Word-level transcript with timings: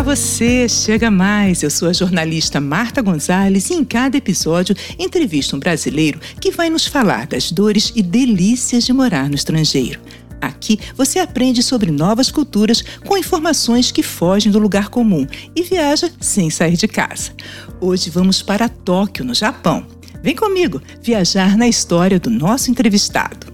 Olá 0.00 0.16
você, 0.16 0.66
chega 0.66 1.10
mais. 1.10 1.62
Eu 1.62 1.68
sou 1.68 1.86
a 1.86 1.92
jornalista 1.92 2.58
Marta 2.58 3.02
Gonzalez 3.02 3.68
e 3.68 3.74
em 3.74 3.84
cada 3.84 4.16
episódio 4.16 4.74
entrevisto 4.98 5.54
um 5.54 5.58
brasileiro 5.58 6.18
que 6.40 6.50
vai 6.50 6.70
nos 6.70 6.86
falar 6.86 7.26
das 7.26 7.52
dores 7.52 7.92
e 7.94 8.02
delícias 8.02 8.86
de 8.86 8.94
morar 8.94 9.28
no 9.28 9.34
estrangeiro. 9.34 10.00
Aqui 10.40 10.80
você 10.96 11.18
aprende 11.18 11.62
sobre 11.62 11.90
novas 11.90 12.30
culturas 12.30 12.82
com 13.04 13.18
informações 13.18 13.92
que 13.92 14.02
fogem 14.02 14.50
do 14.50 14.58
lugar 14.58 14.88
comum 14.88 15.26
e 15.54 15.62
viaja 15.62 16.10
sem 16.18 16.48
sair 16.48 16.78
de 16.78 16.88
casa. 16.88 17.32
Hoje 17.78 18.08
vamos 18.08 18.40
para 18.40 18.70
Tóquio, 18.70 19.22
no 19.22 19.34
Japão. 19.34 19.86
Vem 20.22 20.34
comigo 20.34 20.80
viajar 21.02 21.58
na 21.58 21.68
história 21.68 22.18
do 22.18 22.30
nosso 22.30 22.70
entrevistado. 22.70 23.49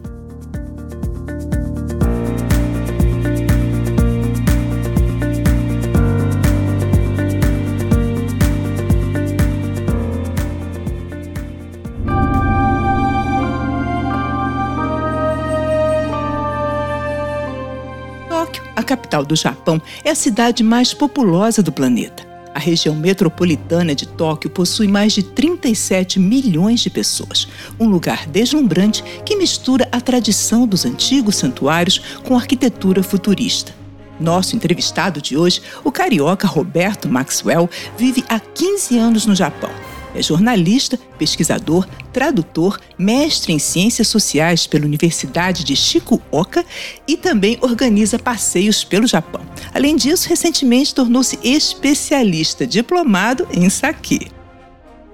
Capital 19.16 19.24
do 19.24 19.36
Japão, 19.36 19.80
é 20.04 20.10
a 20.10 20.14
cidade 20.14 20.62
mais 20.62 20.92
populosa 20.92 21.62
do 21.62 21.72
planeta. 21.72 22.26
A 22.54 22.58
região 22.58 22.94
metropolitana 22.94 23.94
de 23.94 24.06
Tóquio 24.06 24.48
possui 24.48 24.88
mais 24.88 25.12
de 25.12 25.22
37 25.22 26.18
milhões 26.18 26.80
de 26.80 26.88
pessoas, 26.88 27.46
um 27.78 27.86
lugar 27.86 28.26
deslumbrante 28.26 29.04
que 29.24 29.36
mistura 29.36 29.86
a 29.92 30.00
tradição 30.00 30.66
dos 30.66 30.86
antigos 30.86 31.36
santuários 31.36 32.00
com 32.24 32.34
arquitetura 32.34 33.02
futurista. 33.02 33.74
Nosso 34.18 34.56
entrevistado 34.56 35.20
de 35.20 35.36
hoje, 35.36 35.60
o 35.84 35.92
carioca 35.92 36.48
Roberto 36.48 37.08
Maxwell, 37.08 37.68
vive 37.98 38.24
há 38.28 38.40
15 38.40 38.98
anos 38.98 39.26
no 39.26 39.34
Japão 39.34 39.70
é 40.16 40.22
jornalista, 40.22 40.98
pesquisador, 41.18 41.86
tradutor, 42.12 42.78
mestre 42.98 43.52
em 43.52 43.58
ciências 43.58 44.08
sociais 44.08 44.66
pela 44.66 44.84
Universidade 44.84 45.64
de 45.64 45.76
Shikuoka 45.76 46.64
e 47.06 47.16
também 47.16 47.58
organiza 47.60 48.18
passeios 48.18 48.82
pelo 48.84 49.06
Japão. 49.06 49.42
Além 49.74 49.96
disso, 49.96 50.28
recentemente 50.28 50.94
tornou-se 50.94 51.38
especialista 51.42 52.66
diplomado 52.66 53.46
em 53.52 53.68
sake. 53.68 54.28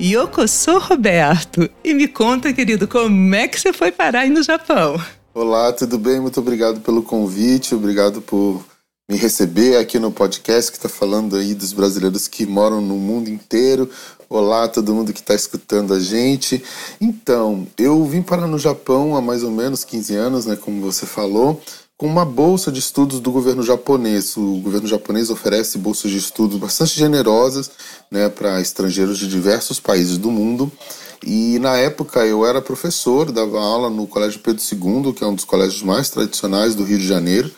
Yoko, 0.01 0.49
sou 0.49 0.79
Roberto. 0.79 1.69
E 1.85 1.95
me 1.95 2.09
conta, 2.09 2.53
querido, 2.53 2.89
como 2.89 3.35
é 3.35 3.47
que 3.47 3.61
você 3.61 3.73
foi 3.73 3.93
parar 3.93 4.21
aí 4.21 4.31
no 4.31 4.43
Japão? 4.43 5.01
Olá, 5.35 5.73
tudo 5.73 5.99
bem? 5.99 6.21
Muito 6.21 6.41
obrigado 6.41 6.81
pelo 6.81 7.03
convite, 7.03 7.75
obrigado 7.75 8.21
por 8.21 8.65
me 9.09 9.17
receber 9.17 9.77
aqui 9.77 9.99
no 9.99 10.13
podcast 10.13 10.71
que 10.71 10.79
está 10.79 10.89
falando 10.89 11.37
aí 11.37 11.55
dos 11.55 11.73
brasileiros 11.73 12.29
que 12.29 12.47
moram 12.47 12.81
no 12.81 12.97
mundo 12.97 13.29
inteiro. 13.29 13.91
Olá, 14.29 14.69
todo 14.69 14.95
mundo 14.95 15.13
que 15.13 15.21
está 15.21 15.35
escutando 15.35 15.93
a 15.93 16.01
gente. 16.01 16.63
Então, 17.01 17.67
eu 17.77 18.05
vim 18.05 18.23
parar 18.23 18.47
no 18.47 18.59
Japão 18.59 19.17
há 19.17 19.21
mais 19.21 19.43
ou 19.43 19.51
menos 19.51 19.85
15 19.85 20.15
anos, 20.15 20.47
né, 20.47 20.57
como 20.57 20.81
você 20.81 21.05
falou, 21.05 21.61
com 21.99 22.07
uma 22.07 22.25
bolsa 22.25 22.71
de 22.71 22.79
estudos 22.79 23.19
do 23.21 23.33
governo 23.33 23.63
japonês. 23.63 24.37
O 24.37 24.61
governo 24.61 24.87
japonês 24.87 25.31
oferece 25.31 25.79
bolsas 25.79 26.11
de 26.11 26.19
estudos 26.19 26.59
bastante 26.59 26.97
generosas 26.97 27.71
né, 28.11 28.29
para 28.29 28.61
estrangeiros 28.61 29.19
de 29.19 29.27
diversos 29.27 29.81
países 29.81 30.17
do 30.17 30.31
mundo. 30.31 30.71
E 31.25 31.59
na 31.59 31.77
época 31.77 32.25
eu 32.25 32.47
era 32.47 32.63
professor, 32.63 33.31
dava 33.31 33.61
aula 33.61 33.91
no 33.91 34.07
Colégio 34.07 34.41
Pedro 34.41 34.63
II, 34.63 35.13
que 35.13 35.23
é 35.23 35.27
um 35.27 35.35
dos 35.35 35.45
colégios 35.45 35.83
mais 35.83 36.09
tradicionais 36.09 36.75
do 36.75 36.85
Rio 36.85 36.99
de 36.99 37.07
Janeiro 37.07 37.53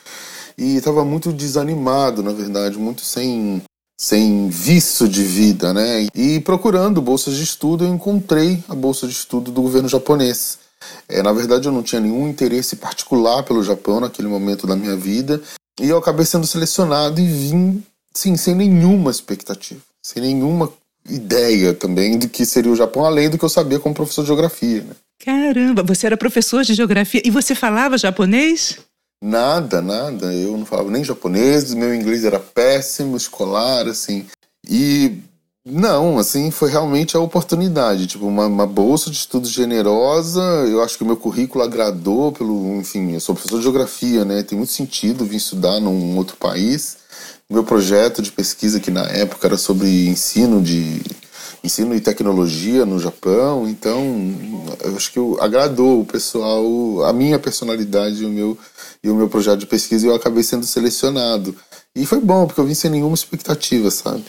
e 0.57 0.77
estava 0.77 1.05
muito 1.05 1.33
desanimado, 1.33 2.23
na 2.23 2.33
verdade, 2.33 2.79
muito 2.79 3.03
sem 3.03 3.63
sem 4.01 4.49
visto 4.49 5.09
de 5.09 5.23
vida, 5.23 5.73
né? 5.73 6.09
E 6.15 6.41
procurando 6.41 7.01
bolsas 7.01 7.37
de 7.37 7.45
estudo, 7.45 7.85
eu 7.85 7.95
encontrei 7.95 8.63
a 8.69 8.75
bolsa 8.75 9.07
de 9.07 9.13
estudo 9.13 9.53
do 9.53 9.63
governo 9.63 9.89
japonês. 9.89 10.59
É, 11.09 11.23
na 11.23 11.33
verdade, 11.33 11.69
eu 11.69 11.73
não 11.73 11.83
tinha 11.83 12.01
nenhum 12.01 12.29
interesse 12.29 12.77
particular 12.77 13.43
pelo 13.45 13.63
Japão 13.63 14.01
naquele 14.01 14.29
momento 14.29 14.67
da 14.67 14.77
minha 14.77 14.97
vida, 14.97 15.41
e 15.81 15.89
eu 15.89 15.97
acabei 15.97 16.27
sendo 16.27 16.47
selecionado 16.47 17.21
e 17.21 17.27
vim, 17.27 17.83
sim, 18.13 18.37
sem 18.37 18.55
nenhuma 18.55 19.11
expectativa, 19.11 19.81
sem 20.03 20.23
nenhuma 20.23 20.71
ideia 21.09 21.75
também 21.75 22.19
de 22.19 22.29
que 22.29 22.45
seria 22.45 22.73
o 22.73 22.77
Japão, 22.77 23.05
além 23.05 23.31
do 23.31 23.39
que 23.39 23.45
eu 23.45 23.49
sabia 23.49 23.79
como 23.79 23.95
professor 23.95 24.23
de 24.23 24.29
geografia. 24.29 24.83
Né? 24.83 24.95
Caramba, 25.25 25.83
você 25.83 26.07
era 26.07 26.17
professor 26.17 26.63
de 26.65 26.75
geografia 26.75 27.23
e 27.25 27.31
você 27.31 27.55
falava 27.55 27.97
japonês? 27.99 28.79
Nada, 29.27 29.81
nada. 29.81 30.35
Eu 30.35 30.55
não 30.55 30.67
falava 30.67 30.91
nem 30.91 31.03
japonês, 31.03 31.73
meu 31.73 31.95
inglês 31.95 32.27
era 32.27 32.39
péssimo, 32.39 33.17
escolar, 33.17 33.89
assim. 33.89 34.27
E 34.69 35.17
não, 35.65 36.19
assim, 36.19 36.51
foi 36.51 36.71
realmente 36.71 37.17
a 37.17 37.21
oportunidade. 37.21 38.07
Tipo, 38.07 38.27
uma, 38.27 38.47
uma, 38.47 38.67
bolsa 38.67 39.11
de 39.11 39.17
estudos 39.17 39.49
generosa. 39.49 40.43
Eu 40.69 40.83
acho 40.83 40.99
que 40.99 41.05
o 41.05 41.07
meu 41.07 41.17
currículo 41.17 41.65
agradou 41.65 42.33
pelo. 42.33 42.77
Enfim, 42.77 43.13
eu 43.13 43.21
sou 43.21 43.35
professor 43.35 43.57
de 43.57 43.63
geografia, 43.63 44.27
né? 44.27 44.43
Tem 44.43 44.59
muito 44.59 44.73
sentido 44.73 45.25
vir 45.25 45.39
estudar 45.39 45.81
num 45.81 46.19
outro 46.19 46.37
país. 46.37 46.99
Meu 47.49 47.65
projeto 47.65 48.21
de 48.21 48.31
pesquisa, 48.31 48.79
que 48.79 48.91
na 48.91 49.07
época 49.07 49.49
era 49.49 49.57
sobre 49.57 50.07
ensino 50.07 50.61
de. 50.63 51.01
Ensino 51.65 51.95
e 51.95 52.01
tecnologia 52.01 52.85
no 52.85 53.01
Japão, 53.01 53.67
então 53.67 53.99
eu 54.83 54.95
acho 54.97 55.11
que 55.11 55.19
agradou 55.41 56.03
o 56.03 56.05
pessoal, 56.05 57.05
a 57.05 57.13
minha 57.13 57.39
personalidade 57.39 58.23
e 58.23 58.27
o 58.27 58.29
meu, 58.29 58.59
e 59.03 59.09
o 59.09 59.15
meu 59.15 59.31
projeto 59.31 59.61
de 59.61 59.67
pesquisa 59.67 60.07
e 60.07 60.11
eu 60.11 60.15
acabei 60.15 60.43
sendo 60.43 60.67
selecionado. 60.67 61.57
E 61.97 62.05
foi 62.05 62.21
bom, 62.21 62.47
porque 62.47 62.61
eu 62.61 62.67
vim 62.67 62.75
sem 62.75 62.91
nenhuma 62.91 63.15
expectativa, 63.15 63.91
sabe? 63.91 64.25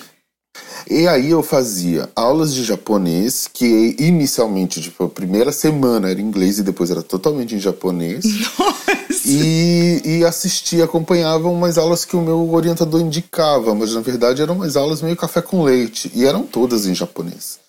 E 0.90 1.08
aí 1.08 1.32
eu 1.32 1.42
fazia 1.42 2.10
aulas 2.16 2.54
de 2.54 2.64
japonês, 2.64 3.50
que 3.52 3.96
inicialmente, 4.00 4.80
tipo, 4.80 5.04
a 5.04 5.10
primeira 5.10 5.52
semana 5.52 6.10
era 6.10 6.22
inglês 6.22 6.60
e 6.60 6.64
depois 6.64 6.92
era 6.92 7.02
totalmente 7.02 7.56
em 7.56 7.60
japonês. 7.60 8.24
E, 9.26 10.02
e 10.04 10.26
assistia, 10.26 10.86
acompanhava 10.86 11.48
umas 11.48 11.78
aulas 11.78 12.06
que 12.06 12.16
o 12.16 12.22
meu 12.22 12.54
orientador 12.54 13.02
indicava, 13.02 13.74
mas 13.74 13.94
na 13.94 14.02
verdade 14.02 14.42
eram 14.42 14.56
umas 14.56 14.76
aulas 14.76 15.02
meio 15.02 15.16
café 15.16 15.42
com 15.42 15.64
leite, 15.64 16.12
e 16.14 16.26
eram 16.26 16.44
todas 16.44 16.86
em 16.86 16.94
japonês. 16.94 17.60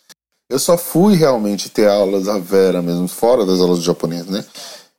Eu 0.49 0.59
só 0.59 0.79
fui 0.79 1.17
realmente 1.17 1.69
ter 1.69 1.89
aulas 1.89 2.29
à 2.29 2.39
vera 2.39 2.81
mesmo, 2.81 3.09
fora 3.09 3.45
das 3.45 3.61
aulas 3.61 3.81
de 3.81 3.85
japonês, 3.85 4.27
né? 4.27 4.45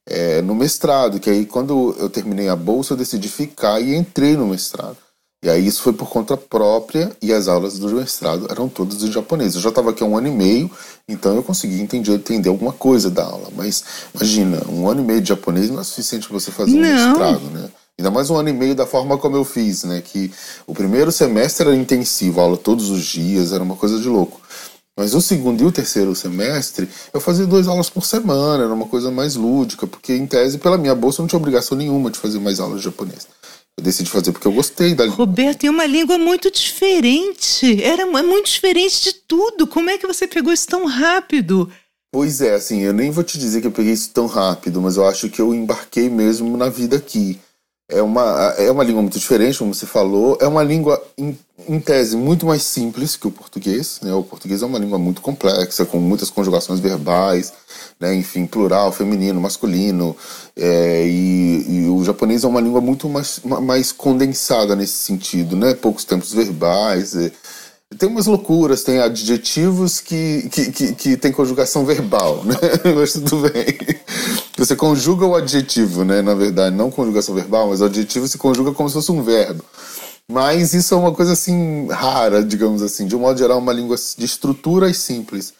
é, 0.07 0.41
no 0.41 0.55
mestrado, 0.55 1.19
que 1.19 1.29
aí 1.29 1.45
quando 1.45 1.93
eu 1.99 2.09
terminei 2.09 2.47
a 2.47 2.55
bolsa 2.55 2.93
eu 2.93 2.97
decidi 2.97 3.27
ficar 3.27 3.81
e 3.81 3.93
entrei 3.93 4.37
no 4.37 4.47
mestrado. 4.47 4.97
E 5.43 5.49
aí 5.49 5.67
isso 5.67 5.83
foi 5.83 5.93
por 5.93 6.09
conta 6.09 6.35
própria 6.35 7.15
e 7.21 7.31
as 7.31 7.47
aulas 7.47 7.77
do 7.77 7.87
mestrado 7.89 8.47
eram 8.49 8.67
todas 8.67 9.03
em 9.03 9.11
japonês. 9.11 9.53
Eu 9.53 9.61
já 9.61 9.69
estava 9.69 9.91
aqui 9.91 10.03
há 10.03 10.05
um 10.05 10.17
ano 10.17 10.27
e 10.27 10.31
meio, 10.31 10.69
então 11.07 11.35
eu 11.35 11.43
consegui 11.43 11.79
entender, 11.79 12.13
entender 12.13 12.49
alguma 12.49 12.73
coisa 12.73 13.09
da 13.11 13.23
aula. 13.23 13.49
Mas 13.55 13.83
imagina, 14.15 14.63
um 14.67 14.89
ano 14.89 15.01
e 15.01 15.05
meio 15.05 15.21
de 15.21 15.29
japonês 15.29 15.69
não 15.69 15.79
é 15.79 15.83
suficiente 15.83 16.27
para 16.27 16.39
você 16.39 16.51
fazer 16.51 16.75
um 16.75 16.81
não. 16.81 16.89
mestrado, 16.89 17.51
né? 17.51 17.69
Ainda 17.99 18.11
mais 18.11 18.29
um 18.29 18.35
ano 18.35 18.49
e 18.49 18.53
meio 18.53 18.75
da 18.75 18.85
forma 18.85 19.17
como 19.17 19.35
eu 19.35 19.43
fiz, 19.43 19.83
né? 19.83 20.01
Que 20.01 20.31
o 20.65 20.73
primeiro 20.73 21.11
semestre 21.11 21.67
era 21.67 21.75
intensivo, 21.75 22.41
aula 22.41 22.57
todos 22.57 22.89
os 22.89 23.03
dias, 23.03 23.51
era 23.51 23.63
uma 23.63 23.75
coisa 23.75 23.99
de 23.99 24.07
louco. 24.07 24.41
Mas 24.97 25.13
o 25.13 25.21
segundo 25.21 25.61
e 25.61 25.65
o 25.65 25.71
terceiro 25.71 26.15
semestre, 26.15 26.89
eu 27.13 27.21
fazia 27.21 27.45
duas 27.45 27.67
aulas 27.67 27.87
por 27.87 28.03
semana, 28.03 28.63
era 28.63 28.73
uma 28.73 28.87
coisa 28.87 29.11
mais 29.11 29.35
lúdica, 29.35 29.85
porque 29.85 30.13
em 30.13 30.25
tese, 30.25 30.57
pela 30.57 30.77
minha 30.77 30.95
bolsa, 30.95 31.21
eu 31.21 31.23
não 31.23 31.27
tinha 31.27 31.37
obrigação 31.37 31.77
nenhuma 31.77 32.09
de 32.09 32.17
fazer 32.17 32.39
mais 32.39 32.59
aulas 32.59 32.79
de 32.79 32.85
japonês. 32.85 33.27
Eu 33.77 33.83
decidi 33.83 34.09
fazer 34.09 34.31
porque 34.31 34.47
eu 34.47 34.51
gostei 34.51 34.95
da 34.95 35.03
língua. 35.03 35.17
Roberto, 35.17 35.59
tem 35.59 35.69
uma 35.69 35.85
língua 35.85 36.17
muito 36.17 36.49
diferente. 36.49 37.83
Era 37.83 38.03
é 38.03 38.23
muito 38.23 38.49
diferente 38.49 39.03
de 39.03 39.13
tudo. 39.13 39.67
Como 39.67 39.89
é 39.89 39.97
que 39.99 40.07
você 40.07 40.27
pegou 40.27 40.51
isso 40.51 40.67
tão 40.67 40.85
rápido? 40.85 41.71
Pois 42.11 42.41
é, 42.41 42.55
assim, 42.55 42.81
eu 42.81 42.93
nem 42.93 43.11
vou 43.11 43.23
te 43.23 43.37
dizer 43.37 43.61
que 43.61 43.67
eu 43.67 43.71
peguei 43.71 43.93
isso 43.93 44.09
tão 44.11 44.25
rápido, 44.25 44.81
mas 44.81 44.97
eu 44.97 45.05
acho 45.05 45.29
que 45.29 45.39
eu 45.39 45.53
embarquei 45.53 46.09
mesmo 46.09 46.57
na 46.57 46.69
vida 46.69 46.97
aqui. 46.97 47.39
É 47.89 48.01
uma, 48.01 48.55
é 48.57 48.71
uma 48.71 48.83
língua 48.83 49.01
muito 49.01 49.19
diferente, 49.19 49.59
como 49.59 49.73
você 49.73 49.85
falou. 49.85 50.37
É 50.41 50.47
uma 50.47 50.63
língua, 50.63 51.01
em, 51.67 51.79
tese, 51.79 52.15
muito 52.15 52.45
mais 52.45 52.63
simples 52.63 53.15
que 53.15 53.27
o 53.27 53.31
português. 53.31 53.99
Né? 54.01 54.13
O 54.13 54.23
português 54.23 54.61
é 54.61 54.65
uma 54.65 54.77
língua 54.77 54.97
muito 54.97 55.21
complexa, 55.21 55.85
com 55.85 55.97
muitas 55.99 56.29
conjugações 56.29 56.79
verbais, 56.79 57.53
né? 57.99 58.13
enfim, 58.13 58.45
plural, 58.45 58.91
feminino, 58.91 59.39
masculino. 59.39 60.15
É, 60.55 61.05
e, 61.07 61.65
e, 61.67 61.89
o 61.89 62.03
japonês 62.03 62.43
é 62.43 62.47
uma 62.47 62.61
língua 62.61 62.81
muito 62.81 63.09
mais, 63.09 63.39
mais 63.43 63.91
condensada 63.91 64.75
nesse 64.75 64.97
sentido, 64.97 65.55
né? 65.55 65.73
poucos 65.73 66.03
tempos 66.03 66.33
verbais. 66.33 67.15
É, 67.15 67.31
tem 67.97 68.09
umas 68.09 68.27
loucuras, 68.27 68.83
tem 68.83 68.99
adjetivos 68.99 70.01
que, 70.01 70.49
que, 70.51 70.71
que, 70.71 70.93
que 70.93 71.17
tem 71.17 71.31
conjugação 71.31 71.85
verbal, 71.85 72.43
né? 72.43 72.55
Mas 72.95 73.13
tudo 73.13 73.49
bem. 73.49 73.77
Você 74.57 74.75
conjuga 74.75 75.25
o 75.25 75.35
adjetivo, 75.35 76.03
né? 76.03 76.21
Na 76.21 76.33
verdade, 76.33 76.75
não 76.75 76.91
conjugação 76.91 77.33
verbal, 77.33 77.69
mas 77.69 77.79
o 77.79 77.85
adjetivo 77.85 78.27
se 78.27 78.39
conjuga 78.39 78.73
como 78.73 78.89
se 78.89 78.95
fosse 78.95 79.11
um 79.11 79.21
verbo. 79.21 79.63
Mas 80.29 80.73
isso 80.73 80.93
é 80.93 80.97
uma 80.97 81.13
coisa 81.13 81.33
assim 81.33 81.87
rara, 81.87 82.43
digamos 82.43 82.81
assim. 82.81 83.07
De 83.07 83.15
um 83.15 83.19
modo 83.19 83.37
geral, 83.37 83.59
uma 83.59 83.71
língua 83.71 83.95
de 83.95 84.25
estruturas 84.25 84.97
simples. 84.97 85.53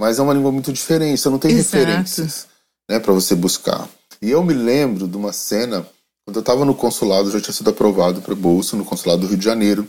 Mas 0.00 0.18
é 0.18 0.22
uma 0.22 0.34
língua 0.34 0.50
muito 0.50 0.72
diferente, 0.72 1.20
você 1.20 1.28
não 1.28 1.38
tem 1.38 1.52
Exato. 1.52 1.76
referências 1.76 2.48
né, 2.90 2.98
para 2.98 3.12
você 3.12 3.34
buscar. 3.34 3.88
E 4.20 4.30
eu 4.30 4.42
me 4.42 4.54
lembro 4.54 5.06
de 5.06 5.16
uma 5.16 5.32
cena, 5.32 5.86
quando 6.26 6.36
eu 6.36 6.40
estava 6.40 6.64
no 6.64 6.74
consulado, 6.74 7.30
já 7.30 7.40
tinha 7.40 7.54
sido 7.54 7.70
aprovado 7.70 8.20
para 8.20 8.34
bolsa 8.34 8.76
no 8.76 8.84
consulado 8.84 9.20
do 9.20 9.26
Rio 9.28 9.38
de 9.38 9.44
Janeiro. 9.44 9.86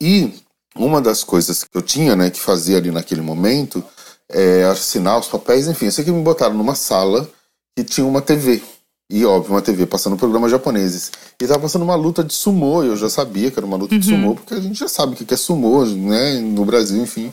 E 0.00 0.32
uma 0.76 1.00
das 1.00 1.24
coisas 1.24 1.64
que 1.64 1.76
eu 1.76 1.82
tinha, 1.82 2.14
né, 2.14 2.30
que 2.30 2.38
fazer 2.38 2.76
ali 2.76 2.90
naquele 2.90 3.22
momento 3.22 3.82
é 4.28 4.64
assinar 4.64 5.18
os 5.18 5.26
papéis, 5.26 5.66
enfim, 5.66 5.86
eu 5.86 5.92
sei 5.92 6.04
que 6.04 6.12
me 6.12 6.22
botaram 6.22 6.54
numa 6.54 6.76
sala 6.76 7.28
que 7.76 7.82
tinha 7.82 8.06
uma 8.06 8.22
TV. 8.22 8.62
E 9.10 9.26
óbvio, 9.26 9.54
uma 9.54 9.60
TV 9.60 9.86
passando 9.86 10.16
programas 10.16 10.52
japoneses. 10.52 11.10
E 11.40 11.46
tava 11.46 11.60
passando 11.60 11.82
uma 11.82 11.96
luta 11.96 12.22
de 12.22 12.32
sumô, 12.32 12.84
eu 12.84 12.96
já 12.96 13.08
sabia 13.08 13.50
que 13.50 13.58
era 13.58 13.66
uma 13.66 13.76
luta 13.76 13.94
uhum. 13.94 14.00
de 14.00 14.06
sumô, 14.06 14.34
porque 14.36 14.54
a 14.54 14.60
gente 14.60 14.78
já 14.78 14.86
sabe 14.86 15.14
o 15.14 15.16
que 15.16 15.34
é 15.34 15.36
sumô, 15.36 15.84
né, 15.84 16.38
no 16.38 16.64
Brasil, 16.64 17.02
enfim. 17.02 17.32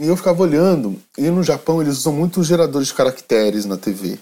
E 0.00 0.06
eu 0.06 0.16
ficava 0.16 0.40
olhando, 0.42 0.96
e 1.18 1.22
no 1.22 1.42
Japão 1.42 1.82
eles 1.82 1.98
usam 1.98 2.12
muito 2.12 2.44
geradores 2.44 2.88
de 2.88 2.94
caracteres 2.94 3.64
na 3.64 3.76
TV. 3.76 4.16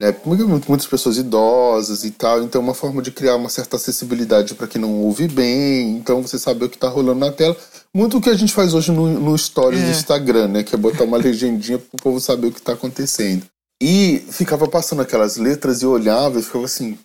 Né? 0.00 0.14
Muitas 0.24 0.86
pessoas 0.86 1.16
idosas 1.16 2.04
e 2.04 2.10
tal, 2.12 2.42
então 2.42 2.60
é 2.60 2.64
uma 2.64 2.74
forma 2.74 3.02
de 3.02 3.10
criar 3.10 3.34
uma 3.34 3.48
certa 3.48 3.74
acessibilidade 3.76 4.54
para 4.54 4.68
quem 4.68 4.80
não 4.80 5.00
ouve 5.00 5.26
bem, 5.26 5.96
então 5.96 6.22
você 6.22 6.38
sabe 6.38 6.64
o 6.64 6.68
que 6.68 6.76
está 6.76 6.88
rolando 6.88 7.18
na 7.18 7.32
tela. 7.32 7.56
Muito 7.92 8.18
o 8.18 8.20
que 8.20 8.30
a 8.30 8.34
gente 8.34 8.52
faz 8.52 8.74
hoje 8.74 8.92
no, 8.92 9.08
no 9.18 9.36
Stories 9.36 9.80
é. 9.80 9.84
do 9.86 9.90
Instagram, 9.90 10.48
né? 10.48 10.62
Que 10.62 10.74
é 10.74 10.78
botar 10.78 11.04
uma 11.04 11.18
legendinha 11.18 11.78
para 11.78 11.96
o 11.96 12.02
povo 12.02 12.20
saber 12.20 12.46
o 12.46 12.52
que 12.52 12.58
está 12.58 12.72
acontecendo. 12.72 13.44
E 13.84 14.24
ficava 14.30 14.68
passando 14.68 15.02
aquelas 15.02 15.36
letras 15.36 15.82
e 15.82 15.86
olhava 15.86 16.38
e 16.38 16.42
ficava 16.42 16.66
assim. 16.66 16.96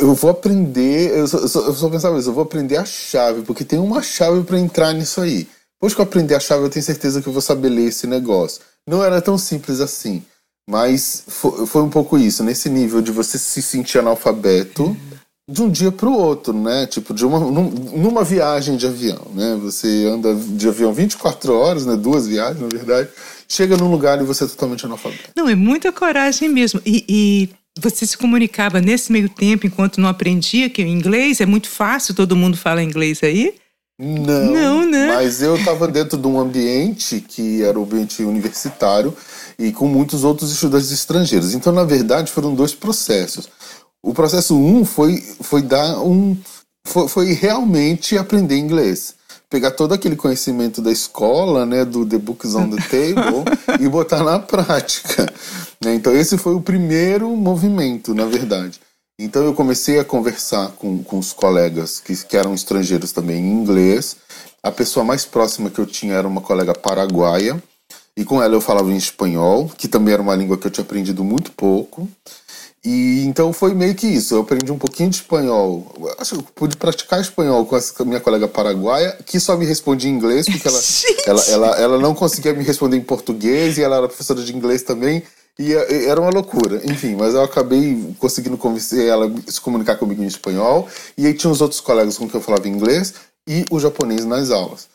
Eu, 0.00 0.14
vou 0.14 0.30
aprender, 0.30 1.10
eu 1.18 1.26
só, 1.26 1.38
eu 1.38 1.48
só, 1.48 1.60
eu 1.66 1.74
só 1.74 1.90
pensava 1.90 2.16
isso, 2.16 2.28
eu 2.28 2.34
vou 2.34 2.44
aprender 2.44 2.76
a 2.76 2.84
chave, 2.84 3.42
porque 3.42 3.64
tem 3.64 3.80
uma 3.80 4.00
chave 4.00 4.44
para 4.44 4.60
entrar 4.60 4.92
nisso 4.92 5.20
aí. 5.20 5.48
Depois 5.74 5.94
que 5.94 6.00
eu 6.00 6.04
aprender 6.04 6.36
a 6.36 6.40
chave, 6.40 6.62
eu 6.62 6.70
tenho 6.70 6.84
certeza 6.84 7.20
que 7.20 7.28
eu 7.28 7.32
vou 7.32 7.42
saber 7.42 7.70
ler 7.70 7.88
esse 7.88 8.06
negócio. 8.06 8.60
Não 8.88 9.02
era 9.02 9.20
tão 9.20 9.36
simples 9.36 9.80
assim. 9.80 10.22
Mas 10.70 11.24
foi, 11.26 11.66
foi 11.66 11.82
um 11.82 11.90
pouco 11.90 12.16
isso, 12.16 12.44
nesse 12.44 12.70
nível 12.70 13.02
de 13.02 13.10
você 13.10 13.36
se 13.36 13.60
sentir 13.60 13.98
analfabeto 13.98 14.96
de 15.48 15.62
um 15.62 15.70
dia 15.70 15.90
para 15.90 16.08
o 16.08 16.12
outro, 16.12 16.52
né? 16.52 16.86
Tipo, 16.86 17.14
de 17.14 17.24
uma, 17.24 17.40
numa 17.40 18.22
viagem 18.22 18.76
de 18.76 18.86
avião, 18.86 19.26
né? 19.34 19.58
Você 19.62 20.06
anda 20.06 20.34
de 20.34 20.68
avião 20.68 20.92
24 20.92 21.54
horas, 21.54 21.86
né? 21.86 21.96
Duas 21.96 22.26
viagens, 22.26 22.60
na 22.60 22.68
verdade. 22.68 23.08
Chega 23.48 23.74
num 23.74 23.90
lugar 23.90 24.20
e 24.20 24.24
você 24.24 24.44
é 24.44 24.46
totalmente 24.46 24.84
analfabeto. 24.84 25.30
Não, 25.34 25.48
é 25.48 25.54
muita 25.54 25.90
coragem 25.90 26.50
mesmo. 26.50 26.82
E, 26.84 27.02
e 27.08 27.48
você 27.80 28.06
se 28.06 28.18
comunicava 28.18 28.78
nesse 28.78 29.10
meio 29.10 29.30
tempo, 29.30 29.66
enquanto 29.66 30.02
não 30.02 30.08
aprendia, 30.08 30.68
que 30.68 30.82
o 30.82 30.86
inglês 30.86 31.40
é 31.40 31.46
muito 31.46 31.70
fácil, 31.70 32.14
todo 32.14 32.36
mundo 32.36 32.58
fala 32.58 32.82
inglês 32.82 33.22
aí? 33.22 33.54
Não, 33.98 34.52
não 34.52 34.86
né? 34.86 35.08
mas 35.16 35.42
eu 35.42 35.56
estava 35.56 35.88
dentro 35.88 36.16
de 36.16 36.26
um 36.28 36.38
ambiente 36.38 37.20
que 37.20 37.64
era 37.64 37.76
o 37.76 37.82
ambiente 37.82 38.22
universitário 38.22 39.12
e 39.58 39.72
com 39.72 39.88
muitos 39.88 40.22
outros 40.22 40.52
estudantes 40.52 40.92
estrangeiros. 40.92 41.52
Então, 41.52 41.72
na 41.72 41.82
verdade, 41.82 42.30
foram 42.30 42.54
dois 42.54 42.72
processos. 42.72 43.48
O 44.02 44.14
processo 44.14 44.56
um 44.56 44.84
foi, 44.84 45.20
foi 45.40 45.62
dar 45.62 46.00
um. 46.00 46.36
Foi, 46.86 47.08
foi 47.08 47.32
realmente 47.32 48.16
aprender 48.16 48.56
inglês. 48.56 49.14
Pegar 49.50 49.70
todo 49.70 49.94
aquele 49.94 50.14
conhecimento 50.14 50.82
da 50.82 50.92
escola, 50.92 51.64
né, 51.64 51.84
do 51.84 52.04
The 52.04 52.18
Books 52.18 52.54
on 52.54 52.70
the 52.70 52.82
Table, 52.82 53.44
e 53.80 53.88
botar 53.88 54.22
na 54.22 54.38
prática. 54.38 55.26
Né? 55.82 55.94
Então, 55.94 56.14
esse 56.14 56.36
foi 56.36 56.54
o 56.54 56.60
primeiro 56.60 57.28
movimento, 57.34 58.14
na 58.14 58.26
verdade. 58.26 58.80
Então 59.20 59.42
eu 59.42 59.52
comecei 59.52 59.98
a 59.98 60.04
conversar 60.04 60.68
com, 60.72 61.02
com 61.02 61.18
os 61.18 61.32
colegas 61.32 61.98
que, 61.98 62.14
que 62.24 62.36
eram 62.36 62.54
estrangeiros 62.54 63.10
também 63.10 63.38
em 63.38 63.52
inglês. 63.52 64.16
A 64.62 64.70
pessoa 64.70 65.04
mais 65.04 65.24
próxima 65.24 65.70
que 65.70 65.80
eu 65.80 65.86
tinha 65.86 66.14
era 66.14 66.28
uma 66.28 66.40
colega 66.40 66.72
paraguaia, 66.72 67.60
e 68.16 68.24
com 68.24 68.40
ela 68.40 68.54
eu 68.54 68.60
falava 68.60 68.92
em 68.92 68.96
espanhol, 68.96 69.68
que 69.76 69.88
também 69.88 70.14
era 70.14 70.22
uma 70.22 70.36
língua 70.36 70.56
que 70.56 70.66
eu 70.66 70.70
tinha 70.70 70.84
aprendido 70.84 71.24
muito 71.24 71.50
pouco. 71.50 72.08
E 72.84 73.24
então 73.26 73.52
foi 73.52 73.74
meio 73.74 73.94
que 73.94 74.06
isso. 74.06 74.34
Eu 74.34 74.40
aprendi 74.40 74.70
um 74.70 74.78
pouquinho 74.78 75.10
de 75.10 75.16
espanhol. 75.16 75.86
Acho 76.18 76.36
que 76.36 76.40
eu 76.40 76.46
pude 76.54 76.76
praticar 76.76 77.20
espanhol 77.20 77.66
com 77.66 77.76
essa 77.76 78.04
minha 78.04 78.20
colega 78.20 78.46
paraguaia, 78.46 79.16
que 79.26 79.40
só 79.40 79.56
me 79.56 79.66
respondia 79.66 80.10
em 80.10 80.14
inglês, 80.14 80.46
porque 80.46 80.68
ela, 80.68 80.80
ela, 81.26 81.42
ela, 81.48 81.80
ela, 81.80 81.98
não 81.98 82.14
conseguia 82.14 82.52
me 82.52 82.62
responder 82.62 82.96
em 82.96 83.02
português 83.02 83.78
e 83.78 83.82
ela 83.82 83.96
era 83.96 84.08
professora 84.08 84.42
de 84.42 84.54
inglês 84.54 84.82
também. 84.82 85.22
E 85.58 85.74
era 85.74 86.20
uma 86.20 86.30
loucura, 86.30 86.80
enfim, 86.84 87.16
mas 87.16 87.34
eu 87.34 87.42
acabei 87.42 88.14
conseguindo 88.20 88.56
convencer 88.56 89.08
ela 89.08 89.26
a 89.26 89.50
se 89.50 89.60
comunicar 89.60 89.96
comigo 89.96 90.22
em 90.22 90.26
espanhol. 90.26 90.88
E 91.16 91.26
aí 91.26 91.34
tinha 91.34 91.50
os 91.50 91.60
outros 91.60 91.80
colegas 91.80 92.16
com 92.16 92.28
quem 92.28 92.38
eu 92.38 92.44
falava 92.44 92.68
inglês 92.68 93.14
e 93.48 93.64
o 93.68 93.80
japonês 93.80 94.24
nas 94.24 94.52
aulas. 94.52 94.88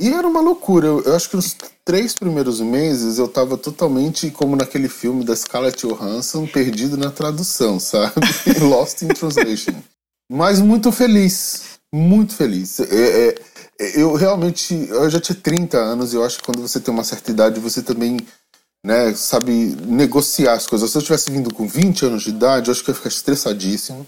E 0.00 0.08
era 0.12 0.26
uma 0.26 0.40
loucura. 0.40 0.86
Eu, 0.86 1.02
eu 1.02 1.14
acho 1.14 1.30
que 1.30 1.36
nos 1.36 1.56
três 1.84 2.14
primeiros 2.14 2.60
meses 2.60 3.18
eu 3.18 3.28
tava 3.28 3.56
totalmente 3.56 4.30
como 4.30 4.56
naquele 4.56 4.88
filme 4.88 5.24
da 5.24 5.36
Scarlett 5.36 5.86
Johansson, 5.86 6.46
perdido 6.46 6.96
na 6.96 7.10
tradução, 7.10 7.78
sabe? 7.78 8.14
Lost 8.60 9.02
in 9.02 9.08
Translation. 9.08 9.74
Mas 10.30 10.60
muito 10.60 10.90
feliz, 10.90 11.78
muito 11.94 12.34
feliz. 12.34 12.80
É, 12.80 13.28
é, 13.28 13.34
eu 14.00 14.14
realmente, 14.14 14.74
eu 14.88 15.08
já 15.10 15.20
tinha 15.20 15.36
30 15.36 15.78
anos 15.78 16.12
e 16.12 16.16
eu 16.16 16.24
acho 16.24 16.38
que 16.38 16.44
quando 16.44 16.62
você 16.62 16.80
tem 16.80 16.92
uma 16.92 17.04
certa 17.04 17.30
idade 17.30 17.60
você 17.60 17.82
também 17.82 18.16
né, 18.84 19.14
sabe 19.14 19.76
negociar 19.86 20.54
as 20.54 20.66
coisas. 20.66 20.90
Se 20.90 20.98
eu 20.98 21.02
tivesse 21.02 21.30
vindo 21.30 21.52
com 21.52 21.66
20 21.66 22.06
anos 22.06 22.22
de 22.22 22.30
idade, 22.30 22.68
eu 22.68 22.72
acho 22.72 22.82
que 22.82 22.90
eu 22.90 22.92
ia 22.92 22.96
ficar 22.96 23.08
estressadíssimo. 23.08 24.06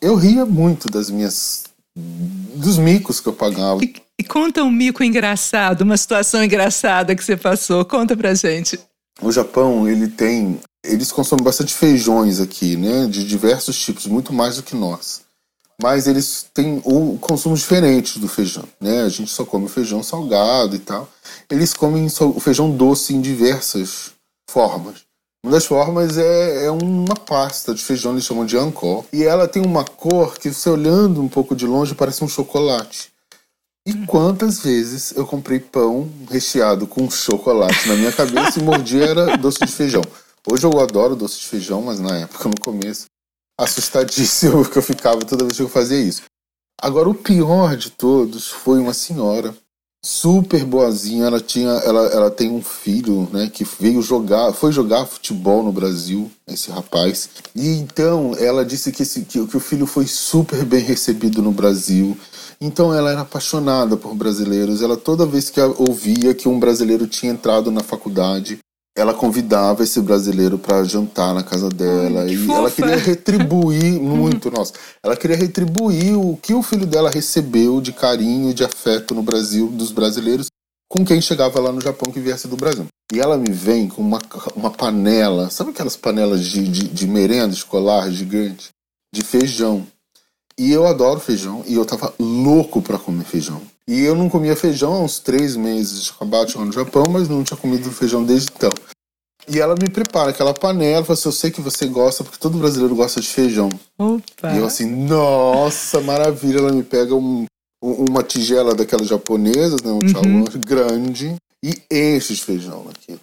Eu 0.00 0.16
ria 0.16 0.44
muito 0.44 0.88
das 0.88 1.08
minhas 1.08 1.64
dos 1.96 2.78
micos 2.78 3.20
que 3.20 3.28
eu 3.28 3.32
pagava. 3.32 3.82
E, 3.84 3.94
e, 4.18 4.24
conta 4.24 4.62
um 4.62 4.70
mico 4.70 5.02
engraçado, 5.02 5.82
uma 5.82 5.96
situação 5.96 6.42
engraçada 6.42 7.14
que 7.14 7.24
você 7.24 7.36
passou. 7.36 7.84
Conta 7.84 8.16
pra 8.16 8.34
gente. 8.34 8.78
O 9.20 9.30
Japão, 9.30 9.88
ele 9.88 10.08
tem, 10.08 10.58
eles 10.84 11.12
consomem 11.12 11.44
bastante 11.44 11.74
feijões 11.74 12.40
aqui, 12.40 12.76
né, 12.76 13.06
de 13.06 13.24
diversos 13.26 13.78
tipos, 13.78 14.06
muito 14.06 14.32
mais 14.32 14.56
do 14.56 14.62
que 14.62 14.74
nós. 14.74 15.22
Mas 15.82 16.06
eles 16.06 16.46
têm 16.54 16.80
o 16.84 17.18
consumo 17.18 17.56
diferente 17.56 18.18
do 18.18 18.28
feijão, 18.28 18.64
né? 18.80 19.02
A 19.02 19.08
gente 19.08 19.30
só 19.30 19.44
come 19.44 19.68
feijão 19.68 20.02
salgado 20.02 20.76
e 20.76 20.78
tal 20.78 21.08
eles 21.50 21.74
comem 21.74 22.06
o 22.06 22.40
feijão 22.40 22.70
doce 22.70 23.14
em 23.14 23.20
diversas 23.20 24.12
formas. 24.48 25.04
Uma 25.44 25.54
das 25.54 25.66
formas 25.66 26.18
é, 26.18 26.66
é, 26.66 26.70
uma 26.70 27.16
pasta 27.16 27.74
de 27.74 27.82
feijão, 27.82 28.12
eles 28.12 28.24
chamam 28.24 28.46
de 28.46 28.56
ancó. 28.56 29.04
E 29.12 29.24
ela 29.24 29.48
tem 29.48 29.64
uma 29.64 29.84
cor 29.84 30.38
que, 30.38 30.52
você 30.52 30.70
olhando 30.70 31.20
um 31.20 31.28
pouco 31.28 31.56
de 31.56 31.66
longe, 31.66 31.96
parece 31.96 32.22
um 32.22 32.28
chocolate. 32.28 33.12
E 33.84 33.92
quantas 34.06 34.60
vezes 34.60 35.12
eu 35.16 35.26
comprei 35.26 35.58
pão 35.58 36.08
recheado 36.30 36.86
com 36.86 37.10
chocolate 37.10 37.88
na 37.88 37.96
minha 37.96 38.12
cabeça 38.12 38.60
e 38.60 38.62
mordia 38.62 39.04
era 39.04 39.36
doce 39.36 39.58
de 39.58 39.72
feijão. 39.72 40.02
Hoje 40.48 40.64
eu 40.64 40.78
adoro 40.78 41.16
doce 41.16 41.40
de 41.40 41.46
feijão, 41.48 41.82
mas 41.82 41.98
na 41.98 42.18
época, 42.18 42.48
no 42.48 42.60
começo, 42.60 43.06
assustadíssimo 43.58 44.64
que 44.70 44.78
eu 44.78 44.82
ficava 44.82 45.24
toda 45.24 45.44
vez 45.44 45.56
que 45.56 45.62
eu 45.64 45.68
fazia 45.68 46.00
isso. 46.00 46.22
Agora, 46.80 47.08
o 47.08 47.14
pior 47.14 47.76
de 47.76 47.90
todos 47.90 48.48
foi 48.48 48.78
uma 48.78 48.94
senhora 48.94 49.52
super 50.04 50.64
boazinha. 50.64 51.26
Ela 51.26 51.40
tinha, 51.40 51.70
ela, 51.70 52.06
ela 52.08 52.30
tem 52.30 52.50
um 52.50 52.62
filho, 52.62 53.28
né, 53.32 53.48
que 53.52 53.64
veio 53.80 54.02
jogar, 54.02 54.52
foi 54.52 54.72
jogar 54.72 55.06
futebol 55.06 55.62
no 55.62 55.72
Brasil, 55.72 56.30
esse 56.46 56.70
rapaz. 56.70 57.28
E 57.54 57.68
então 57.76 58.32
ela 58.38 58.64
disse 58.64 58.90
que, 58.90 59.02
esse, 59.02 59.22
que, 59.22 59.46
que 59.46 59.56
o 59.56 59.60
filho 59.60 59.86
foi 59.86 60.06
super 60.06 60.64
bem 60.66 60.82
recebido 60.82 61.40
no 61.40 61.52
Brasil. 61.52 62.16
Então 62.60 62.94
ela 62.94 63.10
era 63.10 63.22
apaixonada 63.22 63.96
por 63.96 64.14
brasileiros. 64.14 64.82
Ela 64.82 64.96
toda 64.96 65.26
vez 65.26 65.50
que 65.50 65.60
ouvia 65.60 66.34
que 66.34 66.48
um 66.48 66.58
brasileiro 66.58 67.06
tinha 67.06 67.32
entrado 67.32 67.70
na 67.70 67.80
faculdade, 67.80 68.58
ela 68.96 69.14
convidava 69.14 69.82
esse 69.82 70.00
brasileiro 70.00 70.58
para 70.58 70.84
jantar 70.84 71.34
na 71.34 71.42
casa 71.42 71.68
dela 71.68 72.22
Ai, 72.22 72.30
e 72.30 72.36
fofa. 72.36 72.58
ela 72.58 72.70
queria 72.70 72.96
retribuir 72.96 74.00
muito, 74.00 74.50
nossa, 74.50 74.74
ela 75.02 75.16
queria 75.16 75.36
retribuir 75.36 76.18
o 76.18 76.36
que 76.36 76.52
o 76.52 76.62
filho 76.62 76.86
dela 76.86 77.10
recebeu 77.10 77.80
de 77.80 77.92
carinho 77.92 78.50
e 78.50 78.54
de 78.54 78.64
afeto 78.64 79.14
no 79.14 79.22
Brasil 79.22 79.68
dos 79.68 79.92
brasileiros 79.92 80.48
com 80.92 81.06
quem 81.06 81.22
chegava 81.22 81.58
lá 81.58 81.72
no 81.72 81.80
Japão 81.80 82.12
que 82.12 82.20
viesse 82.20 82.46
do 82.46 82.54
Brasil. 82.54 82.86
E 83.10 83.18
ela 83.18 83.38
me 83.38 83.50
vem 83.50 83.88
com 83.88 84.02
uma, 84.02 84.20
uma 84.54 84.70
panela, 84.70 85.48
sabe 85.48 85.70
aquelas 85.70 85.96
panelas 85.96 86.44
de, 86.44 86.68
de, 86.68 86.86
de 86.86 87.06
merenda 87.06 87.54
escolar 87.54 88.10
gigante? 88.10 88.68
De 89.14 89.22
feijão. 89.22 89.86
E 90.58 90.70
eu 90.70 90.86
adoro 90.86 91.18
feijão 91.18 91.64
e 91.66 91.74
eu 91.74 91.86
tava 91.86 92.12
louco 92.20 92.82
para 92.82 92.98
comer 92.98 93.24
feijão. 93.24 93.62
E 93.88 94.00
eu 94.02 94.14
não 94.14 94.28
comia 94.28 94.54
feijão 94.54 94.94
há 94.94 95.00
uns 95.00 95.18
três 95.18 95.56
meses. 95.56 96.04
de 96.04 96.10
acabado 96.10 96.56
no 96.64 96.72
Japão, 96.72 97.04
mas 97.10 97.28
não 97.28 97.42
tinha 97.42 97.56
comido 97.56 97.90
feijão 97.90 98.24
desde 98.24 98.50
então. 98.54 98.70
E 99.48 99.58
ela 99.58 99.74
me 99.74 99.88
prepara 99.88 100.30
aquela 100.30 100.54
panela, 100.54 101.04
fala 101.04 101.18
assim, 101.18 101.28
eu 101.28 101.32
sei 101.32 101.50
que 101.50 101.60
você 101.60 101.86
gosta, 101.86 102.22
porque 102.22 102.38
todo 102.38 102.58
brasileiro 102.58 102.94
gosta 102.94 103.20
de 103.20 103.26
feijão. 103.26 103.68
Opa. 103.98 104.52
E 104.52 104.58
eu 104.58 104.64
assim, 104.64 104.86
nossa, 104.86 106.00
maravilha. 106.00 106.58
Ela 106.58 106.72
me 106.72 106.84
pega 106.84 107.14
um, 107.14 107.44
uma 107.82 108.22
tigela 108.22 108.74
daquelas 108.74 109.08
japonesas, 109.08 109.82
né, 109.82 109.90
um 109.90 109.98
uhum. 109.98 110.44
grande, 110.64 111.34
e 111.62 111.82
enche 111.90 112.34
de 112.34 112.44
feijão 112.44 112.84
naquilo. 112.84 113.20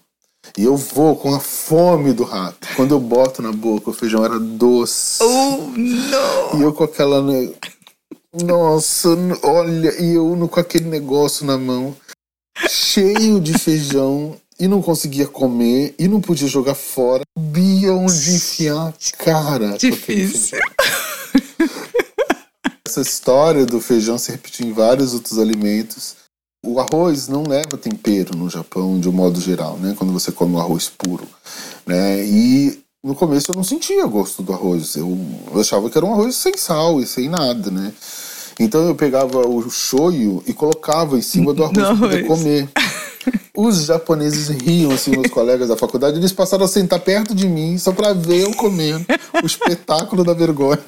E 0.58 0.63
eu 0.63 0.75
vou 0.75 1.16
com 1.16 1.34
a 1.34 1.39
fome 1.39 2.12
do 2.12 2.24
rato. 2.24 2.68
Quando 2.75 2.94
eu 2.94 3.00
boto 3.00 3.42
na 3.42 3.51
boca, 3.51 3.92
o 3.92 3.94
feijão 3.94 4.25
era 4.25 4.39
doce. 4.39 5.24
Oh, 5.24 5.72
não! 5.78 6.60
E 6.60 6.63
eu 6.63 6.74
com 6.74 6.84
aquela... 6.84 7.22
Né, 7.22 7.54
nossa, 8.33 9.09
olha, 9.43 10.01
e 10.01 10.15
eu 10.15 10.48
com 10.48 10.59
aquele 10.59 10.86
negócio 10.86 11.45
na 11.45 11.57
mão, 11.57 11.95
cheio 12.67 13.39
de 13.39 13.57
feijão, 13.57 14.36
e 14.59 14.67
não 14.67 14.81
conseguia 14.81 15.25
comer, 15.25 15.95
e 15.98 16.07
não 16.07 16.19
podia 16.19 16.48
jogar 16.48 16.75
fora. 16.75 17.24
Bia 17.38 17.93
onde 17.93 18.36
enfiar 18.36 18.89
a 18.89 18.93
cara. 19.17 19.77
Difícil. 19.77 20.59
Essa 22.86 23.01
história 23.01 23.65
do 23.65 23.79
feijão 23.79 24.17
se 24.17 24.31
repetiu 24.31 24.67
em 24.67 24.74
vários 24.74 25.13
outros 25.13 25.39
alimentos. 25.39 26.17
O 26.65 26.79
arroz 26.79 27.27
não 27.29 27.43
leva 27.43 27.77
tempero 27.77 28.36
no 28.36 28.50
Japão, 28.50 29.00
de 29.00 29.07
um 29.07 29.13
modo 29.13 29.39
geral, 29.39 29.77
né? 29.77 29.95
Quando 29.98 30.12
você 30.12 30.31
come 30.31 30.55
o 30.55 30.59
arroz 30.59 30.89
puro, 30.89 31.25
né? 31.86 32.25
E 32.25 32.83
no 33.03 33.15
começo 33.15 33.51
eu 33.51 33.56
não 33.56 33.63
sentia 33.63 34.06
gosto 34.06 34.44
do 34.44 34.53
arroz. 34.53 34.96
Eu, 34.96 35.18
achava 35.60 35.89
que 35.89 35.98
era 35.98 36.06
um 36.06 36.13
arroz 36.13 36.36
sem 36.36 36.56
sal 36.58 37.00
e 37.00 37.06
sem 37.06 37.29
nada, 37.29 37.72
né? 37.72 37.94
Então 38.60 38.86
eu 38.88 38.96
pegava 38.96 39.48
o 39.48 39.70
shoyu 39.70 40.44
e 40.46 40.53
colocava 40.53 41.18
em 41.18 41.22
cima 41.22 41.53
do 41.53 41.63
arroz 41.63 41.77
para 41.79 41.96
poder 41.96 42.27
comer. 42.27 42.70
Os 43.56 43.86
japoneses 43.86 44.48
riam, 44.48 44.91
assim, 44.91 45.12
meus 45.12 45.27
colegas 45.27 45.68
da 45.68 45.75
faculdade, 45.75 46.18
eles 46.18 46.32
passaram 46.32 46.63
a 46.63 46.68
sentar 46.68 47.00
perto 47.01 47.36
de 47.36 47.48
mim 47.48 47.77
só 47.77 47.91
para 47.91 48.13
ver 48.13 48.44
eu 48.44 48.53
comendo 48.53 49.06
o 49.44 49.46
espetáculo 49.46 50.24
da 50.24 50.34
vergonha. 50.34 50.79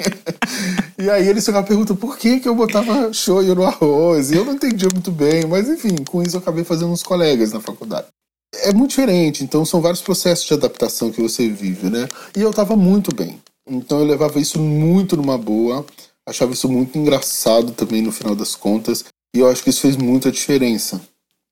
E 0.98 1.10
aí 1.10 1.28
eles 1.28 1.46
ficavam 1.46 1.68
perguntando 1.68 2.00
por 2.00 2.18
que, 2.18 2.40
que 2.40 2.48
eu 2.48 2.56
botava 2.56 3.12
shoyu 3.12 3.56
no 3.56 3.66
arroz. 3.66 4.32
E 4.32 4.36
eu 4.36 4.46
não 4.46 4.54
entendia 4.54 4.88
muito 4.94 5.12
bem, 5.12 5.46
mas 5.46 5.68
enfim, 5.68 5.96
com 6.10 6.22
isso 6.22 6.38
eu 6.38 6.40
acabei 6.40 6.64
fazendo 6.64 6.92
uns 6.92 7.04
colegas 7.04 7.52
na 7.52 7.60
faculdade. 7.60 8.08
É 8.54 8.74
muito 8.74 8.92
diferente, 8.92 9.44
então 9.44 9.64
são 9.64 9.82
vários 9.82 10.02
processos 10.02 10.46
de 10.46 10.54
adaptação 10.54 11.12
que 11.12 11.22
você 11.22 11.48
vive, 11.50 11.90
né? 11.90 12.08
E 12.36 12.42
eu 12.42 12.54
tava 12.54 12.76
muito 12.76 13.16
bem. 13.16 13.42
Então 13.68 14.00
eu 14.00 14.06
levava 14.06 14.40
isso 14.40 14.60
muito 14.60 15.16
numa 15.16 15.38
boa, 15.38 15.86
achava 16.28 16.52
isso 16.52 16.68
muito 16.68 16.98
engraçado 16.98 17.72
também 17.72 18.02
no 18.02 18.12
final 18.12 18.36
das 18.36 18.56
contas. 18.56 19.06
E 19.34 19.40
eu 19.40 19.50
acho 19.50 19.64
que 19.64 19.70
isso 19.70 19.82
fez 19.82 19.96
muita 19.96 20.32
diferença. 20.32 20.98
Né? 20.98 21.02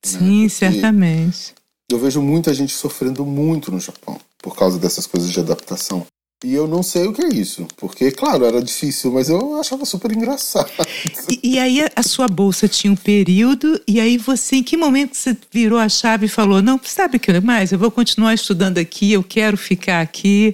Sim, 0.04 0.44
né? 0.44 0.50
certamente. 0.50 1.54
Eu 1.90 1.98
vejo 1.98 2.22
muita 2.22 2.54
gente 2.54 2.74
sofrendo 2.74 3.26
muito 3.26 3.72
no 3.72 3.80
Japão 3.80 4.20
por 4.38 4.56
causa 4.56 4.78
dessas 4.78 5.08
coisas 5.08 5.32
de 5.32 5.40
adaptação. 5.40 6.06
E 6.44 6.54
eu 6.54 6.68
não 6.68 6.82
sei 6.82 7.06
o 7.06 7.12
que 7.12 7.22
é 7.22 7.28
isso, 7.28 7.68
porque, 7.76 8.12
claro, 8.12 8.46
era 8.46 8.62
difícil, 8.62 9.12
mas 9.12 9.28
eu 9.28 9.60
achava 9.60 9.84
super 9.84 10.10
engraçado. 10.10 10.72
E, 11.30 11.56
e, 11.56 11.60
aí 11.60 11.86
a 11.94 12.02
sua 12.02 12.30
bolsa 12.30 12.66
tinha 12.66 12.94
um 12.94 12.96
período, 12.96 13.80
e 13.86 14.00
aí 14.00 14.18
você, 14.18 14.56
em 14.56 14.64
que 14.64 14.78
momento 14.78 15.18
você 15.18 15.38
virou 15.52 15.78
a 15.78 15.90
chave 15.90 16.28
e 16.28 16.30
falou: 16.30 16.62
não, 16.62 16.80
sabe 16.82 17.18
o 17.18 17.20
que 17.20 17.38
mais? 17.42 17.74
Eu 17.74 17.80
vou 17.80 17.92
continuar 17.92 18.34
estudando 18.34 18.78
aqui, 18.78 19.12
eu 19.12 19.22
quero 19.22 19.58
ficar 19.58 20.00
aqui. 20.00 20.54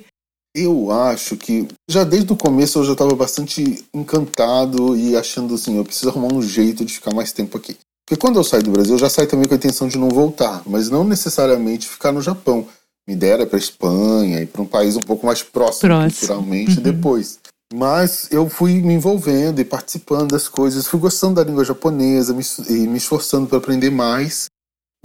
Eu 0.55 0.89
acho 0.89 1.37
que 1.37 1.67
já 1.87 2.03
desde 2.03 2.33
o 2.33 2.37
começo 2.37 2.79
eu 2.79 2.85
já 2.85 2.93
estava 2.93 3.13
bastante 3.13 3.85
encantado 3.93 4.97
e 4.97 5.15
achando 5.15 5.53
assim: 5.53 5.77
eu 5.77 5.85
preciso 5.85 6.09
arrumar 6.09 6.33
um 6.33 6.41
jeito 6.41 6.83
de 6.83 6.93
ficar 6.93 7.13
mais 7.13 7.31
tempo 7.31 7.57
aqui. 7.57 7.77
Porque 8.07 8.19
quando 8.19 8.37
eu 8.37 8.43
saio 8.43 8.63
do 8.63 8.71
Brasil, 8.71 8.95
eu 8.95 8.99
já 8.99 9.09
saio 9.09 9.27
também 9.27 9.47
com 9.47 9.53
a 9.53 9.57
intenção 9.57 9.87
de 9.87 9.97
não 9.97 10.09
voltar, 10.09 10.63
mas 10.65 10.89
não 10.89 11.03
necessariamente 11.03 11.87
ficar 11.87 12.11
no 12.11 12.21
Japão. 12.21 12.67
Me 13.07 13.15
dera 13.15 13.45
para 13.45 13.59
Espanha 13.59 14.41
e 14.41 14.45
para 14.45 14.62
um 14.62 14.65
país 14.65 14.95
um 14.95 15.01
pouco 15.01 15.25
mais 15.25 15.43
próximo, 15.43 15.89
próximo. 15.89 16.12
culturalmente 16.12 16.77
uhum. 16.77 16.83
depois. 16.83 17.39
Mas 17.74 18.27
eu 18.31 18.47
fui 18.50 18.81
me 18.81 18.93
envolvendo 18.93 19.59
e 19.59 19.65
participando 19.65 20.31
das 20.31 20.47
coisas, 20.47 20.88
fui 20.88 21.00
gostando 21.00 21.35
da 21.35 21.43
língua 21.43 21.65
japonesa 21.65 22.33
me, 22.33 22.43
e 22.69 22.88
me 22.88 22.97
esforçando 22.97 23.47
para 23.47 23.57
aprender 23.57 23.89
mais. 23.89 24.45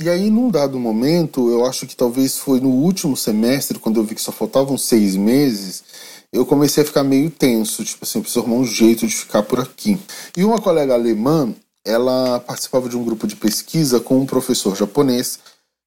E 0.01 0.09
aí, 0.09 0.31
num 0.31 0.51
dado 0.51 0.79
momento, 0.79 1.51
eu 1.51 1.67
acho 1.67 1.87
que 1.87 1.95
talvez 1.95 2.39
foi 2.39 2.59
no 2.59 2.71
último 2.71 3.17
semestre, 3.17 3.79
quando 3.79 4.01
eu 4.01 4.05
vi 4.05 4.15
que 4.15 4.23
só 4.23 4.33
faltavam 4.33 4.79
seis 4.79 5.15
meses, 5.15 5.85
eu 6.33 6.47
comecei 6.47 6.83
a 6.83 6.87
ficar 6.87 7.03
meio 7.03 7.29
tenso, 7.29 7.85
tipo 7.85 8.05
assim, 8.05 8.19
eu 8.19 8.23
preciso 8.23 8.41
arrumar 8.41 8.63
um 8.63 8.65
jeito 8.65 9.07
de 9.07 9.15
ficar 9.15 9.43
por 9.43 9.61
aqui. 9.61 9.99
E 10.35 10.43
uma 10.43 10.61
colega 10.61 10.95
alemã, 10.95 11.55
ela 11.85 12.41
participava 12.41 12.89
de 12.89 12.97
um 12.97 13.05
grupo 13.05 13.27
de 13.27 13.37
pesquisa 13.37 14.01
com 14.01 14.21
um 14.21 14.27
professor 14.27 14.75
japonês 14.77 15.39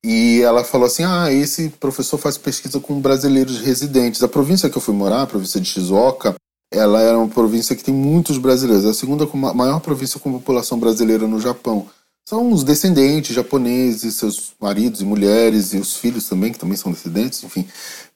e 0.03 0.41
ela 0.41 0.63
falou 0.63 0.87
assim: 0.87 1.03
Ah, 1.03 1.31
esse 1.31 1.69
professor 1.69 2.17
faz 2.17 2.37
pesquisa 2.37 2.79
com 2.79 2.99
brasileiros 2.99 3.59
residentes. 3.59 4.21
A 4.21 4.27
província 4.27 4.69
que 4.69 4.77
eu 4.77 4.81
fui 4.81 4.93
morar, 4.93 5.21
a 5.21 5.27
província 5.27 5.61
de 5.61 5.67
Shizuoka, 5.67 6.35
ela 6.71 7.01
era 7.01 7.17
uma 7.17 7.29
província 7.29 7.75
que 7.75 7.83
tem 7.83 7.93
muitos 7.93 8.37
brasileiros. 8.37 8.85
É 8.85 8.89
a 8.89 8.93
segunda 8.93 9.25
maior 9.53 9.79
província 9.79 10.19
com 10.19 10.33
população 10.33 10.77
brasileira 10.77 11.27
no 11.27 11.39
Japão. 11.39 11.87
São 12.27 12.51
os 12.51 12.63
descendentes 12.63 13.35
japoneses, 13.35 14.15
seus 14.15 14.53
maridos 14.59 15.01
e 15.01 15.05
mulheres, 15.05 15.73
e 15.73 15.77
os 15.77 15.97
filhos 15.97 16.27
também, 16.27 16.53
que 16.53 16.59
também 16.59 16.77
são 16.77 16.91
descendentes, 16.91 17.43
enfim, 17.43 17.67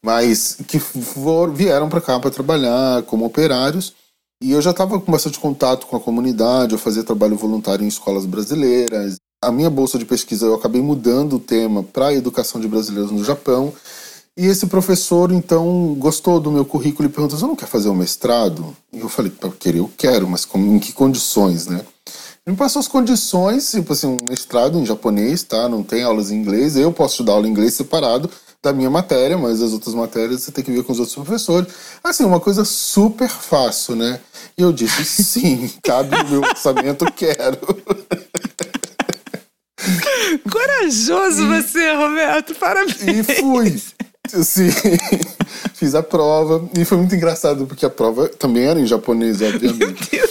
mas 0.02 0.58
que 0.66 0.80
for, 0.80 1.52
vieram 1.54 1.90
para 1.90 2.00
cá 2.00 2.18
para 2.18 2.32
trabalhar 2.32 3.04
como 3.04 3.26
operários. 3.26 3.94
E 4.42 4.52
eu 4.52 4.62
já 4.62 4.72
estava 4.72 5.00
com 5.00 5.12
bastante 5.12 5.40
contato 5.40 5.88
com 5.88 5.98
a 5.98 6.00
comunidade, 6.00 6.74
eu 6.74 6.80
fazia 6.80 7.04
trabalho 7.04 7.36
voluntário 7.36 7.84
em 7.84 7.88
escolas 7.88 8.26
brasileiras. 8.26 9.18
A 9.40 9.52
minha 9.52 9.70
bolsa 9.70 10.00
de 10.00 10.06
pesquisa 10.06 10.48
eu 10.48 10.56
acabei 10.56 10.82
mudando 10.82 11.34
o 11.36 11.40
tema 11.40 11.84
para 11.84 12.08
a 12.08 12.14
educação 12.14 12.60
de 12.60 12.68
brasileiros 12.68 13.12
no 13.12 13.24
Japão. 13.24 13.72
E 14.36 14.48
esse 14.48 14.66
professor, 14.66 15.32
então, 15.32 15.96
gostou 16.00 16.40
do 16.40 16.52
meu 16.52 16.66
currículo 16.66 17.08
e 17.08 17.12
perguntou: 17.12 17.38
Você 17.38 17.46
não 17.46 17.56
quer 17.56 17.68
fazer 17.68 17.90
um 17.90 17.96
mestrado? 17.96 18.76
E 18.92 19.00
eu 19.00 19.08
falei: 19.08 19.32
Para 19.32 19.52
querer, 19.52 19.78
eu 19.78 19.92
quero, 19.96 20.28
mas 20.28 20.44
como, 20.44 20.76
em 20.76 20.80
que 20.80 20.92
condições, 20.92 21.68
né? 21.68 21.86
Ele 22.46 22.54
me 22.54 22.56
passou 22.56 22.80
as 22.80 22.88
condições, 22.88 23.70
tipo 23.70 23.94
assim, 23.94 24.08
um 24.08 24.18
mestrado 24.28 24.80
em 24.80 24.86
japonês, 24.86 25.44
tá? 25.44 25.70
Não 25.70 25.84
tem 25.84 26.02
aulas 26.02 26.32
em 26.32 26.36
inglês. 26.36 26.76
Eu 26.76 26.92
posso 26.92 27.18
te 27.18 27.24
dar 27.24 27.34
aula 27.34 27.48
em 27.48 27.52
inglês 27.52 27.76
separado 27.76 28.30
da 28.64 28.74
minha 28.74 28.90
matéria, 28.90 29.38
mas 29.38 29.62
as 29.62 29.72
outras 29.72 29.94
matérias 29.94 30.42
você 30.42 30.52
tem 30.52 30.64
que 30.64 30.72
ver 30.72 30.84
com 30.84 30.92
os 30.92 31.00
outros 31.00 31.16
professores. 31.16 31.72
Assim, 32.04 32.24
uma 32.24 32.40
coisa 32.40 32.66
super 32.66 33.30
fácil, 33.30 33.96
né? 33.96 34.20
E 34.58 34.62
eu 34.64 34.74
disse, 34.74 35.06
sim, 35.06 35.70
cabe 35.84 36.24
no 36.24 36.30
meu 36.30 36.42
orçamento, 36.42 37.06
quero. 37.14 37.60
Corajoso 40.50 41.48
você, 41.48 41.94
Roberto, 41.94 42.56
parabéns. 42.56 43.02
E 43.02 43.24
fui. 43.24 43.82
Sim, 44.44 44.70
fiz 45.74 45.96
a 45.96 46.04
prova 46.04 46.70
e 46.78 46.84
foi 46.84 46.98
muito 46.98 47.16
engraçado 47.16 47.66
porque 47.66 47.86
a 47.86 47.90
prova 47.90 48.28
também 48.28 48.66
era 48.66 48.80
em 48.80 48.86
japonês, 48.86 49.42
obviamente. 49.42 50.22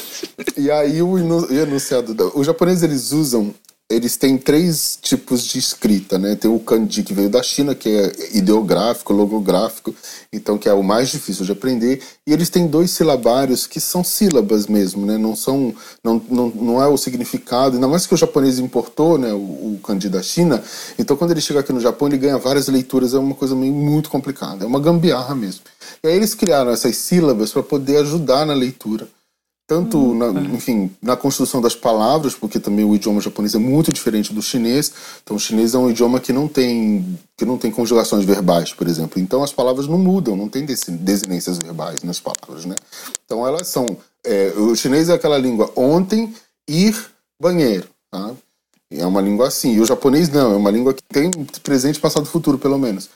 E 0.56 0.70
aí 0.70 1.00
o 1.02 1.18
enunciado, 1.18 2.32
os 2.34 2.46
japoneses 2.46 2.82
eles 2.82 3.12
usam 3.12 3.54
eles 3.88 4.16
têm 4.16 4.36
três 4.36 4.98
tipos 5.00 5.44
de 5.44 5.60
escrita, 5.60 6.18
né? 6.18 6.34
Tem 6.34 6.50
o 6.50 6.58
kanji 6.58 7.04
que 7.04 7.14
veio 7.14 7.30
da 7.30 7.40
China, 7.40 7.72
que 7.72 7.88
é 7.88 8.36
ideográfico, 8.36 9.12
logográfico, 9.12 9.94
então 10.32 10.58
que 10.58 10.68
é 10.68 10.72
o 10.72 10.82
mais 10.82 11.08
difícil 11.08 11.44
de 11.44 11.52
aprender, 11.52 12.02
e 12.26 12.32
eles 12.32 12.50
têm 12.50 12.66
dois 12.66 12.90
silabários 12.90 13.64
que 13.64 13.80
são 13.80 14.02
sílabas 14.02 14.66
mesmo, 14.66 15.06
né? 15.06 15.16
Não 15.16 15.36
são, 15.36 15.72
não, 16.02 16.20
não, 16.28 16.48
não 16.48 16.82
é 16.82 16.88
o 16.88 16.96
significado, 16.96 17.76
ainda 17.76 17.86
mais 17.86 18.08
que 18.08 18.14
o 18.14 18.16
japonês 18.16 18.58
importou, 18.58 19.18
né? 19.18 19.32
O, 19.32 19.36
o 19.74 19.80
kanji 19.82 20.08
da 20.08 20.22
China, 20.22 20.62
então 20.98 21.16
quando 21.16 21.30
ele 21.30 21.40
chega 21.40 21.60
aqui 21.60 21.72
no 21.72 21.80
Japão 21.80 22.08
ele 22.08 22.18
ganha 22.18 22.38
várias 22.38 22.66
leituras, 22.66 23.14
é 23.14 23.18
uma 23.18 23.36
coisa 23.36 23.54
meio 23.54 23.72
muito 23.72 24.10
complicada, 24.10 24.64
é 24.64 24.66
uma 24.66 24.80
gambiarra 24.80 25.34
mesmo. 25.34 25.60
E 26.02 26.08
aí 26.08 26.16
eles 26.16 26.34
criaram 26.34 26.72
essas 26.72 26.96
sílabas 26.96 27.52
para 27.52 27.62
poder 27.62 27.98
ajudar 27.98 28.44
na 28.44 28.52
leitura 28.54 29.08
tanto 29.66 29.98
hum, 29.98 30.16
na, 30.16 30.26
é. 30.40 30.44
enfim, 30.54 30.90
na 31.02 31.16
construção 31.16 31.60
das 31.60 31.74
palavras, 31.74 32.34
porque 32.34 32.60
também 32.60 32.84
o 32.84 32.94
idioma 32.94 33.20
japonês 33.20 33.54
é 33.54 33.58
muito 33.58 33.92
diferente 33.92 34.32
do 34.32 34.40
chinês. 34.40 34.92
Então, 35.22 35.36
o 35.36 35.40
chinês 35.40 35.74
é 35.74 35.78
um 35.78 35.90
idioma 35.90 36.20
que 36.20 36.32
não 36.32 36.46
tem 36.46 37.18
que 37.36 37.44
não 37.44 37.58
tem 37.58 37.70
conjugações 37.70 38.24
verbais, 38.24 38.72
por 38.72 38.86
exemplo. 38.86 39.20
Então, 39.20 39.42
as 39.42 39.52
palavras 39.52 39.86
não 39.86 39.98
mudam, 39.98 40.36
não 40.36 40.48
tem 40.48 40.64
desinências 40.64 41.58
verbais 41.58 42.02
nas 42.02 42.20
palavras, 42.20 42.64
né? 42.64 42.76
Então, 43.24 43.46
elas 43.46 43.68
são 43.68 43.98
é, 44.24 44.52
o 44.56 44.74
chinês 44.74 45.08
é 45.08 45.14
aquela 45.14 45.38
língua 45.38 45.70
ontem, 45.76 46.34
ir, 46.68 46.96
banheiro, 47.40 47.88
tá? 48.10 48.32
É 48.90 49.04
uma 49.04 49.20
língua 49.20 49.48
assim. 49.48 49.74
E 49.74 49.80
o 49.80 49.86
japonês 49.86 50.28
não, 50.28 50.52
é 50.52 50.56
uma 50.56 50.70
língua 50.70 50.94
que 50.94 51.02
tem 51.02 51.30
presente, 51.62 52.00
passado, 52.00 52.26
futuro, 52.26 52.58
pelo 52.58 52.78
menos. 52.78 53.08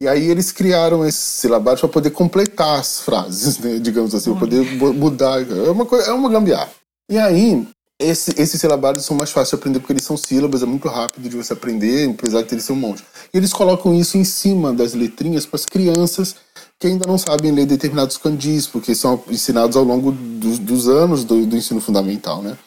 E 0.00 0.06
aí 0.06 0.30
eles 0.30 0.52
criaram 0.52 1.06
esse 1.06 1.18
silabário 1.18 1.80
para 1.80 1.88
poder 1.88 2.10
completar 2.10 2.78
as 2.78 3.00
frases, 3.00 3.58
né, 3.58 3.78
digamos 3.78 4.14
assim, 4.14 4.30
para 4.30 4.40
poder 4.40 4.62
mudar. 4.94 5.40
É 5.40 5.70
uma, 5.70 5.86
coisa, 5.86 6.10
é 6.10 6.12
uma 6.12 6.28
gambiarra. 6.28 6.70
E 7.10 7.16
aí, 7.16 7.66
esse, 7.98 8.34
esses 8.36 8.60
silabários 8.60 9.06
são 9.06 9.16
mais 9.16 9.30
fáceis 9.30 9.50
de 9.50 9.54
aprender 9.56 9.80
porque 9.80 9.94
eles 9.94 10.04
são 10.04 10.16
sílabas, 10.16 10.62
é 10.62 10.66
muito 10.66 10.86
rápido 10.86 11.28
de 11.28 11.36
você 11.36 11.54
aprender, 11.54 12.10
apesar 12.10 12.42
de 12.42 12.48
ter 12.48 12.60
ser 12.60 12.72
um 12.72 12.76
monte. 12.76 13.02
E 13.32 13.38
eles 13.38 13.54
colocam 13.54 13.94
isso 13.94 14.18
em 14.18 14.24
cima 14.24 14.72
das 14.72 14.92
letrinhas 14.92 15.46
para 15.46 15.56
as 15.56 15.64
crianças 15.64 16.36
que 16.78 16.86
ainda 16.88 17.06
não 17.06 17.16
sabem 17.16 17.52
ler 17.52 17.64
determinados 17.64 18.18
kanjis, 18.18 18.66
porque 18.66 18.94
são 18.94 19.22
ensinados 19.30 19.78
ao 19.78 19.84
longo 19.84 20.12
dos, 20.12 20.58
dos 20.58 20.88
anos 20.88 21.24
do, 21.24 21.46
do 21.46 21.56
ensino 21.56 21.80
fundamental, 21.80 22.42
né? 22.42 22.58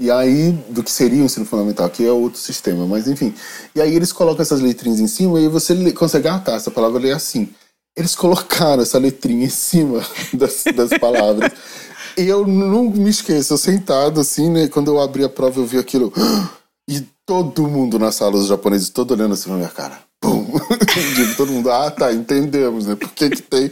E 0.00 0.10
aí, 0.10 0.52
do 0.68 0.82
que 0.82 0.90
seria 0.90 1.22
o 1.22 1.24
ensino 1.24 1.46
fundamental, 1.46 1.88
que 1.88 2.04
é 2.04 2.12
outro 2.12 2.38
sistema, 2.38 2.86
mas 2.86 3.08
enfim. 3.08 3.34
E 3.74 3.80
aí 3.80 3.94
eles 3.94 4.12
colocam 4.12 4.42
essas 4.42 4.60
letrinhas 4.60 5.00
em 5.00 5.06
cima 5.06 5.40
e 5.40 5.48
você 5.48 5.92
consegue, 5.92 6.28
ah 6.28 6.38
tá, 6.38 6.52
essa 6.52 6.70
palavra 6.70 7.00
lê 7.00 7.12
assim. 7.12 7.48
Eles 7.96 8.14
colocaram 8.14 8.82
essa 8.82 8.98
letrinha 8.98 9.46
em 9.46 9.50
cima 9.50 10.04
das, 10.34 10.64
das 10.74 10.90
palavras. 10.98 11.50
e 12.16 12.28
eu 12.28 12.46
não 12.46 12.90
me 12.90 13.08
esqueço, 13.08 13.54
eu 13.54 13.58
sentado 13.58 14.20
assim, 14.20 14.50
né? 14.50 14.68
Quando 14.68 14.88
eu 14.88 15.00
abri 15.00 15.24
a 15.24 15.30
prova, 15.30 15.60
eu 15.60 15.66
vi 15.66 15.78
aquilo. 15.78 16.12
E 16.88 17.04
todo 17.26 17.66
mundo 17.66 17.98
na 17.98 18.12
sala, 18.12 18.36
os 18.36 18.46
japoneses, 18.46 18.90
todo 18.90 19.10
olhando 19.10 19.34
assim 19.34 19.50
na 19.50 19.56
minha 19.56 19.68
cara. 19.68 19.98
Pum! 20.54 21.34
todo 21.36 21.52
mundo, 21.52 21.70
ah, 21.70 21.90
tá, 21.90 22.12
entendemos, 22.12 22.86
né? 22.86 22.96
Por 22.96 23.10
que, 23.10 23.30
que 23.30 23.42
tem 23.42 23.70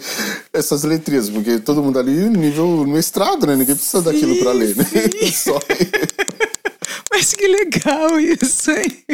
essas 0.53 0.83
letrinhas? 0.85 1.31
Porque 1.31 1.59
todo 1.59 1.83
mundo 1.83 1.99
ali, 1.99 2.29
nível 2.29 2.87
mestrado, 2.87 3.47
né? 3.47 3.57
Ninguém 3.57 3.75
precisa 3.75 3.99
sim, 3.99 4.05
daquilo 4.05 4.37
pra 4.37 4.53
ler, 4.53 4.77
né? 4.77 4.85
Só... 5.33 5.59
Mas 7.11 7.33
que 7.33 7.47
legal 7.47 8.19
isso, 8.19 8.71
hein? 8.73 9.05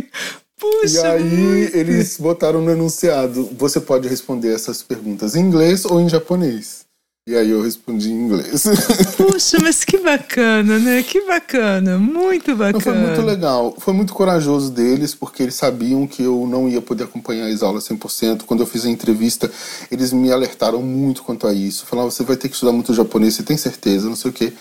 Puxa, 0.59 1.01
e 1.01 1.07
aí 1.07 1.23
muito. 1.23 1.77
eles 1.77 2.19
botaram 2.19 2.61
no 2.61 2.71
enunciado: 2.71 3.49
você 3.59 3.81
pode 3.81 4.09
responder 4.09 4.55
essas 4.55 4.83
perguntas 4.83 5.35
em 5.35 5.41
inglês 5.41 5.85
ou 5.85 6.01
em 6.01 6.09
japonês. 6.09 6.85
E 7.31 7.37
aí 7.37 7.51
eu 7.51 7.63
respondi 7.63 8.11
em 8.11 8.25
inglês. 8.25 8.65
Puxa, 9.17 9.59
mas 9.63 9.85
que 9.85 9.99
bacana, 9.99 10.81
né? 10.81 11.01
Que 11.01 11.25
bacana, 11.29 11.97
muito 11.97 12.57
bacana. 12.57 12.73
Não, 12.73 12.81
foi 12.81 12.95
muito 12.95 13.23
legal. 13.23 13.75
Foi 13.79 13.95
muito 13.95 14.13
corajoso 14.13 14.69
deles, 14.73 15.15
porque 15.15 15.45
eles 15.45 15.55
sabiam 15.55 16.09
que 16.09 16.25
eu 16.25 16.45
não 16.51 16.69
ia 16.69 16.83
poder 16.83 17.05
acompanhar 17.05 17.47
as 17.47 17.63
aulas 17.63 17.89
100%. 17.89 18.43
Quando 18.43 18.65
eu 18.65 18.67
fiz 18.67 18.85
a 18.85 18.91
entrevista, 18.91 19.49
eles 19.93 20.13
me 20.13 20.33
alertaram 20.33 20.83
muito 20.83 21.23
quanto 21.23 21.47
a 21.47 21.55
isso. 21.55 21.87
Falaram, 21.87 22.11
você 22.11 22.25
vai 22.25 22.37
ter 22.37 22.49
que 22.49 22.55
estudar 22.55 22.73
muito 22.73 22.93
japonês, 22.93 23.35
você 23.35 23.45
tem 23.45 23.57
certeza, 23.57 24.09
não 24.09 24.17
sei 24.17 24.33
o 24.33 24.35
quê. 24.35 24.53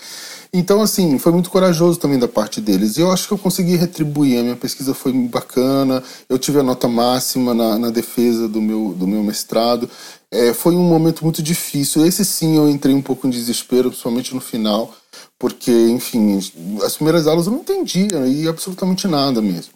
Então, 0.52 0.80
assim, 0.80 1.16
foi 1.18 1.30
muito 1.30 1.48
corajoso 1.48 1.98
também 1.98 2.18
da 2.18 2.26
parte 2.26 2.60
deles. 2.60 2.96
E 2.96 3.00
eu 3.00 3.10
acho 3.10 3.26
que 3.26 3.34
eu 3.34 3.38
consegui 3.38 3.76
retribuir. 3.76 4.38
A 4.38 4.42
minha 4.42 4.56
pesquisa 4.56 4.94
foi 4.94 5.12
bacana. 5.12 6.02
Eu 6.28 6.38
tive 6.38 6.60
a 6.60 6.62
nota 6.62 6.86
máxima 6.86 7.52
na, 7.52 7.78
na 7.78 7.90
defesa 7.90 8.48
do 8.48 8.60
meu, 8.60 8.94
do 8.96 9.06
meu 9.06 9.22
mestrado. 9.22 9.88
É, 10.32 10.54
foi 10.54 10.76
um 10.76 10.82
momento 10.82 11.24
muito 11.24 11.42
difícil. 11.42 12.06
Esse 12.06 12.24
sim 12.24 12.56
eu 12.56 12.68
entrei 12.68 12.94
um 12.94 13.02
pouco 13.02 13.26
em 13.26 13.30
desespero, 13.30 13.90
principalmente 13.90 14.34
no 14.34 14.40
final, 14.40 14.94
porque, 15.38 15.72
enfim, 15.72 16.38
as 16.84 16.94
primeiras 16.94 17.26
aulas 17.26 17.46
eu 17.46 17.52
não 17.52 17.60
entendia 17.60 18.26
e 18.26 18.46
absolutamente 18.46 19.08
nada 19.08 19.42
mesmo. 19.42 19.72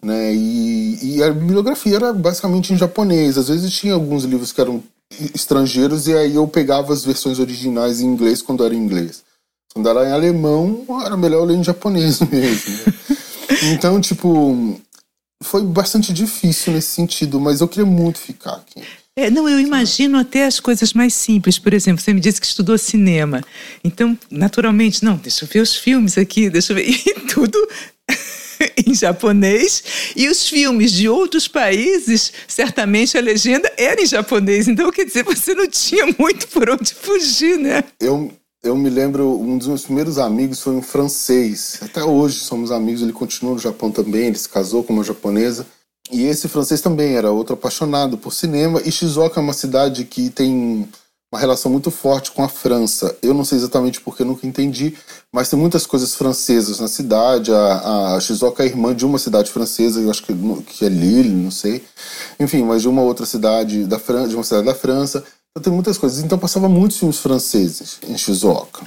Né? 0.00 0.32
E, 0.32 1.16
e 1.16 1.22
a 1.22 1.32
bibliografia 1.32 1.96
era 1.96 2.12
basicamente 2.12 2.72
em 2.72 2.76
japonês. 2.76 3.36
Às 3.36 3.48
vezes 3.48 3.72
tinha 3.72 3.94
alguns 3.94 4.24
livros 4.24 4.52
que 4.52 4.60
eram 4.60 4.82
estrangeiros 5.34 6.06
e 6.06 6.14
aí 6.14 6.34
eu 6.34 6.46
pegava 6.46 6.92
as 6.92 7.04
versões 7.04 7.38
originais 7.38 8.00
em 8.00 8.06
inglês 8.06 8.40
quando 8.40 8.64
era 8.64 8.74
em 8.74 8.78
inglês. 8.78 9.24
Quando 9.72 9.88
era 9.88 10.08
em 10.08 10.12
alemão, 10.12 10.84
era 11.04 11.16
melhor 11.16 11.44
ler 11.44 11.56
em 11.56 11.64
japonês 11.64 12.20
mesmo. 12.30 12.74
Né? 12.74 12.94
então, 13.72 14.00
tipo, 14.00 14.80
foi 15.42 15.62
bastante 15.62 16.12
difícil 16.12 16.72
nesse 16.72 16.88
sentido, 16.88 17.40
mas 17.40 17.60
eu 17.60 17.68
queria 17.68 17.86
muito 17.86 18.18
ficar 18.18 18.54
aqui. 18.54 18.82
É, 19.18 19.32
não, 19.32 19.48
eu 19.48 19.58
imagino 19.58 20.16
até 20.16 20.46
as 20.46 20.60
coisas 20.60 20.92
mais 20.92 21.12
simples. 21.12 21.58
Por 21.58 21.74
exemplo, 21.74 22.00
você 22.00 22.12
me 22.12 22.20
disse 22.20 22.40
que 22.40 22.46
estudou 22.46 22.78
cinema. 22.78 23.42
Então, 23.82 24.16
naturalmente, 24.30 25.04
não, 25.04 25.16
deixa 25.16 25.44
eu 25.44 25.48
ver 25.48 25.58
os 25.58 25.74
filmes 25.74 26.16
aqui, 26.16 26.48
deixa 26.48 26.72
eu 26.72 26.76
ver. 26.76 26.86
E 27.04 27.14
tudo 27.26 27.58
em 28.86 28.94
japonês. 28.94 29.82
E 30.14 30.28
os 30.28 30.48
filmes 30.48 30.92
de 30.92 31.08
outros 31.08 31.48
países, 31.48 32.32
certamente 32.46 33.18
a 33.18 33.20
legenda 33.20 33.68
era 33.76 34.00
em 34.00 34.06
japonês. 34.06 34.68
Então, 34.68 34.88
quer 34.92 35.04
dizer, 35.04 35.24
você 35.24 35.52
não 35.52 35.66
tinha 35.66 36.06
muito 36.16 36.46
por 36.46 36.70
onde 36.70 36.94
fugir, 36.94 37.58
né? 37.58 37.82
Eu, 37.98 38.30
eu 38.62 38.76
me 38.76 38.88
lembro, 38.88 39.36
um 39.36 39.58
dos 39.58 39.66
meus 39.66 39.82
primeiros 39.82 40.18
amigos 40.18 40.60
foi 40.60 40.74
um 40.74 40.82
francês. 40.82 41.80
Até 41.82 42.04
hoje 42.04 42.38
somos 42.38 42.70
amigos, 42.70 43.02
ele 43.02 43.12
continua 43.12 43.54
no 43.54 43.58
Japão 43.58 43.90
também, 43.90 44.28
ele 44.28 44.38
se 44.38 44.48
casou 44.48 44.84
com 44.84 44.92
uma 44.92 45.02
japonesa. 45.02 45.66
E 46.10 46.24
esse 46.24 46.48
francês 46.48 46.80
também 46.80 47.14
era 47.14 47.30
outro 47.30 47.54
apaixonado 47.54 48.16
por 48.16 48.32
cinema. 48.32 48.80
E 48.84 48.90
Shizuoka 48.90 49.38
é 49.38 49.42
uma 49.42 49.52
cidade 49.52 50.04
que 50.04 50.30
tem 50.30 50.88
uma 51.30 51.38
relação 51.38 51.70
muito 51.70 51.90
forte 51.90 52.32
com 52.32 52.42
a 52.42 52.48
França. 52.48 53.16
Eu 53.22 53.34
não 53.34 53.44
sei 53.44 53.58
exatamente 53.58 54.00
porque 54.00 54.22
eu 54.22 54.26
nunca 54.26 54.46
entendi, 54.46 54.94
mas 55.32 55.50
tem 55.50 55.58
muitas 55.58 55.86
coisas 55.86 56.14
francesas 56.14 56.80
na 56.80 56.88
cidade. 56.88 57.52
A, 57.52 58.14
a 58.14 58.20
Shizuoka 58.20 58.62
é 58.62 58.66
irmã 58.66 58.94
de 58.94 59.04
uma 59.04 59.18
cidade 59.18 59.50
francesa, 59.50 60.00
eu 60.00 60.10
acho 60.10 60.22
que, 60.22 60.34
que 60.66 60.86
é 60.86 60.88
Lille, 60.88 61.34
não 61.34 61.50
sei. 61.50 61.84
Enfim, 62.40 62.62
mas 62.62 62.82
de 62.82 62.88
uma 62.88 63.02
outra 63.02 63.26
cidade 63.26 63.84
da 63.84 63.98
França, 63.98 64.28
de 64.28 64.34
uma 64.34 64.44
cidade 64.44 64.66
da 64.66 64.74
França. 64.74 65.22
Então 65.50 65.62
tem 65.62 65.72
muitas 65.72 65.98
coisas. 65.98 66.22
Então 66.24 66.38
passava 66.38 66.68
muitos 66.68 66.98
filmes 66.98 67.18
franceses 67.18 67.98
em 68.08 68.16
Shizuoka. 68.16 68.82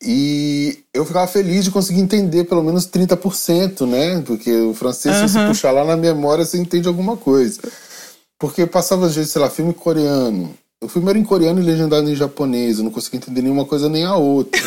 E 0.00 0.84
eu 0.94 1.04
ficava 1.04 1.26
feliz 1.26 1.64
de 1.64 1.70
conseguir 1.70 2.00
entender 2.00 2.44
pelo 2.44 2.62
menos 2.62 2.86
30%, 2.86 3.86
né? 3.86 4.22
Porque 4.24 4.52
o 4.52 4.72
francês, 4.72 5.16
uhum. 5.16 5.28
se 5.28 5.34
você 5.34 5.46
puxar 5.46 5.72
lá 5.72 5.84
na 5.84 5.96
memória, 5.96 6.44
você 6.44 6.56
entende 6.56 6.86
alguma 6.86 7.16
coisa. 7.16 7.60
Porque 8.38 8.64
passava, 8.66 9.06
às 9.06 9.16
vezes, 9.16 9.32
sei 9.32 9.42
lá, 9.42 9.50
filme 9.50 9.74
coreano. 9.74 10.54
O 10.80 10.88
filme 10.88 11.10
era 11.10 11.18
em 11.18 11.24
coreano 11.24 11.60
e 11.60 11.64
legendado 11.64 12.08
em 12.08 12.14
japonês. 12.14 12.78
Eu 12.78 12.84
não 12.84 12.92
conseguia 12.92 13.18
entender 13.18 13.42
nenhuma 13.42 13.64
coisa 13.64 13.88
nem 13.88 14.04
a 14.04 14.14
outra. 14.14 14.62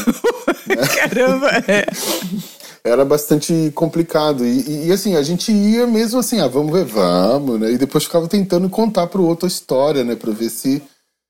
né? 0.67 0.75
Caramba! 0.95 1.49
É. 1.67 1.85
Era 2.83 3.05
bastante 3.05 3.71
complicado. 3.75 4.43
E, 4.43 4.61
e, 4.67 4.87
e, 4.87 4.91
assim, 4.91 5.15
a 5.15 5.21
gente 5.21 5.51
ia 5.51 5.85
mesmo 5.85 6.19
assim, 6.19 6.39
ah, 6.39 6.47
vamos 6.47 6.73
ver, 6.73 6.83
vamos, 6.83 7.59
né? 7.59 7.71
E 7.71 7.77
depois 7.77 8.05
ficava 8.05 8.27
tentando 8.27 8.67
contar 8.69 9.05
pro 9.05 9.23
outro 9.23 9.45
a 9.45 9.47
história, 9.47 10.03
né? 10.03 10.15
Pra 10.15 10.31
ver 10.31 10.49
se 10.49 10.81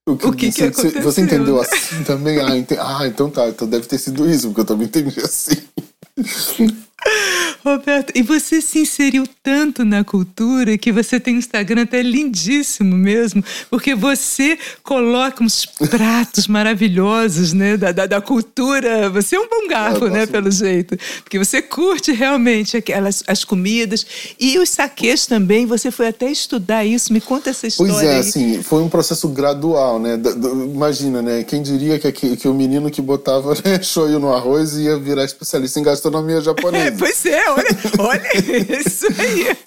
o 0.07 0.17
que, 0.17 0.27
o 0.27 0.33
que, 0.33 0.51
você, 0.51 0.91
que 0.91 1.01
você 1.01 1.21
entendeu 1.21 1.59
assim 1.61 2.03
também? 2.05 2.39
Ah, 2.39 2.99
ah, 2.99 3.07
então 3.07 3.29
tá, 3.29 3.47
então 3.47 3.67
deve 3.67 3.85
ter 3.87 3.97
sido 3.97 4.29
isso, 4.29 4.47
porque 4.47 4.61
eu 4.61 4.65
também 4.65 4.87
entendi 4.87 5.19
assim. 5.19 5.57
Roberto, 7.63 8.12
e 8.15 8.21
você 8.21 8.60
se 8.60 8.80
inseriu 8.80 9.24
tanto 9.43 9.86
na 9.86 10.04
cultura 10.04 10.78
que 10.78 10.91
você 10.91 11.19
tem 11.19 11.36
um 11.36 11.39
Instagram 11.39 11.84
até 11.84 12.02
lindíssimo 12.02 12.95
mesmo, 12.95 13.43
porque 13.69 13.93
você 13.93 14.58
coloca 14.84 15.43
uns 15.43 15.65
pratos 15.65 16.47
maravilhosos, 16.47 17.54
né, 17.54 17.78
da, 17.78 17.91
da, 17.91 18.06
da, 18.06 18.21
cultura. 18.21 19.10
Você 19.10 19.36
é 19.36 19.39
um 19.39 19.47
bom 19.47 19.67
garfo, 19.67 20.08
né, 20.08 20.26
pelo 20.26 20.50
jeito, 20.50 20.97
porque 21.24 21.38
você 21.38 21.62
curte 21.62 22.12
realmente 22.12 22.78
aquelas 22.78 23.24
as 23.28 23.43
comidas 23.43 24.06
e 24.39 24.58
os 24.58 24.69
saques 24.69 25.26
também. 25.26 25.65
Você 25.65 25.91
foi 25.91 26.08
até 26.08 26.30
estudar 26.30 26.84
isso. 26.84 27.13
Me 27.13 27.21
conta 27.21 27.52
essa 27.52 27.67
história. 27.67 27.93
Pois 27.93 28.06
é, 28.06 28.13
aí. 28.13 28.19
assim, 28.19 28.63
foi 28.63 28.82
um 28.82 28.89
processo 28.89 29.28
gradual, 29.30 30.00
né? 30.00 30.19
Imagina, 30.74 31.21
né? 31.21 31.43
Quem 31.43 31.62
diria 31.62 32.00
que, 32.00 32.12
que, 32.12 32.38
que 32.38 32.47
o 32.47 32.54
menino 32.54 32.89
que 32.89 33.02
botava 33.02 33.54
né, 33.63 33.82
shoyu 33.82 34.19
no 34.19 34.34
arroz 34.34 34.74
ia 34.74 34.97
virar 34.97 35.24
especialista 35.24 35.80
em 35.80 35.84
gastronomia 35.84 36.41
japonesa? 36.41 36.86
É, 36.86 36.91
pois 36.91 37.26
é, 37.26 37.50
olha, 37.51 37.77
olha 37.99 38.79
isso 38.79 39.07
aí. 39.19 39.57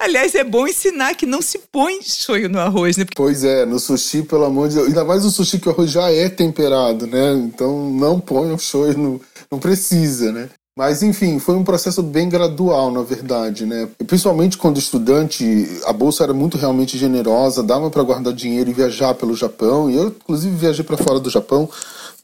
Aliás, 0.00 0.34
é 0.34 0.42
bom 0.42 0.66
ensinar 0.66 1.14
que 1.14 1.24
não 1.24 1.40
se 1.40 1.58
põe 1.70 2.00
shoyu 2.02 2.48
no 2.48 2.58
arroz, 2.58 2.96
né? 2.96 3.04
Pois 3.14 3.44
é, 3.44 3.64
no 3.64 3.78
sushi, 3.78 4.22
pelo 4.22 4.44
amor 4.44 4.68
de 4.68 4.76
Deus. 4.76 4.88
Ainda 4.88 5.04
mais 5.04 5.24
no 5.24 5.30
sushi 5.30 5.58
que 5.58 5.68
o 5.68 5.72
arroz 5.72 5.90
já 5.90 6.10
é 6.10 6.28
temperado, 6.28 7.06
né? 7.06 7.32
Então 7.34 7.90
não 7.90 8.18
põe 8.18 8.52
o 8.52 8.58
shoyu, 8.58 8.98
no... 8.98 9.20
não 9.50 9.58
precisa, 9.58 10.32
né? 10.32 10.48
Mas 10.76 11.02
enfim, 11.02 11.40
foi 11.40 11.56
um 11.56 11.64
processo 11.64 12.00
bem 12.04 12.28
gradual, 12.28 12.92
na 12.92 13.02
verdade, 13.02 13.66
né? 13.66 13.88
Principalmente 14.06 14.56
quando 14.56 14.78
estudante, 14.78 15.44
a 15.84 15.92
bolsa 15.92 16.22
era 16.22 16.32
muito 16.32 16.56
realmente 16.56 16.96
generosa, 16.96 17.64
dava 17.64 17.90
para 17.90 18.02
guardar 18.04 18.32
dinheiro 18.32 18.70
e 18.70 18.72
viajar 18.72 19.14
pelo 19.14 19.34
Japão. 19.34 19.90
E 19.90 19.96
eu, 19.96 20.06
inclusive, 20.08 20.54
viajei 20.54 20.84
para 20.84 20.96
fora 20.96 21.18
do 21.18 21.28
Japão, 21.28 21.68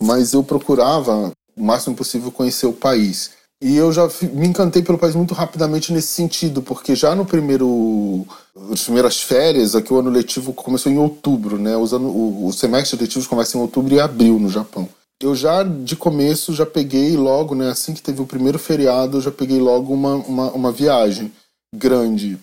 mas 0.01 0.35
eu 0.35 0.43
procurava 0.45 1.33
o 1.57 1.65
máximo 1.65 1.97
possível 1.97 2.31
conhecer 2.31 2.67
o 2.67 2.73
país. 2.73 3.33
E 3.63 3.77
eu 3.77 3.93
já 3.93 4.09
me 4.33 4.47
encantei 4.47 4.83
pelo 4.83 4.99
país 4.99 5.15
muito 5.15 5.33
rapidamente 5.33 5.93
nesse 5.93 6.09
sentido, 6.09 6.61
porque 6.63 6.95
já 6.95 7.15
no 7.15 7.25
primeiro. 7.25 8.27
As 8.71 8.83
primeiras 8.83 9.21
férias, 9.21 9.75
aqui 9.75 9.93
o 9.93 9.99
ano 9.99 10.11
letivo 10.11 10.53
começou 10.53 10.91
em 10.91 10.99
outubro, 10.99 11.59
né? 11.59 11.77
Os 11.77 11.93
o, 11.93 12.47
o 12.47 12.53
semestre 12.53 13.01
letivo 13.01 13.29
começa 13.29 13.57
em 13.57 13.61
outubro 13.61 13.95
e 13.95 14.01
abril 14.01 14.39
no 14.39 14.49
Japão. 14.49 14.89
Eu 15.21 15.35
já, 15.35 15.63
de 15.63 15.97
começo, 15.97 16.53
já 16.53 16.67
peguei 16.67 17.17
logo, 17.17 17.55
né? 17.55 17.71
Assim 17.71 17.95
que 17.95 18.03
teve 18.03 18.21
o 18.21 18.27
primeiro 18.27 18.59
feriado, 18.59 19.17
eu 19.17 19.21
já 19.21 19.31
peguei 19.31 19.59
logo 19.59 19.93
uma, 19.93 20.17
uma, 20.17 20.53
uma 20.53 20.73
viagem 20.73 21.33
grande 21.75 22.39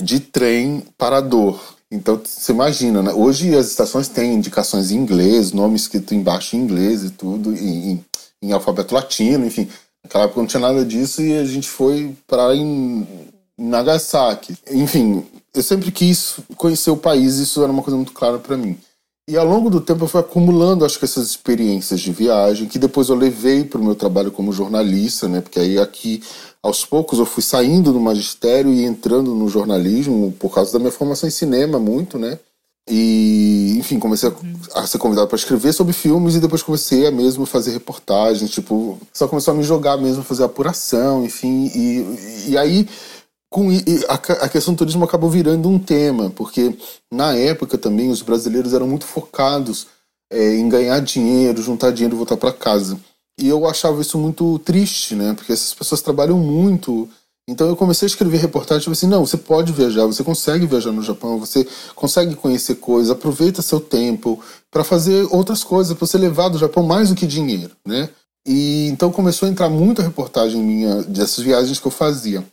de 0.00 0.20
trem 0.20 0.82
parador. 0.98 1.58
Então, 1.90 2.20
você 2.22 2.52
imagina, 2.52 3.02
né? 3.02 3.12
Hoje 3.12 3.54
as 3.54 3.68
estações 3.68 4.08
têm 4.08 4.34
indicações 4.34 4.90
em 4.90 4.96
inglês, 4.96 5.52
nome 5.52 5.76
escrito 5.76 6.14
embaixo 6.14 6.56
em 6.56 6.60
inglês 6.60 7.04
e 7.04 7.10
tudo, 7.10 7.54
em, 7.54 7.92
em, 7.92 8.04
em 8.42 8.52
alfabeto 8.52 8.94
latino, 8.94 9.46
enfim. 9.46 9.68
Naquela 10.06 10.24
época 10.24 10.40
não 10.40 10.46
tinha 10.46 10.60
nada 10.60 10.84
disso 10.84 11.20
e 11.20 11.36
a 11.36 11.44
gente 11.44 11.68
foi 11.68 12.14
para 12.28 12.50
Nagasaki. 13.58 14.56
Enfim, 14.70 15.26
eu 15.52 15.62
sempre 15.62 15.90
quis 15.90 16.36
conhecer 16.56 16.90
o 16.90 16.96
país, 16.96 17.34
isso 17.38 17.60
era 17.60 17.72
uma 17.72 17.82
coisa 17.82 17.96
muito 17.96 18.12
clara 18.12 18.38
para 18.38 18.56
mim. 18.56 18.78
E 19.28 19.36
ao 19.36 19.44
longo 19.44 19.68
do 19.68 19.80
tempo 19.80 20.04
eu 20.04 20.08
fui 20.08 20.20
acumulando, 20.20 20.84
acho 20.84 21.00
que 21.00 21.04
essas 21.04 21.28
experiências 21.28 22.00
de 22.00 22.12
viagem, 22.12 22.68
que 22.68 22.78
depois 22.78 23.08
eu 23.08 23.16
levei 23.16 23.64
para 23.64 23.80
o 23.80 23.84
meu 23.84 23.96
trabalho 23.96 24.30
como 24.30 24.52
jornalista, 24.52 25.26
né? 25.26 25.40
Porque 25.40 25.58
aí 25.58 25.76
aqui, 25.80 26.22
aos 26.62 26.84
poucos, 26.84 27.18
eu 27.18 27.26
fui 27.26 27.42
saindo 27.42 27.92
do 27.92 27.98
magistério 27.98 28.72
e 28.72 28.84
entrando 28.84 29.34
no 29.34 29.48
jornalismo 29.48 30.32
por 30.38 30.54
causa 30.54 30.72
da 30.72 30.78
minha 30.78 30.92
formação 30.92 31.28
em 31.28 31.32
cinema, 31.32 31.80
muito, 31.80 32.16
né? 32.16 32.38
E, 32.88 33.74
enfim, 33.78 33.98
comecei 33.98 34.28
a, 34.74 34.80
a 34.80 34.86
ser 34.86 34.98
convidado 34.98 35.26
para 35.26 35.36
escrever 35.36 35.72
sobre 35.72 35.92
filmes 35.92 36.36
e 36.36 36.40
depois 36.40 36.62
comecei 36.62 37.06
a 37.06 37.10
mesmo 37.10 37.44
fazer 37.44 37.72
reportagens, 37.72 38.50
tipo, 38.50 38.98
só 39.12 39.26
começou 39.26 39.52
a 39.52 39.56
me 39.56 39.64
jogar 39.64 39.96
mesmo, 39.96 40.22
fazer 40.22 40.44
apuração, 40.44 41.24
enfim. 41.24 41.70
E, 41.74 42.50
e 42.50 42.58
aí, 42.58 42.88
com 43.50 43.68
a, 44.08 44.14
a 44.44 44.48
questão 44.48 44.74
do 44.74 44.78
turismo 44.78 45.04
acabou 45.04 45.28
virando 45.28 45.68
um 45.68 45.78
tema, 45.78 46.30
porque 46.30 46.76
na 47.12 47.34
época 47.34 47.76
também 47.76 48.10
os 48.10 48.22
brasileiros 48.22 48.72
eram 48.72 48.86
muito 48.86 49.04
focados 49.04 49.88
é, 50.30 50.54
em 50.54 50.68
ganhar 50.68 51.00
dinheiro, 51.00 51.62
juntar 51.62 51.90
dinheiro 51.90 52.14
e 52.14 52.18
voltar 52.18 52.36
para 52.36 52.52
casa. 52.52 52.98
E 53.38 53.48
eu 53.48 53.66
achava 53.66 54.00
isso 54.00 54.16
muito 54.16 54.58
triste, 54.60 55.14
né? 55.14 55.34
Porque 55.34 55.52
essas 55.52 55.74
pessoas 55.74 56.00
trabalham 56.00 56.38
muito 56.38 57.08
então 57.48 57.68
eu 57.68 57.76
comecei 57.76 58.06
a 58.06 58.10
escrever 58.10 58.38
reportagens 58.38 58.82
tipo 58.82 58.92
assim, 58.92 59.06
não, 59.06 59.24
você 59.24 59.36
pode 59.36 59.72
viajar, 59.72 60.04
você 60.06 60.24
consegue 60.24 60.66
viajar 60.66 60.90
no 60.90 61.02
Japão, 61.02 61.38
você 61.38 61.66
consegue 61.94 62.34
conhecer 62.34 62.76
coisas, 62.76 63.10
aproveita 63.10 63.62
seu 63.62 63.80
tempo 63.80 64.40
para 64.70 64.82
fazer 64.82 65.26
outras 65.30 65.62
coisas, 65.62 65.96
para 65.96 66.06
você 66.06 66.18
levar 66.18 66.48
do 66.48 66.58
Japão 66.58 66.82
mais 66.82 67.08
do 67.08 67.14
que 67.14 67.26
dinheiro, 67.26 67.72
né? 67.86 68.08
E 68.46 68.88
então 68.88 69.10
começou 69.10 69.48
a 69.48 69.50
entrar 69.50 69.68
muita 69.68 70.02
reportagem 70.02 70.62
minha 70.62 71.02
dessas 71.02 71.44
viagens 71.44 71.80
que 71.80 71.86
eu 71.86 71.90
fazia. 71.90 72.44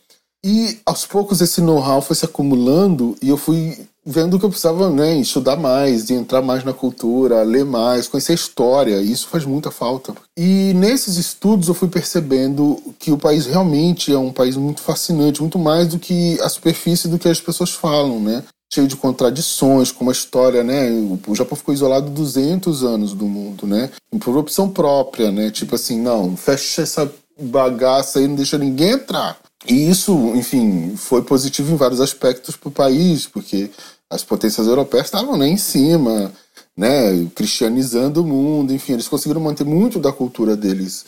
E 0.44 0.78
aos 0.84 1.06
poucos 1.06 1.40
esse 1.40 1.60
know-how 1.60 2.02
foi 2.02 2.14
se 2.14 2.24
acumulando 2.24 3.16
e 3.22 3.28
eu 3.28 3.36
fui 3.36 3.86
vendo 4.04 4.38
que 4.38 4.44
eu 4.44 4.50
precisava 4.50 4.90
né, 4.90 5.16
estudar 5.16 5.56
mais, 5.56 6.04
de 6.04 6.14
entrar 6.14 6.42
mais 6.42 6.62
na 6.62 6.72
cultura, 6.72 7.42
ler 7.42 7.64
mais, 7.64 8.06
conhecer 8.06 8.32
a 8.32 8.34
história. 8.34 9.00
Isso 9.00 9.28
faz 9.28 9.44
muita 9.44 9.70
falta. 9.70 10.14
E 10.36 10.72
nesses 10.74 11.16
estudos 11.16 11.68
eu 11.68 11.74
fui 11.74 11.88
percebendo 11.88 12.80
que 12.98 13.10
o 13.10 13.18
país 13.18 13.46
realmente 13.46 14.12
é 14.12 14.18
um 14.18 14.32
país 14.32 14.56
muito 14.56 14.82
fascinante, 14.82 15.40
muito 15.40 15.58
mais 15.58 15.88
do 15.88 15.98
que 15.98 16.38
a 16.40 16.48
superfície 16.48 17.08
do 17.08 17.18
que 17.18 17.28
as 17.28 17.40
pessoas 17.40 17.70
falam, 17.70 18.20
né? 18.20 18.42
Cheio 18.72 18.88
de 18.88 18.96
contradições, 18.96 19.92
como 19.92 20.10
a 20.10 20.12
história, 20.12 20.62
né? 20.62 20.90
O 21.26 21.34
Japão 21.34 21.56
ficou 21.56 21.72
isolado 21.72 22.10
200 22.10 22.82
anos 22.82 23.14
do 23.14 23.26
mundo, 23.26 23.66
né? 23.66 23.90
Por 24.20 24.36
opção 24.36 24.68
própria, 24.68 25.30
né? 25.30 25.50
Tipo 25.50 25.76
assim, 25.76 26.00
não, 26.00 26.36
fecha 26.36 26.82
essa 26.82 27.10
bagaça 27.40 28.18
aí, 28.18 28.28
não 28.28 28.36
deixa 28.36 28.58
ninguém 28.58 28.92
entrar. 28.92 29.38
E 29.66 29.88
isso, 29.88 30.12
enfim, 30.34 30.94
foi 30.96 31.22
positivo 31.22 31.72
em 31.72 31.76
vários 31.76 32.00
aspectos 32.00 32.54
para 32.54 32.68
o 32.68 32.72
país, 32.72 33.26
porque 33.26 33.70
as 34.14 34.22
potências 34.22 34.66
europeias 34.66 35.06
estavam 35.06 35.36
né, 35.36 35.48
em 35.48 35.56
cima, 35.56 36.32
né, 36.76 37.26
cristianizando 37.34 38.22
o 38.22 38.26
mundo, 38.26 38.72
enfim, 38.72 38.92
eles 38.92 39.08
conseguiram 39.08 39.40
manter 39.40 39.64
muito 39.64 39.98
da 39.98 40.12
cultura 40.12 40.56
deles 40.56 41.04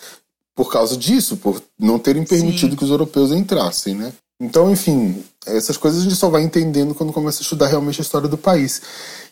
por 0.56 0.72
causa 0.72 0.96
disso, 0.96 1.36
por 1.36 1.62
não 1.78 1.98
terem 1.98 2.24
permitido 2.24 2.70
Sim. 2.70 2.76
que 2.76 2.84
os 2.84 2.90
europeus 2.90 3.30
entrassem, 3.30 3.94
né? 3.94 4.12
Então, 4.40 4.70
enfim, 4.70 5.22
essas 5.46 5.76
coisas 5.76 6.00
a 6.00 6.04
gente 6.04 6.16
só 6.16 6.28
vai 6.28 6.42
entendendo 6.42 6.94
quando 6.94 7.12
começa 7.12 7.40
a 7.40 7.42
estudar 7.42 7.68
realmente 7.68 8.00
a 8.00 8.02
história 8.02 8.28
do 8.28 8.38
país. 8.38 8.82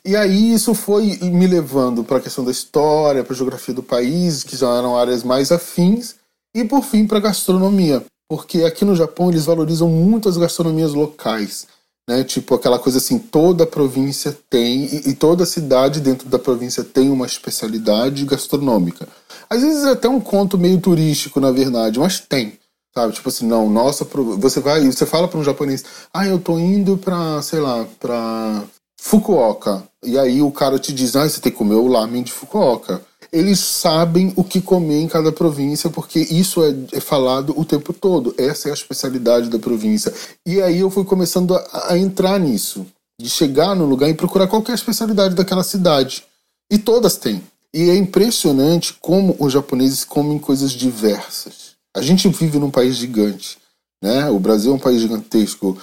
E 0.04 0.14
aí 0.16 0.52
isso 0.52 0.74
foi 0.74 1.18
me 1.22 1.46
levando 1.46 2.04
para 2.04 2.18
a 2.18 2.20
questão 2.20 2.44
da 2.44 2.50
história, 2.50 3.24
para 3.24 3.32
a 3.32 3.36
geografia 3.36 3.74
do 3.74 3.82
país, 3.82 4.44
que 4.44 4.56
já 4.56 4.68
eram 4.76 4.96
áreas 4.96 5.22
mais 5.22 5.50
afins, 5.50 6.14
e 6.54 6.64
por 6.64 6.82
fim 6.82 7.06
para 7.06 7.18
a 7.18 7.22
gastronomia 7.22 8.04
porque 8.28 8.64
aqui 8.64 8.84
no 8.84 8.96
Japão 8.96 9.30
eles 9.30 9.44
valorizam 9.44 9.88
muito 9.88 10.28
as 10.28 10.36
gastronomias 10.36 10.94
locais. 10.94 11.66
Né? 12.08 12.22
Tipo 12.24 12.54
aquela 12.54 12.78
coisa 12.78 12.98
assim, 12.98 13.18
toda 13.18 13.66
província 13.66 14.36
tem, 14.50 14.84
e, 14.84 15.10
e 15.10 15.14
toda 15.14 15.46
cidade 15.46 16.00
dentro 16.00 16.28
da 16.28 16.38
província 16.38 16.84
tem 16.84 17.10
uma 17.10 17.26
especialidade 17.26 18.24
gastronômica. 18.24 19.08
Às 19.48 19.62
vezes 19.62 19.84
é 19.84 19.90
até 19.90 20.08
um 20.08 20.20
conto 20.20 20.58
meio 20.58 20.80
turístico, 20.80 21.40
na 21.40 21.50
verdade, 21.50 21.98
mas 21.98 22.20
tem. 22.20 22.58
Sabe? 22.94 23.12
Tipo 23.12 23.28
assim, 23.28 23.46
não, 23.46 23.68
nossa, 23.68 24.06
você 24.38 24.60
vai, 24.60 24.84
você 24.86 25.04
fala 25.04 25.26
para 25.26 25.38
um 25.40 25.44
japonês, 25.44 25.84
ah, 26.12 26.26
eu 26.26 26.38
tô 26.38 26.58
indo 26.58 26.96
pra, 26.96 27.42
sei 27.42 27.58
lá, 27.58 27.86
pra 27.98 28.62
Fukuoka. 29.00 29.82
E 30.02 30.18
aí 30.18 30.40
o 30.40 30.52
cara 30.52 30.78
te 30.78 30.92
diz, 30.92 31.16
ah, 31.16 31.28
você 31.28 31.40
tem 31.40 31.50
que 31.50 31.58
comer 31.58 31.74
o 31.74 31.88
lamen 31.88 32.22
de 32.22 32.32
Fukuoka 32.32 33.02
eles 33.34 33.58
sabem 33.58 34.32
o 34.36 34.44
que 34.44 34.60
comer 34.60 35.00
em 35.00 35.08
cada 35.08 35.32
província, 35.32 35.90
porque 35.90 36.20
isso 36.20 36.62
é, 36.62 36.72
é, 36.92 37.00
falado 37.00 37.52
o 37.58 37.64
tempo 37.64 37.92
todo. 37.92 38.32
Essa 38.38 38.68
é 38.68 38.70
a 38.70 38.74
especialidade 38.74 39.50
da 39.50 39.58
província. 39.58 40.14
E 40.46 40.62
aí 40.62 40.78
eu 40.78 40.88
fui 40.88 41.04
começando 41.04 41.56
a, 41.56 41.92
a 41.92 41.98
entrar 41.98 42.38
nisso, 42.38 42.86
de 43.20 43.28
chegar 43.28 43.74
no 43.74 43.86
lugar 43.86 44.08
e 44.08 44.14
procurar 44.14 44.46
qual 44.46 44.62
é 44.68 44.72
especialidade 44.72 45.34
daquela 45.34 45.64
cidade. 45.64 46.24
E 46.70 46.78
todas 46.78 47.16
têm. 47.16 47.42
E 47.74 47.90
é 47.90 47.96
impressionante 47.96 48.94
como 49.00 49.34
os 49.40 49.52
japoneses 49.52 50.04
comem 50.04 50.38
coisas 50.38 50.70
diversas. 50.70 51.74
A 51.96 52.00
gente 52.00 52.28
vive 52.28 52.60
num 52.60 52.70
país 52.70 52.94
gigante, 52.94 53.58
né? 54.00 54.30
O 54.30 54.38
Brasil 54.38 54.70
é 54.70 54.76
um 54.76 54.78
país 54.78 55.00
gigantesco, 55.00 55.76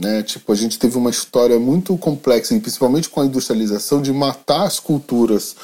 né? 0.00 0.24
Tipo, 0.24 0.52
a 0.52 0.56
gente 0.56 0.80
teve 0.80 0.98
uma 0.98 1.10
história 1.10 1.60
muito 1.60 1.96
complexa, 1.96 2.58
principalmente 2.58 3.08
com 3.08 3.20
a 3.20 3.26
industrialização, 3.26 4.02
de 4.02 4.12
matar 4.12 4.64
as 4.64 4.80
culturas 4.80 5.54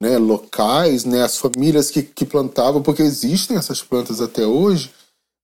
né, 0.00 0.16
locais, 0.16 1.04
né, 1.04 1.22
as 1.22 1.36
famílias 1.36 1.90
que, 1.90 2.02
que 2.02 2.24
plantavam, 2.24 2.82
porque 2.82 3.02
existem 3.02 3.56
essas 3.56 3.82
plantas 3.82 4.20
até 4.20 4.46
hoje, 4.46 4.90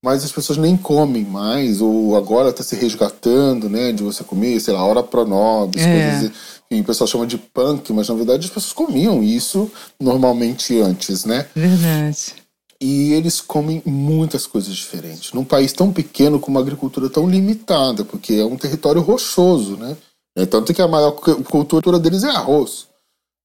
mas 0.03 0.25
as 0.25 0.33
pessoas 0.33 0.59
nem 0.59 0.77
comem 0.77 1.25
mais, 1.25 1.81
ou 1.81 2.17
agora 2.17 2.51
está 2.51 2.63
se 2.63 2.77
resgatando, 2.77 3.69
né, 3.69 3.93
de 3.93 4.03
você 4.03 4.25
comer, 4.25 4.61
sei 4.61 4.73
lá, 4.73 4.85
hora 4.85 5.03
pronobis, 5.03 5.83
é. 5.83 6.11
coisas 6.11 6.33
que 6.69 6.81
o 6.81 6.85
pessoal 6.85 7.09
chama 7.09 7.27
de 7.27 7.39
punk, 7.39 7.93
mas 7.93 8.09
na 8.09 8.15
verdade 8.15 8.47
as 8.47 8.53
pessoas 8.53 8.73
comiam 8.73 9.23
isso 9.23 9.71
normalmente 10.01 10.79
antes, 10.81 11.25
né? 11.25 11.47
Verdade. 11.55 12.35
E 12.81 13.13
eles 13.13 13.41
comem 13.41 13.83
muitas 13.87 14.47
coisas 14.47 14.75
diferentes. 14.75 15.33
Num 15.33 15.45
país 15.45 15.73
tão 15.73 15.93
pequeno, 15.93 16.39
com 16.39 16.51
uma 16.51 16.61
agricultura 16.61 17.09
tão 17.09 17.29
limitada, 17.29 18.05
porque 18.05 18.35
é 18.35 18.45
um 18.45 18.57
território 18.57 19.01
rochoso, 19.01 19.77
né? 19.77 19.97
É, 20.37 20.45
tanto 20.45 20.75
que 20.75 20.83
a 20.83 20.89
maior 20.89 21.13
cultura 21.13 21.99
deles 21.99 22.23
é 22.23 22.29
arroz. 22.29 22.87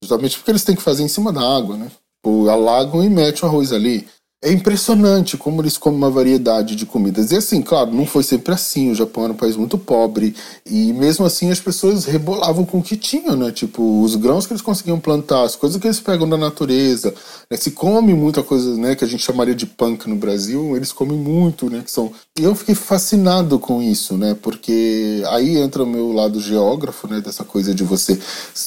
Justamente 0.03 0.37
porque 0.37 0.51
eles 0.51 0.63
têm 0.63 0.75
que 0.75 0.81
fazer 0.81 1.03
em 1.03 1.07
cima 1.07 1.31
da 1.31 1.41
água, 1.41 1.77
né? 1.77 1.91
O 2.25 2.49
alagam 2.49 3.03
e 3.03 3.09
metem 3.09 3.43
o 3.43 3.45
arroz 3.45 3.71
ali. 3.71 4.07
É 4.43 4.51
impressionante 4.51 5.37
como 5.37 5.61
eles 5.61 5.77
comem 5.77 5.99
uma 5.99 6.09
variedade 6.09 6.75
de 6.75 6.83
comidas. 6.83 7.31
E 7.31 7.35
assim, 7.35 7.61
claro, 7.61 7.93
não 7.93 8.07
foi 8.07 8.23
sempre 8.23 8.51
assim. 8.51 8.89
O 8.89 8.95
Japão 8.95 9.25
era 9.25 9.33
um 9.33 9.35
país 9.35 9.55
muito 9.55 9.77
pobre. 9.77 10.35
E 10.65 10.91
mesmo 10.93 11.23
assim 11.23 11.51
as 11.51 11.59
pessoas 11.59 12.05
rebolavam 12.05 12.65
com 12.65 12.79
o 12.79 12.81
que 12.81 12.97
tinham, 12.97 13.35
né? 13.35 13.51
Tipo, 13.51 14.01
os 14.01 14.15
grãos 14.15 14.47
que 14.47 14.53
eles 14.53 14.63
conseguiam 14.63 14.99
plantar, 14.99 15.43
as 15.43 15.55
coisas 15.55 15.79
que 15.79 15.85
eles 15.85 15.99
pegam 15.99 16.27
da 16.27 16.37
natureza. 16.37 17.13
Né? 17.51 17.55
Se 17.55 17.69
come 17.69 18.15
muita 18.15 18.41
coisa, 18.41 18.75
né, 18.77 18.95
que 18.95 19.05
a 19.05 19.07
gente 19.07 19.23
chamaria 19.23 19.53
de 19.53 19.67
punk 19.67 20.09
no 20.09 20.15
Brasil, 20.15 20.75
eles 20.75 20.91
comem 20.91 21.17
muito, 21.17 21.69
né? 21.69 21.83
Que 21.85 21.91
são... 21.91 22.11
E 22.39 22.43
eu 22.43 22.55
fiquei 22.55 22.73
fascinado 22.73 23.59
com 23.59 23.79
isso, 23.79 24.17
né? 24.17 24.35
Porque 24.41 25.21
aí 25.27 25.57
entra 25.57 25.83
o 25.83 25.87
meu 25.87 26.11
lado 26.11 26.39
geógrafo, 26.41 27.07
né? 27.07 27.21
Dessa 27.21 27.43
coisa 27.43 27.75
de 27.75 27.83
você 27.83 28.19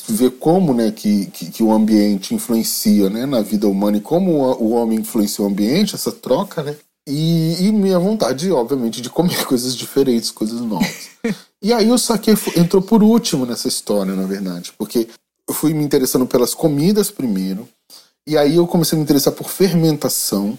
ver 0.08 0.30
como, 0.38 0.72
né, 0.72 0.92
que, 0.92 1.26
que, 1.26 1.46
que 1.46 1.62
o 1.64 1.72
ambiente 1.72 2.32
influencia, 2.32 3.10
né, 3.10 3.26
na 3.26 3.40
vida 3.40 3.66
humana 3.66 3.96
e 3.96 4.00
como 4.00 4.30
o 4.34 4.70
homem 4.70 5.00
influencia 5.00 5.44
o 5.44 5.48
ambiente 5.48 5.63
ambiente, 5.64 5.94
essa 5.94 6.12
troca, 6.12 6.62
né? 6.62 6.76
E, 7.06 7.66
e, 7.66 7.72
minha 7.72 7.98
vontade, 7.98 8.50
obviamente, 8.50 9.00
de 9.00 9.10
comer 9.10 9.44
coisas 9.46 9.74
diferentes, 9.74 10.30
coisas 10.30 10.60
novas. 10.60 11.10
e 11.62 11.72
aí 11.72 11.90
o 11.90 11.98
saque 11.98 12.30
entrou 12.56 12.82
por 12.82 13.02
último 13.02 13.44
nessa 13.44 13.68
história, 13.68 14.14
na 14.14 14.26
verdade, 14.26 14.72
porque 14.78 15.08
eu 15.48 15.54
fui 15.54 15.74
me 15.74 15.84
interessando 15.84 16.26
pelas 16.26 16.54
comidas 16.54 17.10
primeiro, 17.10 17.68
e 18.26 18.38
aí 18.38 18.56
eu 18.56 18.66
comecei 18.66 18.96
a 18.96 18.98
me 18.98 19.04
interessar 19.04 19.34
por 19.34 19.48
fermentação, 19.48 20.58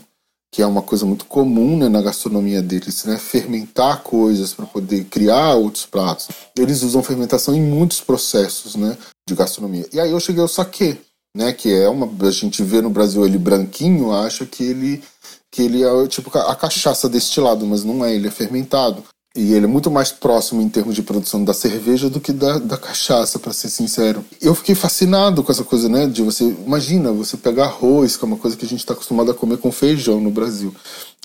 que 0.54 0.62
é 0.62 0.68
uma 0.68 0.84
coisa 0.84 1.06
muito 1.06 1.26
comum 1.26 1.76
né, 1.78 1.89
na 1.89 2.02
gastronomia 2.02 2.62
deles, 2.62 3.04
né? 3.06 3.18
Fermentar 3.18 4.04
coisas 4.04 4.54
para 4.54 4.65
poder 4.65 5.06
criar 5.06 5.56
outros 5.56 5.86
pratos. 5.86 6.30
Eles 6.58 6.84
usam 6.84 7.04
fermentação 7.04 7.56
em 7.56 7.62
muitos 7.62 8.00
processos, 8.00 8.76
né, 8.76 8.96
de 9.28 9.36
gastronomia. 9.36 9.88
E 9.91 10.00
aí 10.00 10.12
eu 10.12 10.20
cheguei 10.20 10.41
ao 10.41 10.48
saque, 10.48 10.98
né? 11.36 11.52
Que 11.52 11.74
é 11.74 11.89
uma. 11.89 12.10
A 12.26 12.32
gente 12.32 12.63
vê 12.63 12.82
no 12.82 12.89
Brasil 12.89 13.26
ele 13.26 13.38
branquinho, 13.38 14.13
acha 14.13 14.45
que 14.45 14.63
ele 14.63 15.04
que 15.52 15.62
ele 15.62 15.84
é 15.84 16.08
tipo 16.08 16.38
a 16.38 16.56
cachaça 16.56 17.08
destilado, 17.08 17.65
mas 17.65 17.84
não 17.84 18.04
é, 18.04 18.13
ele 18.13 18.28
é 18.28 18.32
fermentado. 18.32 19.04
E 19.36 19.54
ele 19.54 19.65
é 19.65 19.67
muito 19.67 19.91
mais 19.91 20.13
próximo 20.13 20.62
em 20.62 20.69
termos 20.69 20.95
de 20.95 21.02
produção 21.02 21.43
da 21.43 21.54
cerveja 21.54 22.10
do 22.10 22.21
que 22.21 22.32
da, 22.32 22.58
da 22.58 22.78
cachaça, 22.78 23.38
para 23.38 23.52
ser 23.52 23.69
sincero. 23.69 24.24
Eu 24.41 24.56
fiquei 24.56 24.74
fascinado 24.74 25.43
com 25.43 25.52
essa 25.52 25.63
coisa, 25.63 25.89
né? 25.89 26.08
De 26.08 26.21
você. 26.21 26.56
Imagina, 26.65 27.12
você 27.12 27.36
pegar 27.36 27.65
arroz, 27.65 28.15
que 28.15 28.24
é 28.24 28.28
uma 28.28 28.38
coisa 28.38 28.56
que 28.56 28.65
a 28.65 28.67
gente 28.67 28.80
está 28.80 28.93
acostumado 28.93 29.30
a 29.30 29.34
comer 29.34 29.58
com 29.58 29.74
feijão 29.74 30.21
no 30.21 30.32
Brasil. 30.32 30.74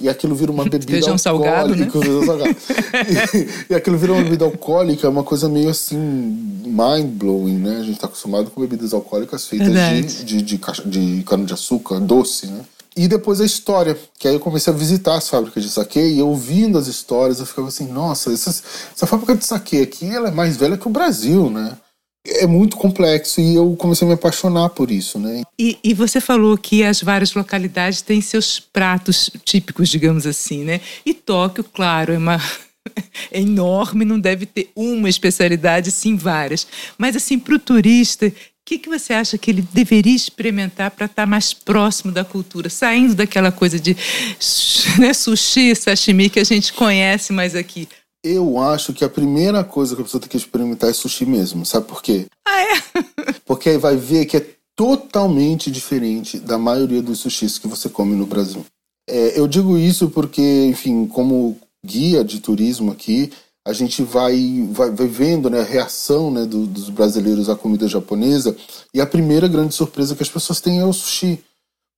E 0.01 0.09
aquilo 0.09 0.35
vira 0.35 0.51
uma 0.51 0.65
bebida 0.69 0.91
feijão 0.91 1.15
alcoólica. 1.15 1.21
Salgado, 1.21 1.77
né? 1.77 1.91
Feijão 1.91 2.27
salgado. 2.27 2.57
e, 3.71 3.73
e 3.73 3.75
aquilo 3.77 3.97
vira 3.97 4.13
uma 4.13 4.23
bebida 4.23 4.45
alcoólica, 4.45 5.07
é 5.07 5.11
uma 5.11 5.23
coisa 5.23 5.49
meio 5.49 5.71
assim, 5.71 5.97
mind-blowing, 6.67 7.59
né? 7.59 7.77
A 7.77 7.83
gente 7.83 7.95
está 7.95 8.09
acostumado 8.09 8.51
com 8.51 8.61
bebidas 8.61 8.93
alcoólicas 8.93 9.47
feitas 9.47 9.69
de, 9.69 10.25
de, 10.25 10.43
de, 10.43 10.61
de 10.85 11.23
cana-de-açúcar, 11.23 12.01
doce, 12.01 12.49
né? 12.49 12.63
E 13.01 13.09
depois 13.09 13.41
a 13.41 13.47
história, 13.47 13.99
que 14.19 14.29
aí 14.29 14.35
eu 14.35 14.41
comecei 14.41 14.71
a 14.71 14.77
visitar 14.77 15.15
as 15.15 15.27
fábricas 15.27 15.65
de 15.65 15.71
saque 15.71 15.99
e 15.99 16.21
ouvindo 16.21 16.77
as 16.77 16.87
histórias 16.87 17.41
eu 17.41 17.47
ficava 17.47 17.69
assim, 17.69 17.91
nossa, 17.91 18.31
essa, 18.31 18.51
essa 18.51 19.07
fábrica 19.07 19.35
de 19.35 19.43
saque 19.43 19.81
aqui 19.81 20.05
ela 20.05 20.29
é 20.29 20.31
mais 20.31 20.59
velha 20.59 20.77
que 20.77 20.87
o 20.87 20.91
Brasil, 20.91 21.49
né? 21.49 21.79
É 22.27 22.47
muito 22.47 22.77
complexo 22.77 23.41
e 23.41 23.55
eu 23.55 23.75
comecei 23.77 24.05
a 24.05 24.09
me 24.11 24.13
apaixonar 24.17 24.69
por 24.69 24.91
isso, 24.91 25.19
né? 25.19 25.41
E, 25.59 25.79
e 25.83 25.95
você 25.95 26.21
falou 26.21 26.59
que 26.59 26.85
as 26.85 27.01
várias 27.01 27.33
localidades 27.33 28.03
têm 28.03 28.21
seus 28.21 28.61
pratos 28.61 29.31
típicos, 29.47 29.89
digamos 29.89 30.27
assim, 30.27 30.63
né? 30.63 30.83
E 31.07 31.15
Tóquio, 31.15 31.65
claro, 31.65 32.13
é 32.13 32.19
uma 32.19 32.39
é 33.33 33.41
enorme, 33.41 34.05
não 34.05 34.21
deve 34.21 34.45
ter 34.45 34.71
uma 34.77 35.09
especialidade, 35.09 35.91
sim 35.91 36.17
várias. 36.17 36.67
Mas 36.99 37.17
assim, 37.17 37.39
para 37.39 37.55
o 37.55 37.59
turista 37.59 38.31
que, 38.65 38.79
que 38.79 38.89
você 38.89 39.13
acha 39.13 39.37
que 39.37 39.51
ele 39.51 39.63
deveria 39.63 40.15
experimentar 40.15 40.91
para 40.91 41.07
estar 41.07 41.23
tá 41.23 41.27
mais 41.27 41.53
próximo 41.53 42.13
da 42.13 42.25
cultura, 42.25 42.69
saindo 42.71 43.15
daquela 43.15 43.51
coisa 43.51 43.79
de 43.79 43.97
né, 44.99 45.13
sushi, 45.13 45.75
sashimi 45.75 46.31
que 46.31 46.41
a 46.41 46.45
gente 46.45 46.73
conhece 46.73 47.33
mais 47.33 47.55
aqui? 47.55 47.89
Eu 48.23 48.59
acho 48.59 48.93
que 48.93 49.05
a 49.05 49.09
primeira 49.09 49.65
coisa 49.65 49.95
que 49.97 50.03
a 50.03 50.05
pessoa 50.05 50.21
tem 50.21 50.29
que 50.29 50.37
experimentar 50.37 50.91
é 50.91 50.93
sushi 50.93 51.25
mesmo. 51.25 51.65
Sabe 51.65 51.87
por 51.87 52.03
quê? 52.03 52.27
Ah, 52.47 52.63
é? 52.63 53.33
Porque 53.47 53.71
aí 53.71 53.79
vai 53.79 53.97
ver 53.97 54.27
que 54.27 54.37
é 54.37 54.47
totalmente 54.77 55.71
diferente 55.71 56.39
da 56.39 56.59
maioria 56.59 57.03
dos 57.03 57.21
sushis 57.21 57.59
que 57.59 57.67
você 57.67 57.89
come 57.89 58.15
no 58.15 58.27
Brasil. 58.27 58.65
É, 59.09 59.39
eu 59.39 59.49
digo 59.49 59.77
isso 59.77 60.09
porque, 60.09 60.67
enfim, 60.67 61.07
como 61.07 61.59
guia 61.85 62.23
de 62.23 62.41
turismo 62.41 62.93
aqui, 62.93 63.33
a 63.67 63.73
gente 63.73 64.03
vai, 64.03 64.67
vai, 64.71 64.91
vai 64.91 65.07
vendo 65.07 65.51
né, 65.51 65.61
a 65.61 65.65
reação 65.65 66.31
né, 66.31 66.45
do, 66.45 66.67
dos 66.67 66.89
brasileiros 66.89 67.49
à 67.49 67.57
comida 67.57 67.87
japonesa 67.87 68.57
e 68.93 69.01
a 69.01 69.07
primeira 69.07 69.47
grande 69.47 69.75
surpresa 69.75 70.17
que 70.17 70.23
as 70.23 70.31
pessoas 70.31 70.61
têm 70.61 70.81
é 70.81 70.85
o 70.85 70.93
sushi. 70.93 71.45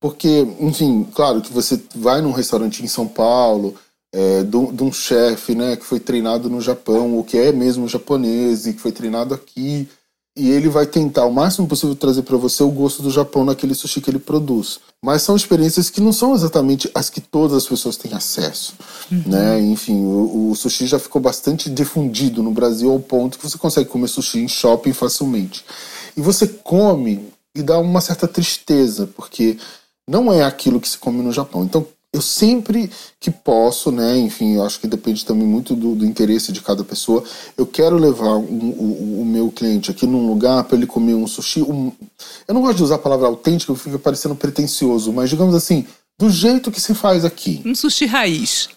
Porque, 0.00 0.40
enfim, 0.58 1.06
claro 1.14 1.40
que 1.40 1.52
você 1.52 1.80
vai 1.94 2.20
num 2.20 2.32
restaurante 2.32 2.82
em 2.82 2.88
São 2.88 3.06
Paulo 3.06 3.76
é, 4.12 4.42
de, 4.42 4.56
um 4.56 4.92
chefe, 4.92 5.54
né, 5.54 5.76
que 5.76 5.84
foi 5.84 6.00
treinado 6.00 6.50
no 6.50 6.60
Japão, 6.60 7.14
ou 7.14 7.22
que 7.22 7.38
é 7.38 7.52
mesmo 7.52 7.88
japonês 7.88 8.66
e 8.66 8.72
que 8.72 8.80
foi 8.80 8.90
treinado 8.90 9.32
aqui, 9.32 9.88
e 10.34 10.50
ele 10.50 10.68
vai 10.68 10.86
tentar 10.86 11.26
o 11.26 11.32
máximo 11.32 11.66
possível 11.66 11.94
trazer 11.94 12.22
para 12.22 12.38
você 12.38 12.62
o 12.62 12.70
gosto 12.70 13.02
do 13.02 13.10
Japão 13.10 13.44
naquele 13.44 13.74
sushi 13.74 14.00
que 14.00 14.10
ele 14.10 14.18
produz. 14.18 14.80
Mas 15.04 15.22
são 15.22 15.36
experiências 15.36 15.90
que 15.90 16.00
não 16.00 16.12
são 16.12 16.34
exatamente 16.34 16.90
as 16.94 17.10
que 17.10 17.20
todas 17.20 17.56
as 17.56 17.66
pessoas 17.66 17.96
têm 17.96 18.14
acesso, 18.14 18.74
uhum. 19.10 19.24
né? 19.26 19.60
Enfim, 19.60 20.00
o, 20.02 20.50
o, 20.50 20.56
sushi 20.56 20.86
já 20.86 20.98
ficou 20.98 21.20
bastante 21.20 21.68
difundido 21.68 22.42
no 22.42 22.50
Brasil 22.50 22.90
ao 22.90 23.00
ponto 23.00 23.36
que 23.36 23.48
você 23.48 23.58
consegue 23.58 23.90
comer 23.90 24.08
sushi 24.08 24.38
em 24.38 24.48
shopping 24.48 24.92
facilmente. 24.92 25.64
E 26.16 26.20
você 26.22 26.46
come 26.46 27.28
e 27.54 27.62
dá 27.62 27.78
uma 27.78 28.00
certa 28.00 28.26
tristeza, 28.26 29.06
porque 29.14 29.58
não 30.08 30.32
é 30.32 30.44
aquilo 30.44 30.80
que 30.80 30.88
se 30.88 30.96
come 30.96 31.22
no 31.22 31.32
Japão. 31.32 31.64
Então, 31.64 31.86
eu 32.12 32.20
sempre 32.20 32.90
que 33.18 33.30
posso, 33.30 33.90
né, 33.90 34.18
enfim, 34.18 34.56
eu 34.56 34.66
acho 34.66 34.78
que 34.78 34.86
depende 34.86 35.24
também 35.24 35.46
muito 35.46 35.74
do, 35.74 35.94
do 35.94 36.04
interesse 36.04 36.52
de 36.52 36.60
cada 36.60 36.84
pessoa, 36.84 37.24
eu 37.56 37.64
quero 37.64 37.96
levar 37.96 38.36
um, 38.36 38.70
o, 38.78 39.22
o, 39.22 39.24
meu 39.24 39.50
cliente 39.50 39.90
aqui 39.90 40.06
num 40.06 40.26
lugar 40.28 40.64
para 40.64 40.76
ele 40.76 40.86
comer 40.86 41.14
um 41.14 41.26
sushi. 41.26 41.62
Um, 41.62 41.90
eu 42.46 42.54
não 42.54 42.60
gosto 42.60 42.76
de 42.76 42.82
usar 42.82 42.96
a 42.96 42.98
palavra 42.98 43.26
autêntico, 43.26 43.74
fica 43.74 43.98
parecendo 43.98 44.34
pretencioso, 44.34 45.10
mas 45.10 45.30
digamos 45.30 45.54
assim, 45.54 45.86
do 46.18 46.28
jeito 46.28 46.70
que 46.70 46.80
se 46.80 46.94
faz 46.94 47.24
aqui. 47.24 47.62
Um 47.64 47.74
sushi 47.74 48.04
raiz. 48.04 48.68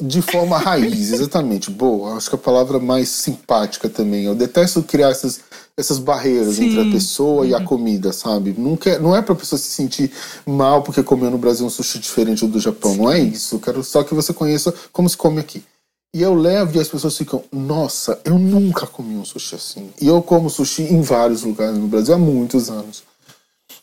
De 0.00 0.20
forma 0.20 0.58
raiz, 0.58 1.10
exatamente. 1.12 1.70
Boa, 1.70 2.16
acho 2.16 2.28
que 2.28 2.36
a 2.36 2.38
palavra 2.38 2.78
mais 2.78 3.08
simpática 3.08 3.88
também. 3.88 4.24
Eu 4.24 4.34
detesto 4.34 4.82
criar 4.82 5.10
essas 5.10 5.40
essas 5.76 5.98
barreiras 5.98 6.56
Sim. 6.56 6.66
entre 6.66 6.88
a 6.88 6.92
pessoa 6.92 7.42
uhum. 7.42 7.48
e 7.48 7.54
a 7.54 7.58
uhum. 7.58 7.64
comida, 7.64 8.12
sabe? 8.12 8.54
Não, 8.56 8.76
quer, 8.76 9.00
não 9.00 9.16
é 9.16 9.22
pra 9.22 9.34
pessoa 9.34 9.58
se 9.58 9.70
sentir 9.70 10.10
mal 10.46 10.82
porque 10.82 11.02
comeu 11.02 11.30
no 11.30 11.38
Brasil 11.38 11.66
um 11.66 11.70
sushi 11.70 11.98
diferente 11.98 12.46
do 12.46 12.60
Japão. 12.60 12.92
Sim. 12.92 12.98
Não 12.98 13.10
é 13.10 13.20
isso. 13.20 13.56
Eu 13.56 13.60
quero 13.60 13.82
só 13.82 14.02
que 14.02 14.14
você 14.14 14.32
conheça 14.32 14.72
como 14.92 15.08
se 15.08 15.16
come 15.16 15.40
aqui. 15.40 15.64
E 16.14 16.20
eu 16.20 16.34
levo 16.34 16.76
e 16.76 16.80
as 16.80 16.88
pessoas 16.88 17.16
ficam, 17.16 17.42
nossa, 17.50 18.20
eu 18.22 18.38
nunca 18.38 18.86
comi 18.86 19.16
um 19.16 19.24
sushi 19.24 19.54
assim. 19.54 19.90
E 19.98 20.06
eu 20.06 20.20
como 20.20 20.50
sushi 20.50 20.82
em 20.82 21.00
vários 21.00 21.42
lugares 21.42 21.78
no 21.78 21.88
Brasil 21.88 22.14
há 22.14 22.18
muitos 22.18 22.68
anos. 22.68 23.02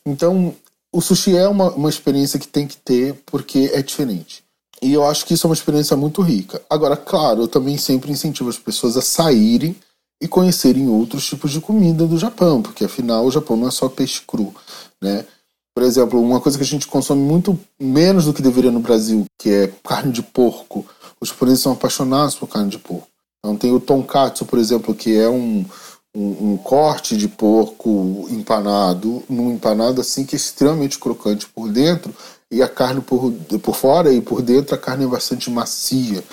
Então, 0.06 0.54
o 0.93 1.02
sushi 1.02 1.36
é 1.36 1.47
uma, 1.47 1.71
uma 1.71 1.89
experiência 1.89 2.39
que 2.39 2.47
tem 2.47 2.67
que 2.67 2.78
ter 2.78 3.15
porque 3.25 3.71
é 3.73 3.82
diferente. 3.82 4.43
E 4.80 4.93
eu 4.93 5.04
acho 5.04 5.25
que 5.25 5.34
isso 5.34 5.47
é 5.47 5.49
uma 5.49 5.56
experiência 5.56 5.97
muito 5.97 6.21
rica. 6.21 6.62
Agora, 6.69 6.95
claro, 6.95 7.41
eu 7.41 7.47
também 7.47 7.78
sempre 7.80 8.12
incentivo 8.12 8.49
as 8.49 8.60
pessoas 8.60 8.95
a 8.95 9.02
saírem 9.02 9.75
e 10.22 10.28
conhecerem 10.28 10.90
outros 10.90 11.26
tipos 11.26 11.52
de 11.52 11.62
comida 11.62 12.06
do 12.06 12.18
Japão, 12.18 12.62
porque 12.62 12.86
afinal 12.86 13.26
o 13.26 13.32
Japão 13.32 13.56
não 13.56 13.68
é 13.68 13.72
só 13.72 13.88
peixe 13.88 14.22
cru, 14.26 14.54
né? 15.02 15.26
Por 15.74 15.84
exemplo, 15.84 16.22
uma 16.22 16.42
coisa 16.42 16.58
que 16.58 16.64
a 16.64 16.68
gente 16.68 16.88
consome 16.88 17.22
muito 17.22 17.58
menos 17.80 18.26
do 18.26 18.34
que 18.34 18.42
deveria 18.42 18.72
no 18.72 18.82
Brasil, 18.82 19.26
que 19.38 19.50
é 19.50 19.72
carne 19.82 20.12
de 20.12 20.22
porco. 20.22 20.86
Os 21.22 21.30
japoneses 21.30 21.62
são 21.62 21.72
apaixonados 21.72 22.36
por 22.36 22.48
carne 22.48 22.70
de 22.70 22.78
porco. 22.78 23.08
Então 23.40 23.56
tem 23.56 23.72
o 23.72 23.80
tonkatsu, 23.80 24.46
por 24.46 24.60
exemplo, 24.60 24.94
que 24.94 25.16
é 25.16 25.30
um, 25.30 25.64
um, 26.14 26.52
um 26.52 26.58
corte 26.58 27.16
de 27.16 27.30
porco 27.30 28.28
empanado, 28.30 29.24
num 29.30 29.54
empanado 29.54 30.02
assim 30.02 30.26
que 30.26 30.36
é 30.36 30.38
extremamente 30.38 31.00
crocante 31.00 31.48
por 31.48 31.70
dentro, 31.70 32.14
e 32.52 32.62
a 32.62 32.68
carne 32.68 33.00
por, 33.00 33.32
por 33.62 33.76
fora 33.76 34.12
e 34.12 34.20
por 34.20 34.42
dentro 34.42 34.76
a 34.76 34.78
carne 34.78 35.06
é 35.06 35.08
bastante 35.08 35.50
macia. 35.50 36.24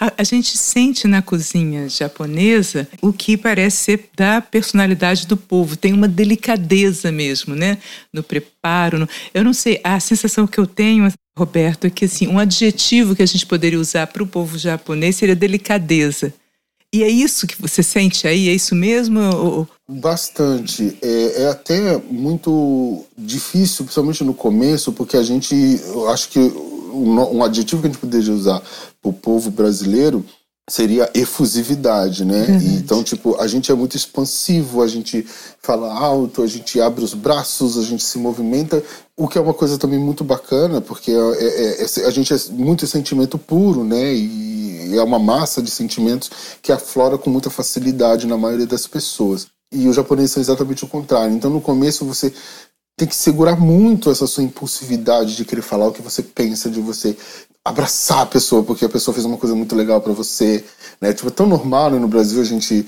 A, 0.00 0.12
a, 0.18 0.24
gente 0.24 0.56
sente 0.56 1.06
na 1.06 1.22
cozinha 1.22 1.88
japonesa 1.88 2.88
o 3.00 3.12
que 3.12 3.36
parece 3.36 3.76
ser 3.76 4.10
da 4.16 4.40
personalidade 4.40 5.26
do 5.26 5.36
povo. 5.36 5.76
Tem 5.76 5.92
uma 5.92 6.08
delicadeza 6.08 7.10
mesmo, 7.12 7.54
né? 7.54 7.78
No 8.12 8.22
preparo. 8.22 8.98
No... 8.98 9.08
Eu 9.34 9.44
não 9.44 9.52
sei, 9.52 9.80
a 9.82 9.98
sensação 10.00 10.46
que 10.46 10.58
eu 10.58 10.66
tenho, 10.66 11.12
Roberto, 11.36 11.86
é 11.86 11.90
que 11.90 12.04
assim, 12.04 12.28
um 12.28 12.38
adjetivo 12.38 13.14
que 13.14 13.22
a 13.22 13.26
gente 13.26 13.46
poderia 13.46 13.80
usar 13.80 14.06
para 14.06 14.22
o 14.22 14.26
povo 14.26 14.58
japonês 14.58 15.16
seria 15.16 15.36
delicadeza. 15.36 16.32
E 16.92 17.02
é 17.02 17.08
isso 17.08 17.46
que 17.46 17.60
você 17.60 17.82
sente 17.82 18.26
aí? 18.26 18.48
É 18.48 18.54
isso 18.54 18.74
mesmo? 18.74 19.68
Bastante. 19.88 20.96
É, 21.02 21.42
é, 21.42 21.48
até 21.48 21.98
muito 22.10 23.04
difícil, 23.18 23.84
principalmente 23.84 24.24
no 24.24 24.32
começo, 24.32 24.92
porque 24.92 25.16
a 25.16 25.22
gente, 25.22 25.54
eu 25.88 26.08
acho 26.08 26.28
que 26.28 26.40
um, 26.96 27.38
um 27.38 27.44
adjetivo 27.44 27.82
que 27.82 27.88
a 27.88 27.90
gente 27.90 28.00
poderia 28.00 28.32
usar 28.32 28.60
para 29.00 29.10
o 29.10 29.12
povo 29.12 29.50
brasileiro 29.50 30.24
seria 30.68 31.08
efusividade, 31.14 32.24
né? 32.24 32.44
Então, 32.76 33.02
tipo, 33.02 33.40
a 33.40 33.46
gente 33.46 33.70
é 33.70 33.74
muito 33.74 33.96
expansivo, 33.96 34.82
a 34.82 34.88
gente 34.88 35.24
fala 35.62 35.92
alto, 35.92 36.42
a 36.42 36.46
gente 36.46 36.80
abre 36.80 37.04
os 37.04 37.14
braços, 37.14 37.78
a 37.78 37.82
gente 37.82 38.02
se 38.02 38.18
movimenta, 38.18 38.82
o 39.16 39.28
que 39.28 39.38
é 39.38 39.40
uma 39.40 39.54
coisa 39.54 39.78
também 39.78 39.98
muito 39.98 40.24
bacana, 40.24 40.80
porque 40.80 41.12
é, 41.12 41.14
é, 41.14 41.82
é, 41.82 42.06
a 42.06 42.10
gente 42.10 42.34
é 42.34 42.36
muito 42.50 42.86
sentimento 42.86 43.38
puro, 43.38 43.84
né? 43.84 44.12
E 44.12 44.96
é 44.96 45.02
uma 45.02 45.18
massa 45.18 45.62
de 45.62 45.70
sentimentos 45.70 46.30
que 46.60 46.72
aflora 46.72 47.16
com 47.16 47.30
muita 47.30 47.50
facilidade 47.50 48.26
na 48.26 48.36
maioria 48.36 48.66
das 48.66 48.86
pessoas. 48.86 49.46
E 49.72 49.88
os 49.88 49.96
japoneses 49.96 50.32
são 50.32 50.40
exatamente 50.40 50.84
o 50.84 50.88
contrário. 50.88 51.34
Então, 51.34 51.50
no 51.50 51.60
começo, 51.60 52.04
você 52.04 52.32
tem 52.96 53.06
que 53.06 53.14
segurar 53.14 53.56
muito 53.56 54.10
essa 54.10 54.26
sua 54.26 54.42
impulsividade 54.42 55.36
de 55.36 55.44
querer 55.44 55.62
falar 55.62 55.88
o 55.88 55.92
que 55.92 56.00
você 56.00 56.22
pensa, 56.22 56.70
de 56.70 56.80
você 56.80 57.14
abraçar 57.62 58.20
a 58.20 58.26
pessoa 58.26 58.62
porque 58.62 58.84
a 58.84 58.88
pessoa 58.88 59.12
fez 59.12 59.26
uma 59.26 59.36
coisa 59.36 59.54
muito 59.54 59.74
legal 59.74 60.00
para 60.00 60.12
você, 60.12 60.64
né? 61.00 61.12
Tipo, 61.12 61.28
é 61.28 61.32
tão 61.32 61.46
normal 61.46 61.90
né, 61.90 61.98
no 61.98 62.08
Brasil 62.08 62.40
a 62.40 62.44
gente, 62.44 62.86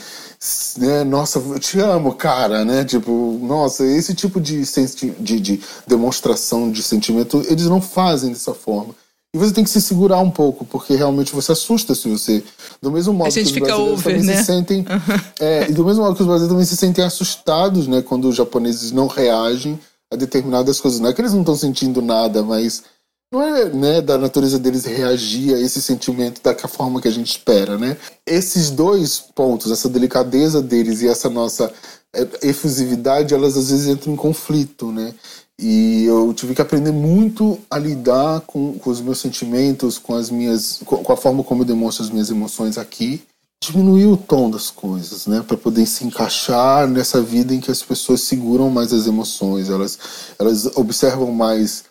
né? 0.78 1.04
Nossa, 1.04 1.40
eu 1.40 1.58
te 1.58 1.78
amo, 1.78 2.14
cara, 2.14 2.64
né? 2.64 2.84
Tipo, 2.84 3.38
nossa, 3.42 3.84
esse 3.84 4.14
tipo 4.14 4.40
de, 4.40 4.62
de, 5.18 5.40
de 5.40 5.60
demonstração 5.86 6.70
de 6.70 6.82
sentimento 6.82 7.44
eles 7.48 7.66
não 7.66 7.80
fazem 7.80 8.32
dessa 8.32 8.54
forma. 8.54 8.94
E 9.34 9.36
você 9.36 9.52
tem 9.52 9.62
que 9.62 9.68
se 9.68 9.82
segurar 9.82 10.20
um 10.20 10.30
pouco, 10.30 10.64
porque 10.64 10.96
realmente 10.96 11.34
você 11.34 11.52
assusta 11.52 11.94
se 11.94 12.08
você. 12.08 12.42
Do 12.80 12.90
mesmo 12.90 13.12
modo 13.12 13.30
que 13.30 13.40
os 13.40 13.50
brasileiros 13.50 13.92
over, 13.92 14.04
também 14.04 14.22
né? 14.22 14.36
se 14.36 14.44
sentem. 14.44 14.86
É, 15.38 15.68
e 15.68 15.72
do 15.72 15.84
mesmo 15.84 16.02
modo 16.02 16.16
que 16.16 16.22
os 16.22 16.26
brasileiros 16.26 16.54
também 16.54 16.64
se 16.64 16.76
sentem 16.76 17.04
assustados, 17.04 17.86
né? 17.86 18.00
Quando 18.00 18.28
os 18.28 18.34
japoneses 18.34 18.90
não 18.90 19.06
reagem 19.06 19.78
a 20.12 20.16
determinadas 20.16 20.80
coisas. 20.80 21.00
Não 21.00 21.10
é 21.10 21.12
que 21.12 21.20
eles 21.20 21.32
não 21.32 21.40
estão 21.40 21.56
sentindo 21.56 22.00
nada, 22.00 22.42
mas 22.42 22.82
não 23.32 23.42
é 23.42 23.68
né, 23.68 24.00
da 24.00 24.16
natureza 24.16 24.58
deles 24.58 24.84
reagir 24.84 25.54
a 25.54 25.60
esse 25.60 25.82
sentimento 25.82 26.42
da 26.42 26.54
forma 26.66 27.00
que 27.00 27.08
a 27.08 27.12
gente 27.12 27.30
espera, 27.30 27.76
né? 27.76 27.96
Esses 28.26 28.70
dois 28.70 29.20
pontos, 29.20 29.70
essa 29.70 29.88
delicadeza 29.88 30.62
deles 30.62 31.02
e 31.02 31.08
essa 31.08 31.28
nossa 31.28 31.70
é, 32.14 32.26
efusividade, 32.48 33.34
elas 33.34 33.56
às 33.56 33.70
vezes 33.70 33.86
entram 33.86 34.14
em 34.14 34.16
conflito, 34.16 34.90
né? 34.90 35.14
E 35.60 36.04
eu 36.04 36.32
tive 36.32 36.54
que 36.54 36.62
aprender 36.62 36.92
muito 36.92 37.58
a 37.68 37.78
lidar 37.78 38.40
com, 38.42 38.78
com 38.78 38.90
os 38.90 39.00
meus 39.00 39.18
sentimentos, 39.18 39.98
com 39.98 40.14
as 40.14 40.30
minhas, 40.30 40.80
com 40.84 41.12
a 41.12 41.16
forma 41.16 41.42
como 41.42 41.62
eu 41.62 41.66
demonstro 41.66 42.04
as 42.04 42.10
minhas 42.10 42.30
emoções 42.30 42.78
aqui 42.78 43.27
diminuir 43.62 44.06
o 44.06 44.16
tom 44.16 44.50
das 44.50 44.70
coisas, 44.70 45.26
né, 45.26 45.42
para 45.46 45.56
poder 45.56 45.84
se 45.86 46.04
encaixar 46.04 46.86
nessa 46.86 47.20
vida 47.20 47.54
em 47.54 47.60
que 47.60 47.70
as 47.70 47.82
pessoas 47.82 48.22
seguram 48.22 48.70
mais 48.70 48.92
as 48.92 49.06
emoções, 49.06 49.68
elas 49.68 49.98
elas 50.38 50.66
observam 50.76 51.32
mais 51.32 51.84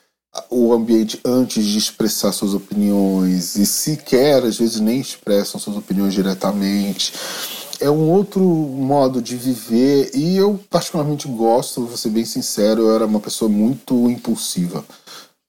o 0.50 0.72
ambiente 0.72 1.20
antes 1.26 1.66
de 1.66 1.78
expressar 1.78 2.32
suas 2.32 2.54
opiniões 2.54 3.56
e 3.56 3.66
sequer 3.66 4.44
às 4.44 4.58
vezes 4.58 4.80
nem 4.80 5.00
expressam 5.00 5.60
suas 5.60 5.78
opiniões 5.78 6.14
diretamente. 6.14 7.14
É 7.80 7.90
um 7.90 8.10
outro 8.10 8.42
modo 8.42 9.22
de 9.22 9.36
viver 9.36 10.12
e 10.14 10.36
eu 10.36 10.60
particularmente 10.70 11.28
gosto, 11.28 11.86
vou 11.86 11.98
ser 11.98 12.10
bem 12.10 12.26
sincero, 12.26 12.84
eu 12.84 12.96
era 12.96 13.06
uma 13.06 13.20
pessoa 13.20 13.50
muito 13.50 14.10
impulsiva 14.10 14.84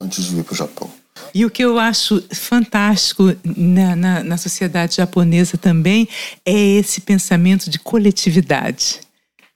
antes 0.00 0.24
de 0.24 0.34
vir 0.34 0.44
para 0.44 0.52
o 0.52 0.56
Japão. 0.56 0.90
E 1.34 1.44
o 1.44 1.50
que 1.50 1.64
eu 1.64 1.78
acho 1.78 2.22
fantástico 2.32 3.34
na, 3.44 3.96
na, 3.96 4.24
na 4.24 4.36
sociedade 4.36 4.96
japonesa 4.96 5.56
também 5.56 6.08
é 6.44 6.52
esse 6.52 7.00
pensamento 7.00 7.70
de 7.70 7.78
coletividade. 7.78 9.00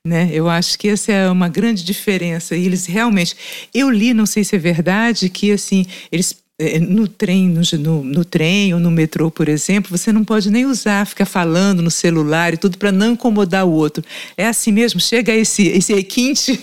Né? 0.05 0.31
Eu 0.33 0.49
acho 0.49 0.79
que 0.79 0.89
essa 0.89 1.13
é 1.13 1.31
uma 1.31 1.49
grande 1.49 1.85
diferença. 1.85 2.57
E 2.57 2.67
eles 2.67 2.87
realmente. 2.87 3.37
Eu 3.73 3.89
li, 3.89 4.13
não 4.13 4.27
sei 4.27 4.43
se 4.43 4.57
é 4.57 4.59
verdade, 4.59 5.29
que 5.29 5.53
assim, 5.53 5.87
eles 6.11 6.43
é, 6.59 6.79
no 6.79 7.09
trem, 7.09 7.49
no, 7.49 8.05
no, 8.05 8.25
trem 8.25 8.75
ou 8.75 8.79
no 8.79 8.91
metrô, 8.91 9.31
por 9.31 9.49
exemplo, 9.49 9.97
você 9.97 10.13
não 10.13 10.25
pode 10.25 10.51
nem 10.51 10.67
usar, 10.67 11.07
ficar 11.07 11.25
falando 11.25 11.83
no 11.83 11.91
celular 11.91 12.55
e 12.55 12.57
tudo 12.57 12.79
para 12.79 12.93
não 12.93 13.13
incomodar 13.13 13.67
o 13.67 13.73
outro. 13.73 14.05
É 14.37 14.47
assim 14.47 14.71
mesmo? 14.71 15.01
Chega 15.01 15.35
esse, 15.35 15.67
esse 15.69 15.95
requinte? 15.95 16.61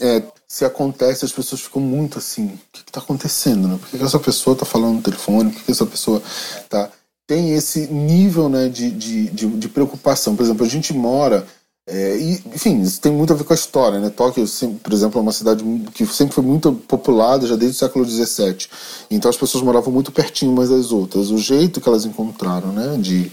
É, 0.00 0.22
se 0.52 0.66
acontece, 0.66 1.24
as 1.24 1.32
pessoas 1.32 1.62
ficam 1.62 1.80
muito 1.80 2.18
assim: 2.18 2.44
o 2.44 2.58
que 2.70 2.80
está 2.86 3.00
acontecendo? 3.00 3.66
Né? 3.66 3.78
Por 3.80 3.88
que, 3.88 4.04
essa 4.04 4.18
pessoa 4.18 4.52
está 4.52 4.66
falando 4.66 4.96
no 4.96 5.02
telefone? 5.02 5.50
Por 5.50 5.62
que 5.62 5.70
essa 5.70 5.86
pessoa 5.86 6.22
tá. 6.68 6.90
Tem 7.26 7.54
esse 7.54 7.86
nível 7.86 8.50
né, 8.50 8.68
de, 8.68 8.90
de, 8.90 9.30
de, 9.30 9.46
de 9.46 9.68
preocupação. 9.70 10.36
Por 10.36 10.42
exemplo, 10.42 10.66
a 10.66 10.68
gente 10.68 10.92
mora. 10.92 11.46
É, 11.88 12.18
e, 12.18 12.32
enfim, 12.54 12.82
isso 12.82 13.00
tem 13.00 13.10
muito 13.10 13.32
a 13.32 13.36
ver 13.36 13.44
com 13.44 13.54
a 13.54 13.56
história, 13.56 13.98
né? 13.98 14.10
Tóquio, 14.10 14.44
por 14.82 14.92
exemplo, 14.92 15.18
é 15.18 15.22
uma 15.22 15.32
cidade 15.32 15.64
que 15.94 16.04
sempre 16.06 16.34
foi 16.34 16.44
muito 16.44 16.70
populada 16.86 17.46
já 17.46 17.56
desde 17.56 17.76
o 17.76 17.78
século 17.78 18.04
XVII. 18.04 18.68
Então 19.10 19.30
as 19.30 19.36
pessoas 19.38 19.64
moravam 19.64 19.90
muito 19.90 20.12
pertinho 20.12 20.52
umas 20.52 20.68
das 20.68 20.92
outras. 20.92 21.30
O 21.30 21.38
jeito 21.38 21.80
que 21.80 21.88
elas 21.88 22.04
encontraram, 22.04 22.72
né? 22.72 22.98
De, 23.00 23.32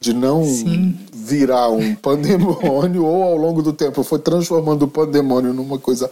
de 0.00 0.12
não 0.12 0.44
Sim. 0.44 0.98
virar 1.12 1.70
um 1.70 1.94
pandemônio 2.02 3.04
ou 3.04 3.22
ao 3.22 3.36
longo 3.36 3.62
do 3.62 3.72
tempo 3.72 4.02
foi 4.02 4.18
transformando 4.18 4.82
o 4.82 4.88
pandemônio 4.88 5.54
numa 5.54 5.78
coisa 5.78 6.10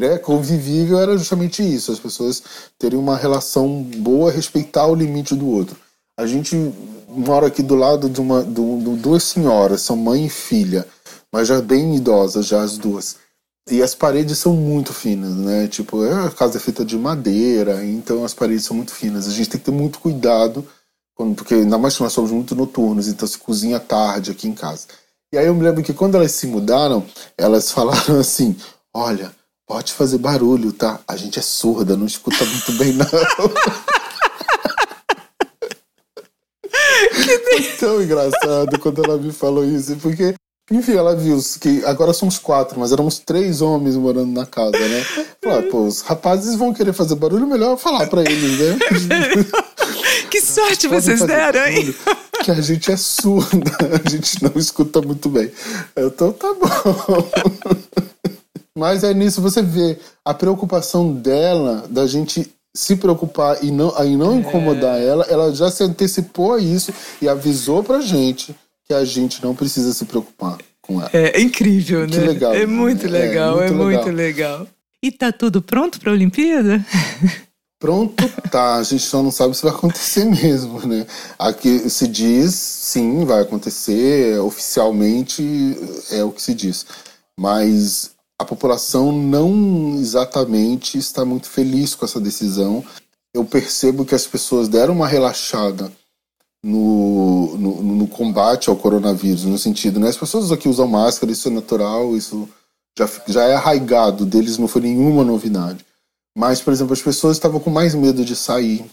né, 0.00 0.18
convivível 0.18 0.98
era 0.98 1.16
justamente 1.18 1.62
isso, 1.62 1.92
as 1.92 1.98
pessoas 1.98 2.42
terem 2.78 2.98
uma 2.98 3.16
relação 3.16 3.82
boa, 3.82 4.32
respeitar 4.32 4.86
o 4.86 4.94
limite 4.94 5.34
do 5.34 5.46
outro. 5.46 5.76
A 6.18 6.26
gente 6.26 6.56
mora 7.06 7.48
aqui 7.48 7.62
do 7.62 7.74
lado 7.74 8.08
de 8.08 8.20
uma 8.20 8.42
de, 8.42 8.54
de 8.54 8.96
duas 8.96 9.22
senhoras, 9.24 9.82
são 9.82 9.96
mãe 9.96 10.24
e 10.24 10.30
filha, 10.30 10.86
mas 11.30 11.48
já 11.48 11.60
bem 11.60 11.94
idosas 11.96 12.46
já 12.46 12.62
as 12.62 12.78
duas. 12.78 13.16
E 13.70 13.82
as 13.82 13.94
paredes 13.94 14.38
são 14.38 14.54
muito 14.54 14.92
finas, 14.92 15.36
né? 15.36 15.68
Tipo, 15.68 16.04
é, 16.04 16.26
a 16.26 16.30
casa 16.30 16.56
é 16.56 16.60
feita 16.60 16.84
de 16.84 16.96
madeira, 16.96 17.84
então 17.84 18.24
as 18.24 18.34
paredes 18.34 18.64
são 18.64 18.74
muito 18.76 18.92
finas. 18.92 19.28
A 19.28 19.30
gente 19.30 19.50
tem 19.50 19.60
que 19.60 19.66
ter 19.66 19.70
muito 19.70 20.00
cuidado, 20.00 20.66
quando, 21.14 21.34
porque 21.34 21.54
ainda 21.54 21.78
mais 21.78 21.94
que 21.94 22.02
nós 22.02 22.12
somos 22.12 22.30
muito 22.32 22.54
noturnos, 22.54 23.06
então 23.06 23.28
se 23.28 23.38
cozinha 23.38 23.78
tarde 23.78 24.30
aqui 24.30 24.48
em 24.48 24.54
casa. 24.54 24.86
E 25.32 25.38
aí 25.38 25.46
eu 25.46 25.54
me 25.54 25.62
lembro 25.62 25.84
que 25.84 25.92
quando 25.92 26.16
elas 26.16 26.32
se 26.32 26.46
mudaram, 26.46 27.04
elas 27.36 27.70
falaram 27.70 28.18
assim: 28.18 28.56
olha, 28.92 29.30
pode 29.70 29.92
fazer 29.92 30.18
barulho, 30.18 30.72
tá? 30.72 30.98
A 31.06 31.14
gente 31.16 31.38
é 31.38 31.42
surda, 31.42 31.96
não 31.96 32.04
escuta 32.04 32.44
muito 32.44 32.72
bem, 32.72 32.92
não. 32.92 33.06
Foi 37.44 37.62
tão 37.78 38.02
engraçado 38.02 38.76
quando 38.80 39.04
ela 39.04 39.16
me 39.16 39.30
falou 39.30 39.64
isso, 39.64 39.94
porque 40.02 40.34
enfim, 40.72 40.94
ela 40.96 41.14
viu 41.14 41.38
que 41.60 41.84
agora 41.84 42.12
somos 42.12 42.36
quatro, 42.36 42.80
mas 42.80 42.90
éramos 42.90 43.20
três 43.20 43.60
homens 43.60 43.94
morando 43.94 44.32
na 44.32 44.44
casa, 44.44 44.76
né? 44.76 45.06
Falei, 45.40 45.70
pô, 45.70 45.84
os 45.84 46.00
rapazes 46.00 46.56
vão 46.56 46.74
querer 46.74 46.92
fazer 46.92 47.14
barulho, 47.14 47.46
melhor 47.46 47.76
falar 47.76 48.08
pra 48.08 48.22
eles, 48.22 48.58
né? 48.58 48.76
que 50.28 50.40
sorte 50.40 50.88
vocês 50.88 51.20
deram, 51.20 51.64
hein? 51.68 51.94
Que 52.42 52.50
a 52.50 52.60
gente 52.60 52.90
é 52.90 52.96
surda, 52.96 53.70
a 54.04 54.10
gente 54.10 54.42
não 54.42 54.50
escuta 54.56 55.00
muito 55.00 55.28
bem. 55.28 55.48
Então 55.96 56.32
tá 56.32 56.52
bom. 56.54 57.30
Mas 58.76 59.02
é 59.04 59.12
nisso 59.12 59.40
você 59.40 59.62
vê 59.62 59.98
a 60.24 60.32
preocupação 60.32 61.12
dela, 61.12 61.84
da 61.90 62.06
gente 62.06 62.50
se 62.74 62.96
preocupar 62.96 63.64
e 63.64 63.70
não, 63.70 63.92
aí 63.96 64.16
não 64.16 64.38
incomodar 64.38 65.00
é. 65.00 65.06
ela, 65.06 65.24
ela 65.24 65.52
já 65.52 65.70
se 65.70 65.82
antecipou 65.82 66.54
a 66.54 66.60
isso 66.60 66.92
e 67.20 67.28
avisou 67.28 67.82
pra 67.82 68.00
gente 68.00 68.54
que 68.84 68.94
a 68.94 69.04
gente 69.04 69.42
não 69.42 69.54
precisa 69.54 69.92
se 69.92 70.04
preocupar 70.04 70.56
com 70.80 71.00
ela. 71.00 71.10
É, 71.12 71.38
é 71.38 71.40
incrível, 71.40 72.06
que 72.06 72.16
né? 72.16 72.26
legal. 72.26 72.54
É 72.54 72.66
muito 72.66 73.08
legal, 73.08 73.60
é, 73.60 73.70
muito, 73.70 73.82
é 73.82 73.86
legal. 73.86 74.04
muito 74.04 74.16
legal. 74.16 74.66
E 75.02 75.10
tá 75.10 75.32
tudo 75.32 75.62
pronto 75.62 75.98
para 75.98 76.10
a 76.10 76.14
Olimpíada? 76.14 76.84
Pronto, 77.80 78.28
tá. 78.50 78.76
A 78.76 78.82
gente 78.82 79.02
só 79.02 79.22
não 79.22 79.30
sabe 79.30 79.56
se 79.56 79.62
vai 79.62 79.72
acontecer 79.72 80.26
mesmo, 80.28 80.86
né? 80.86 81.06
Aqui 81.38 81.88
se 81.88 82.06
diz, 82.06 82.54
sim, 82.54 83.24
vai 83.24 83.40
acontecer. 83.40 84.38
Oficialmente 84.40 85.42
é 86.10 86.22
o 86.22 86.30
que 86.30 86.42
se 86.42 86.52
diz. 86.52 86.84
Mas 87.38 88.09
a 88.40 88.44
população 88.44 89.12
não 89.12 89.98
exatamente 89.98 90.96
está 90.96 91.26
muito 91.26 91.46
feliz 91.46 91.94
com 91.94 92.06
essa 92.06 92.18
decisão. 92.18 92.82
Eu 93.34 93.44
percebo 93.44 94.02
que 94.02 94.14
as 94.14 94.26
pessoas 94.26 94.66
deram 94.66 94.94
uma 94.94 95.06
relaxada 95.06 95.92
no, 96.64 97.54
no, 97.58 97.82
no, 97.82 98.08
combate 98.08 98.70
ao 98.70 98.76
coronavírus, 98.76 99.44
no 99.44 99.58
sentido, 99.58 100.00
né? 100.00 100.08
As 100.08 100.16
pessoas 100.16 100.50
aqui 100.50 100.70
usam 100.70 100.88
máscara, 100.88 101.30
isso 101.30 101.48
é 101.48 101.50
natural, 101.50 102.16
isso 102.16 102.48
já, 102.98 103.08
já 103.28 103.44
é 103.44 103.54
arraigado, 103.54 104.24
deles 104.24 104.56
não 104.56 104.66
foi 104.66 104.80
nenhuma 104.80 105.22
novidade. 105.22 105.84
Mas, 106.34 106.62
por 106.62 106.72
exemplo, 106.72 106.94
as 106.94 107.02
pessoas 107.02 107.36
estavam 107.36 107.60
com 107.60 107.68
mais 107.68 107.94
medo 107.94 108.24
de 108.24 108.34
sair 108.34 108.86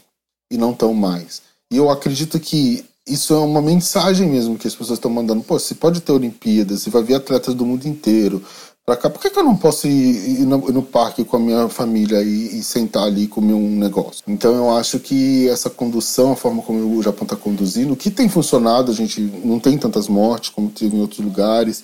e 0.51 0.57
não 0.57 0.71
estão 0.71 0.93
mais. 0.93 1.41
E 1.71 1.77
eu 1.77 1.89
acredito 1.89 2.37
que 2.37 2.83
isso 3.07 3.33
é 3.33 3.39
uma 3.39 3.61
mensagem 3.61 4.27
mesmo 4.27 4.57
que 4.57 4.67
as 4.67 4.75
pessoas 4.75 4.99
estão 4.99 5.09
mandando. 5.09 5.41
Pô, 5.41 5.57
se 5.57 5.75
pode 5.75 6.01
ter 6.01 6.11
Olimpíadas, 6.11 6.81
se 6.81 6.89
vai 6.89 7.01
vir 7.01 7.15
atletas 7.15 7.55
do 7.55 7.65
mundo 7.65 7.85
inteiro, 7.85 8.43
pra 8.87 8.95
cá. 8.95 9.09
Por 9.09 9.21
que, 9.21 9.29
que 9.29 9.37
eu 9.37 9.43
não 9.43 9.57
posso 9.57 9.85
ir, 9.85 10.41
ir, 10.41 10.45
no, 10.45 10.57
no, 10.59 10.81
parque 10.81 11.25
com 11.25 11.35
a 11.35 11.39
minha 11.39 11.67
família 11.67 12.23
e, 12.23 12.57
e, 12.57 12.63
sentar 12.63 13.03
ali 13.03 13.23
e 13.23 13.27
comer 13.27 13.53
um 13.53 13.77
negócio? 13.77 14.23
Então 14.25 14.55
eu 14.55 14.71
acho 14.71 14.97
que 14.97 15.47
essa 15.49 15.69
condução, 15.69 16.31
a 16.31 16.35
forma 16.37 16.61
como 16.61 16.97
o 16.97 17.03
Japão 17.03 17.23
está 17.23 17.35
conduzindo, 17.35 17.97
que 17.97 18.09
tem 18.09 18.29
funcionado, 18.29 18.89
a 18.89 18.95
gente 18.95 19.19
não 19.43 19.59
tem 19.59 19.77
tantas 19.77 20.07
mortes 20.07 20.51
como 20.51 20.69
teve 20.69 20.95
em 20.95 21.01
outros 21.01 21.19
lugares, 21.19 21.83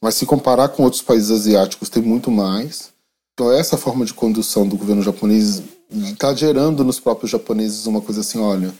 mas 0.00 0.14
se 0.14 0.26
comparar 0.26 0.68
com 0.68 0.82
outros 0.82 1.00
países 1.00 1.30
asiáticos, 1.30 1.88
tem 1.88 2.02
muito 2.02 2.30
mais. 2.30 2.90
Então 3.32 3.50
essa 3.50 3.78
forma 3.78 4.04
de 4.04 4.12
condução 4.12 4.68
do 4.68 4.76
governo 4.76 5.02
japonês 5.02 5.62
está 5.90 6.34
gerando 6.34 6.84
nos 6.84 7.00
próprios 7.00 7.30
japoneses 7.30 7.86
uma 7.86 8.02
coisa 8.02 8.20
assim, 8.20 8.38
olha, 8.38 8.74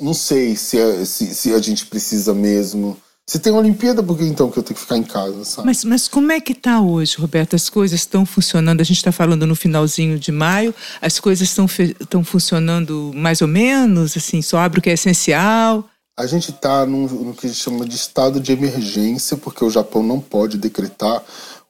não 0.00 0.14
sei 0.14 0.56
se 0.56 0.80
a, 0.80 1.04
se, 1.04 1.34
se 1.34 1.52
a 1.52 1.58
gente 1.60 1.84
precisa 1.84 2.32
mesmo 2.32 2.96
se 3.28 3.40
tem 3.40 3.52
Olimpíada, 3.52 4.04
por 4.04 4.16
que 4.16 4.24
então 4.24 4.48
que 4.48 4.58
eu 4.58 4.62
tenho 4.62 4.76
que 4.76 4.80
ficar 4.80 4.96
em 4.96 5.02
casa, 5.02 5.44
sabe? 5.44 5.66
Mas, 5.66 5.84
mas 5.84 6.06
como 6.06 6.30
é 6.30 6.40
que 6.40 6.52
está 6.52 6.80
hoje, 6.80 7.16
Roberto? 7.16 7.56
As 7.56 7.68
coisas 7.68 7.98
estão 7.98 8.24
funcionando? 8.24 8.80
A 8.80 8.84
gente 8.84 8.98
está 8.98 9.10
falando 9.10 9.44
no 9.44 9.56
finalzinho 9.56 10.16
de 10.16 10.30
maio, 10.30 10.72
as 11.02 11.18
coisas 11.18 11.48
estão 11.48 12.22
funcionando 12.22 13.10
mais 13.12 13.42
ou 13.42 13.48
menos, 13.48 14.16
assim, 14.16 14.40
só 14.40 14.58
abre 14.58 14.78
o 14.78 14.82
que 14.82 14.90
é 14.90 14.92
essencial? 14.92 15.84
A 16.16 16.24
gente 16.24 16.52
está 16.52 16.86
no, 16.86 17.08
no 17.08 17.34
que 17.34 17.52
chama 17.52 17.84
de 17.84 17.96
estado 17.96 18.38
de 18.38 18.52
emergência, 18.52 19.36
porque 19.36 19.64
o 19.64 19.70
Japão 19.70 20.04
não 20.04 20.20
pode 20.20 20.56
decretar 20.56 21.20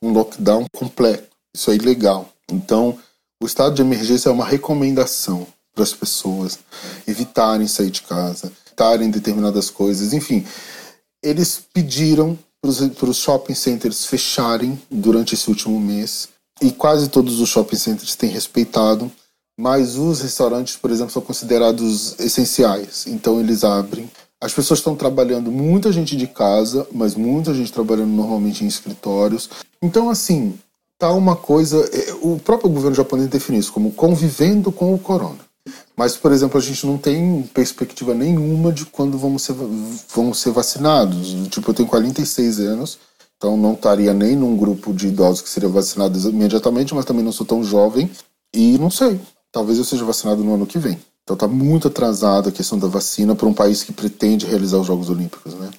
um 0.02 0.12
lockdown 0.12 0.66
completo. 0.76 1.28
Isso 1.54 1.70
é 1.70 1.74
ilegal. 1.74 2.28
Então, 2.52 2.98
o 3.42 3.46
estado 3.46 3.74
de 3.74 3.80
emergência 3.80 4.28
é 4.28 4.32
uma 4.32 4.44
recomendação 4.44 5.46
para 5.74 5.82
as 5.82 5.94
pessoas 5.94 6.58
evitarem 7.08 7.66
sair 7.66 7.90
de 7.90 8.02
casa, 8.02 8.52
evitarem 8.66 9.10
determinadas 9.10 9.70
coisas, 9.70 10.12
enfim 10.12 10.44
eles 11.22 11.60
pediram 11.72 12.38
para 12.60 13.10
os 13.10 13.16
shopping 13.18 13.54
centers 13.54 14.06
fecharem 14.06 14.80
durante 14.90 15.34
esse 15.34 15.48
último 15.48 15.78
mês 15.80 16.28
e 16.60 16.70
quase 16.70 17.08
todos 17.08 17.40
os 17.40 17.48
shopping 17.48 17.76
centers 17.76 18.16
têm 18.16 18.30
respeitado, 18.30 19.10
mas 19.58 19.96
os 19.96 20.20
restaurantes, 20.20 20.76
por 20.76 20.90
exemplo, 20.90 21.12
são 21.12 21.22
considerados 21.22 22.18
essenciais, 22.18 23.06
então 23.06 23.40
eles 23.40 23.64
abrem. 23.64 24.10
As 24.42 24.52
pessoas 24.52 24.80
estão 24.80 24.94
trabalhando, 24.94 25.50
muita 25.50 25.90
gente 25.90 26.16
de 26.16 26.26
casa, 26.26 26.86
mas 26.92 27.14
muita 27.14 27.54
gente 27.54 27.72
trabalhando 27.72 28.10
normalmente 28.10 28.64
em 28.64 28.66
escritórios. 28.66 29.48
Então, 29.80 30.10
assim, 30.10 30.58
tá 30.98 31.10
uma 31.12 31.34
coisa. 31.34 31.78
É, 31.92 32.12
o 32.20 32.38
próprio 32.38 32.70
governo 32.70 32.94
japonês 32.94 33.28
define 33.30 33.58
isso 33.58 33.72
como 33.72 33.92
convivendo 33.92 34.70
com 34.70 34.94
o 34.94 34.98
corona. 34.98 35.45
Mas, 35.96 36.16
por 36.16 36.32
exemplo, 36.32 36.58
a 36.58 36.62
gente 36.62 36.86
não 36.86 36.98
tem 36.98 37.42
perspectiva 37.54 38.14
nenhuma 38.14 38.72
de 38.72 38.84
quando 38.86 39.18
vamos 39.18 39.42
ser, 39.42 39.54
vamos 40.14 40.38
ser 40.38 40.50
vacinados. 40.50 41.48
Tipo, 41.48 41.70
eu 41.70 41.74
tenho 41.74 41.88
46 41.88 42.60
anos, 42.60 42.98
então 43.36 43.56
não 43.56 43.72
estaria 43.72 44.12
nem 44.12 44.36
num 44.36 44.56
grupo 44.56 44.92
de 44.92 45.08
idosos 45.08 45.42
que 45.42 45.48
seria 45.48 45.68
vacinado 45.68 46.18
imediatamente, 46.28 46.94
mas 46.94 47.04
também 47.04 47.24
não 47.24 47.32
sou 47.32 47.46
tão 47.46 47.64
jovem. 47.64 48.10
E 48.54 48.78
não 48.78 48.90
sei, 48.90 49.20
talvez 49.50 49.78
eu 49.78 49.84
seja 49.84 50.04
vacinado 50.04 50.44
no 50.44 50.54
ano 50.54 50.66
que 50.66 50.78
vem. 50.78 50.98
Então 51.26 51.34
está 51.34 51.48
muito 51.48 51.88
atrasada 51.88 52.50
a 52.50 52.52
questão 52.52 52.78
da 52.78 52.86
vacina 52.86 53.34
para 53.34 53.48
um 53.48 53.52
país 53.52 53.82
que 53.82 53.92
pretende 53.92 54.46
realizar 54.46 54.78
os 54.78 54.86
Jogos 54.86 55.10
Olímpicos, 55.10 55.54
né? 55.54 55.70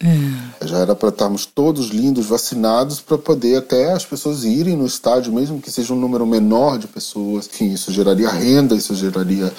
É. 0.61 0.67
Já 0.67 0.79
era 0.79 0.93
para 0.93 1.07
estarmos 1.07 1.45
todos 1.45 1.87
lindos, 1.87 2.25
vacinados, 2.25 2.99
para 2.99 3.17
poder 3.17 3.55
até 3.55 3.93
as 3.93 4.03
pessoas 4.03 4.43
irem 4.43 4.75
no 4.75 4.85
estádio, 4.85 5.31
mesmo 5.31 5.61
que 5.61 5.71
seja 5.71 5.93
um 5.93 5.97
número 5.97 6.25
menor 6.27 6.77
de 6.77 6.85
pessoas. 6.85 7.47
Enfim, 7.47 7.71
isso 7.71 7.93
geraria 7.93 8.27
renda, 8.27 8.75
isso 8.75 8.93
geraria 8.93 9.49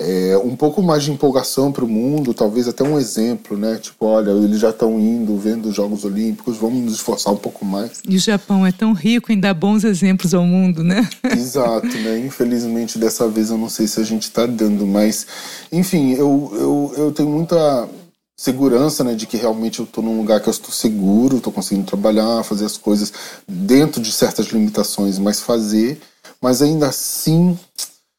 é, 0.00 0.36
um 0.42 0.56
pouco 0.56 0.82
mais 0.82 1.04
de 1.04 1.12
empolgação 1.12 1.70
para 1.70 1.84
o 1.84 1.88
mundo, 1.88 2.34
talvez 2.34 2.66
até 2.66 2.82
um 2.82 2.98
exemplo, 2.98 3.56
né? 3.56 3.76
Tipo, 3.80 4.06
olha, 4.06 4.32
eles 4.32 4.58
já 4.58 4.70
estão 4.70 4.98
indo, 4.98 5.38
vendo 5.38 5.68
os 5.68 5.76
Jogos 5.76 6.04
Olímpicos, 6.04 6.56
vamos 6.56 6.82
nos 6.82 6.94
esforçar 6.94 7.32
um 7.32 7.36
pouco 7.36 7.64
mais. 7.64 8.00
E 8.08 8.16
o 8.16 8.18
Japão 8.18 8.66
é 8.66 8.72
tão 8.72 8.92
rico 8.92 9.30
em 9.30 9.38
dar 9.38 9.54
bons 9.54 9.84
exemplos 9.84 10.34
ao 10.34 10.42
mundo, 10.42 10.82
né? 10.82 11.08
Exato, 11.22 11.86
né? 11.86 12.18
Infelizmente, 12.18 12.98
dessa 12.98 13.28
vez 13.28 13.50
eu 13.50 13.56
não 13.56 13.68
sei 13.68 13.86
se 13.86 14.00
a 14.00 14.04
gente 14.04 14.24
está 14.24 14.44
dando, 14.44 14.84
mas 14.84 15.24
enfim, 15.72 16.12
eu, 16.12 16.50
eu, 16.54 16.94
eu 16.96 17.12
tenho 17.12 17.28
muita 17.28 17.88
segurança, 18.36 19.02
né, 19.02 19.14
de 19.14 19.26
que 19.26 19.36
realmente 19.36 19.78
eu 19.78 19.86
estou 19.86 20.04
num 20.04 20.18
lugar 20.18 20.40
que 20.40 20.48
eu 20.48 20.52
estou 20.52 20.70
seguro, 20.70 21.38
estou 21.38 21.52
conseguindo 21.52 21.86
trabalhar, 21.86 22.44
fazer 22.44 22.66
as 22.66 22.76
coisas 22.76 23.12
dentro 23.48 24.00
de 24.00 24.12
certas 24.12 24.46
limitações, 24.48 25.18
mas 25.18 25.40
fazer. 25.40 25.98
Mas 26.40 26.60
ainda 26.60 26.86
assim, 26.86 27.58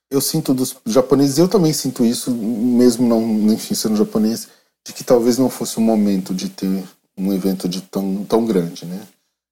eu 0.10 0.20
sinto 0.20 0.54
dos 0.54 0.76
japoneses, 0.88 1.38
eu 1.38 1.48
também 1.48 1.72
sinto 1.72 2.04
isso, 2.04 2.32
mesmo 2.32 3.08
não, 3.08 3.22
enfim, 3.54 3.76
sendo 3.76 3.96
japonês, 3.96 4.48
de 4.86 4.92
que 4.92 5.04
talvez 5.04 5.38
não 5.38 5.50
fosse 5.50 5.78
o 5.78 5.82
momento 5.82 6.34
de 6.34 6.50
ter 6.50 6.84
um 7.16 7.32
evento 7.32 7.70
de 7.70 7.82
tão, 7.82 8.26
tão 8.26 8.46
grande, 8.46 8.86
né? 8.86 9.02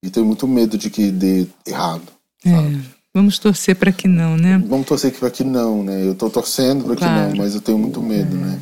E 0.03 0.09
tenho 0.09 0.26
muito 0.26 0.47
medo 0.47 0.78
de 0.78 0.89
que 0.89 1.11
dê 1.11 1.47
errado, 1.66 2.07
é. 2.45 2.95
Vamos 3.16 3.39
torcer 3.39 3.78
para 3.78 3.93
que 3.93 4.09
não, 4.09 4.36
né? 4.36 4.61
Vamos 4.68 4.86
torcer 4.86 5.13
para 5.18 5.32
que 5.32 5.41
não, 5.41 5.82
né? 5.82 6.05
Eu 6.05 6.11
estou 6.11 6.30
torcendo 6.30 6.84
para 6.84 6.97
claro. 6.97 7.32
que 7.32 7.38
não, 7.38 7.45
mas 7.45 7.55
eu 7.55 7.61
tenho 7.61 7.78
muito 7.78 8.01
medo, 8.01 8.36
né? 8.36 8.59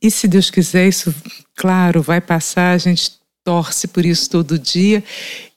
E 0.00 0.10
se 0.10 0.26
Deus 0.26 0.50
quiser, 0.50 0.88
isso, 0.88 1.14
claro, 1.54 2.00
vai 2.00 2.18
passar, 2.18 2.72
a 2.72 2.78
gente 2.78 3.12
torce 3.44 3.86
por 3.86 4.06
isso 4.06 4.30
todo 4.30 4.58
dia. 4.58 5.04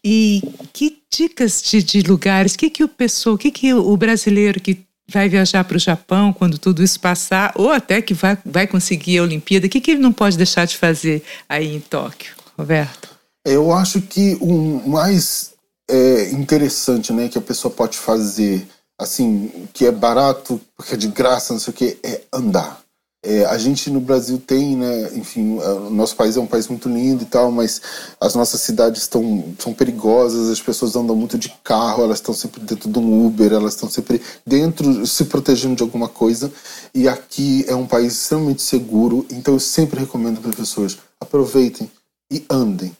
E 0.03 0.43
que 0.73 0.97
dicas 1.09 1.61
de, 1.61 1.81
de 1.81 2.01
lugares, 2.01 2.55
o 2.55 2.57
que, 2.57 2.69
que 2.69 2.83
o 2.83 2.89
pessoal, 2.89 3.35
o 3.35 3.37
que, 3.37 3.51
que 3.51 3.73
o 3.73 3.95
brasileiro 3.95 4.59
que 4.59 4.81
vai 5.09 5.29
viajar 5.29 5.63
para 5.63 5.77
o 5.77 5.79
Japão 5.79 6.33
quando 6.33 6.57
tudo 6.57 6.83
isso 6.83 6.99
passar, 6.99 7.53
ou 7.55 7.71
até 7.71 8.01
que 8.01 8.13
vai, 8.13 8.37
vai 8.45 8.67
conseguir 8.67 9.19
a 9.19 9.23
Olimpíada, 9.23 9.65
o 9.65 9.69
que, 9.69 9.79
que 9.79 9.91
ele 9.91 10.01
não 10.01 10.11
pode 10.11 10.35
deixar 10.35 10.65
de 10.65 10.75
fazer 10.75 11.23
aí 11.47 11.73
em 11.73 11.79
Tóquio, 11.79 12.33
Roberto? 12.57 13.17
Eu 13.45 13.71
acho 13.71 14.01
que 14.01 14.37
o 14.41 14.83
mais 14.85 15.53
é, 15.89 16.29
interessante, 16.31 17.11
né, 17.11 17.27
que 17.27 17.37
a 17.37 17.41
pessoa 17.41 17.73
pode 17.73 17.97
fazer, 17.97 18.67
assim, 18.97 19.67
que 19.73 19.85
é 19.85 19.91
barato, 19.91 20.61
porque 20.77 20.93
é 20.93 20.97
de 20.97 21.07
graça, 21.07 21.51
não 21.51 21.59
sei 21.59 21.73
o 21.73 21.75
que, 21.75 21.97
é 22.03 22.21
andar. 22.31 22.81
É, 23.21 23.43
a 23.43 23.57
gente 23.57 23.89
no 23.89 23.99
Brasil 23.99 24.37
tem, 24.37 24.77
né, 24.77 25.11
enfim, 25.13 25.57
o 25.59 25.89
nosso 25.89 26.15
país 26.15 26.37
é 26.37 26.39
um 26.39 26.47
país 26.47 26.69
muito 26.69 26.87
lindo 26.87 27.23
e 27.23 27.25
tal, 27.25 27.51
mas 27.51 27.81
as 28.21 28.33
nossas 28.33 28.61
cidades 28.61 29.01
estão 29.01 29.43
são 29.59 29.73
perigosas, 29.73 30.49
as 30.49 30.61
pessoas 30.61 30.95
andam 30.95 31.17
muito 31.17 31.37
de 31.37 31.49
carro, 31.61 32.03
elas 32.03 32.19
estão 32.19 32.33
sempre 32.33 32.61
dentro 32.61 32.89
de 32.89 32.97
um 32.97 33.25
Uber, 33.25 33.51
elas 33.51 33.73
estão 33.73 33.89
sempre 33.89 34.21
dentro, 34.45 35.05
se 35.05 35.25
protegendo 35.25 35.75
de 35.75 35.83
alguma 35.83 36.07
coisa. 36.07 36.49
E 36.93 37.09
aqui 37.09 37.65
é 37.67 37.75
um 37.75 37.85
país 37.85 38.13
extremamente 38.13 38.61
seguro, 38.61 39.25
então 39.29 39.55
eu 39.55 39.59
sempre 39.59 39.99
recomendo 39.99 40.39
para 40.39 40.53
pessoas 40.53 40.97
aproveitem 41.19 41.91
e 42.31 42.45
andem. 42.49 42.95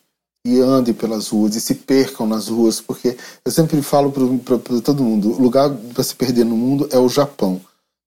E 0.46 0.60
andem 0.62 0.94
pelas 0.94 1.28
ruas 1.30 1.56
e 1.56 1.62
se 1.62 1.76
percam 1.76 2.26
nas 2.26 2.48
ruas, 2.48 2.80
porque 2.80 3.18
eu 3.44 3.52
sempre 3.52 3.82
falo 3.82 4.12
para 4.12 4.58
todo 4.82 5.04
mundo: 5.04 5.34
o 5.34 5.42
lugar 5.42 5.70
para 5.94 6.04
se 6.04 6.16
perder 6.16 6.46
no 6.46 6.56
mundo 6.56 6.88
é 6.92 6.98
o 6.98 7.10
Japão. 7.10 7.62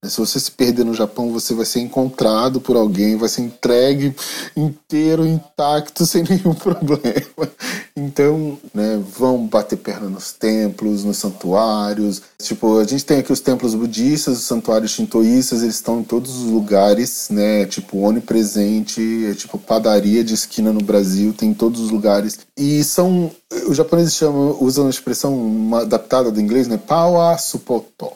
Se 0.04 0.18
você 0.18 0.40
se 0.40 0.50
perder 0.50 0.84
no 0.84 0.94
Japão, 0.94 1.30
você 1.30 1.54
vai 1.54 1.64
ser 1.64 1.78
encontrado 1.78 2.60
por 2.60 2.74
alguém, 2.74 3.16
vai 3.16 3.28
ser 3.28 3.42
entregue 3.42 4.12
inteiro, 4.56 5.24
intacto, 5.24 6.04
sem 6.06 6.24
nenhum 6.24 6.54
problema. 6.54 7.48
Então, 7.94 8.58
né, 8.74 9.00
vão 9.16 9.46
bater 9.46 9.76
perna 9.76 10.08
nos 10.08 10.32
templos, 10.32 11.04
nos 11.04 11.18
santuários. 11.18 12.20
Tipo, 12.36 12.80
a 12.80 12.84
gente 12.84 13.04
tem 13.04 13.20
aqui 13.20 13.32
os 13.32 13.38
templos 13.38 13.76
budistas, 13.76 14.38
os 14.38 14.44
santuários 14.44 14.90
shintoístas, 14.90 15.62
eles 15.62 15.76
estão 15.76 16.00
em 16.00 16.04
todos 16.04 16.36
os 16.36 16.50
lugares, 16.50 17.28
né? 17.30 17.64
Tipo, 17.66 17.98
onipresente, 17.98 19.26
é 19.30 19.34
tipo 19.34 19.56
padaria 19.56 20.24
de 20.24 20.34
esquina 20.34 20.72
no 20.72 20.82
Brasil, 20.82 21.32
tem 21.32 21.50
em 21.50 21.54
todos 21.54 21.80
os 21.80 21.90
lugares. 21.92 22.40
E 22.56 22.82
são, 22.82 23.30
os 23.68 23.76
japoneses 23.76 24.14
chamam, 24.14 24.56
usam 24.60 24.88
a 24.88 24.90
expressão 24.90 25.70
adaptada 25.76 26.32
do 26.32 26.40
inglês, 26.40 26.66
né? 26.66 26.76
Pawa 26.76 27.38
supoto. 27.38 28.10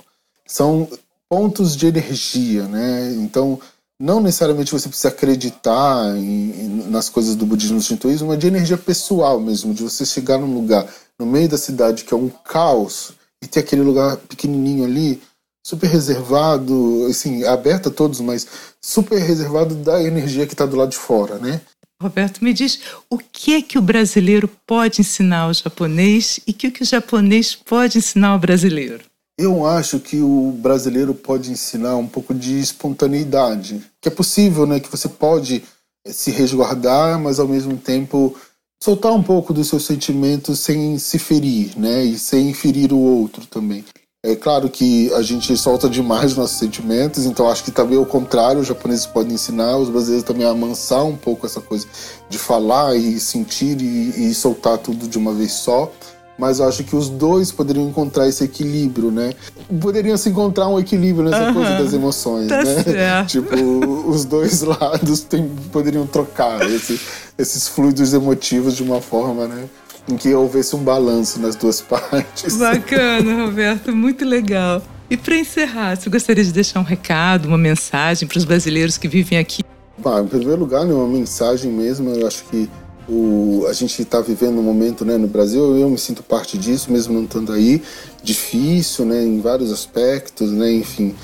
São 0.45 0.89
pontos 1.31 1.77
de 1.77 1.87
energia, 1.87 2.66
né? 2.68 3.12
Então, 3.14 3.61
não 4.01 4.20
necessariamente 4.20 4.72
você 4.72 4.89
precisa 4.89 5.09
acreditar 5.09 6.16
em, 6.16 6.85
nas 6.91 7.09
coisas 7.09 7.35
do 7.35 7.47
budismo 7.47 7.77
e 7.77 7.81
do 7.81 7.85
shintoísmo, 7.85 8.29
mas 8.29 8.39
de 8.39 8.47
energia 8.47 8.77
pessoal 8.77 9.41
mesmo, 9.41 9.72
de 9.72 9.83
você 9.83 10.05
chegar 10.05 10.39
num 10.39 10.55
lugar 10.55 10.87
no 11.18 11.27
meio 11.27 11.49
da 11.49 11.57
cidade 11.57 12.05
que 12.05 12.12
é 12.12 12.16
um 12.16 12.29
caos 12.29 13.12
e 13.43 13.47
ter 13.47 13.61
aquele 13.61 13.83
lugar 13.83 14.16
pequenininho 14.16 14.85
ali, 14.85 15.20
super 15.66 15.89
reservado, 15.89 17.07
assim, 17.09 17.45
aberto 17.45 17.89
a 17.89 17.93
todos, 17.93 18.20
mas 18.20 18.47
super 18.81 19.18
reservado 19.18 19.74
da 19.74 20.03
energia 20.03 20.47
que 20.47 20.55
está 20.55 20.64
do 20.64 20.77
lado 20.77 20.91
de 20.91 20.97
fora, 20.97 21.39
né? 21.39 21.61
Roberto, 22.01 22.45
me 22.45 22.53
diz 22.53 22.81
o 23.09 23.16
que 23.16 23.55
é 23.55 23.62
que 23.62 23.79
o 23.79 23.83
brasileiro 23.83 24.49
pode 24.66 25.01
ensinar 25.01 25.41
ao 25.41 25.55
japonês 25.55 26.39
e 26.47 26.51
o 26.51 26.55
que 26.55 26.83
o 26.83 26.87
japonês 26.87 27.55
pode 27.55 27.99
ensinar 27.99 28.29
ao 28.29 28.39
brasileiro? 28.39 29.03
Eu 29.39 29.66
acho 29.66 30.01
que 30.01 30.18
o 30.20 30.51
brasileiro 30.53 31.14
pode 31.14 31.51
ensinar 31.51 31.97
um 31.97 32.07
pouco 32.07 32.32
de 32.32 32.59
espontaneidade, 32.59 33.84
que 34.01 34.09
é 34.09 34.11
possível, 34.11 34.66
né? 34.66 34.80
Que 34.80 34.91
você 34.91 35.11
pode 35.11 35.62
eh, 36.07 36.12
se 36.12 36.30
resguardar, 36.30 37.20
mas 37.20 37.39
ao 37.39 37.47
mesmo 37.47 37.76
tempo 37.76 38.34
soltar 38.82 39.12
um 39.12 39.22
pouco 39.22 39.53
dos 39.53 39.68
seus 39.68 39.84
sentimentos 39.84 40.61
sem 40.61 40.99
se 40.99 41.18
ferir, 41.18 41.78
né? 41.78 42.03
E 42.03 42.18
sem 42.18 42.55
ferir 42.55 42.95
o 42.95 42.99
outro 42.99 43.47
também. 43.47 43.84
É 44.24 44.34
claro 44.34 44.70
que 44.70 45.12
a 45.12 45.22
gente 45.22 45.55
solta 45.57 45.89
demais 45.89 46.34
nossos 46.34 46.59
sentimentos, 46.59 47.26
então 47.26 47.49
acho 47.49 47.62
que 47.62 47.70
também 47.70 47.99
o 47.99 48.07
contrário, 48.07 48.61
os 48.61 48.66
japoneses 48.66 49.07
podem 49.07 49.34
ensinar 49.34 49.76
os 49.76 49.91
brasileiros 49.91 50.26
também 50.26 50.47
a 50.47 50.51
amansar 50.51 51.05
um 51.05 51.16
pouco 51.16 51.47
essa 51.47 51.61
coisa 51.61 51.87
de 52.28 52.39
falar 52.39 52.97
e 52.97 53.20
sentir 53.20 53.80
e, 53.80 54.30
e 54.30 54.34
soltar 54.34 54.78
tudo 54.78 55.07
de 55.07 55.18
uma 55.18 55.32
vez 55.32 55.53
só 55.53 55.93
mas 56.39 56.59
eu 56.59 56.68
acho 56.68 56.84
que 56.84 56.95
os 56.95 57.09
dois 57.09 57.51
poderiam 57.51 57.89
encontrar 57.89 58.28
esse 58.28 58.45
equilíbrio, 58.45 59.11
né? 59.11 59.32
Poderiam 59.80 60.16
se 60.16 60.28
encontrar 60.28 60.68
um 60.68 60.78
equilíbrio 60.78 61.28
nessa 61.28 61.53
coisa 61.53 61.78
das 61.78 61.93
emoções, 61.93 62.49
tá 62.49 62.62
né? 62.62 62.82
Certo. 62.82 63.28
Tipo, 63.37 64.09
os 64.09 64.24
dois 64.24 64.62
lados 64.62 65.20
tem, 65.20 65.49
poderiam 65.72 66.07
trocar 66.07 66.61
esse, 66.70 67.01
esses 67.39 67.68
fluidos 67.68 68.12
emotivos 68.12 68.76
de 68.76 68.82
uma 68.82 69.01
forma, 69.01 69.47
né? 69.47 69.64
Em 70.09 70.16
que 70.16 70.32
houvesse 70.34 70.76
um 70.76 70.80
balanço 70.80 71.41
nas 71.41 71.57
duas 71.57 71.80
partes. 71.82 72.57
Bacana, 72.57 73.45
Roberto, 73.45 73.95
muito 73.95 74.24
legal. 74.24 74.82
E 75.09 75.16
para 75.16 75.37
encerrar, 75.37 75.97
você 75.97 76.11
gostaria 76.11 76.45
de 76.45 76.53
deixar 76.53 76.80
um 76.80 76.84
recado, 76.84 77.47
uma 77.47 77.59
mensagem 77.59 78.26
para 78.26 78.39
os 78.39 78.45
brasileiros 78.45 78.99
que 78.99 79.07
vivem 79.07 79.39
aqui? 79.39 79.62
Bah, 79.99 80.20
em 80.20 80.26
primeiro 80.26 80.61
lugar, 80.61 80.84
né, 80.84 80.93
uma 80.93 81.07
mensagem 81.07 81.72
mesmo, 81.72 82.11
eu 82.11 82.26
acho 82.26 82.45
que 82.45 82.68
o, 83.09 83.66
a 83.68 83.72
gente 83.72 84.02
está 84.02 84.20
vivendo 84.20 84.59
um 84.59 84.62
momento 84.62 85.04
né, 85.04 85.16
no 85.16 85.28
Brasil, 85.28 85.76
eu 85.76 85.88
me 85.88 85.98
sinto 85.98 86.22
parte 86.22 86.59
disso, 86.59 86.90
mesmo 86.90 87.14
não 87.14 87.24
estando 87.24 87.52
aí, 87.52 87.82
difícil 88.22 89.04
né, 89.04 89.22
em 89.22 89.40
vários 89.40 89.72
aspectos, 89.72 90.50
né, 90.50 90.72
enfim. 90.72 91.14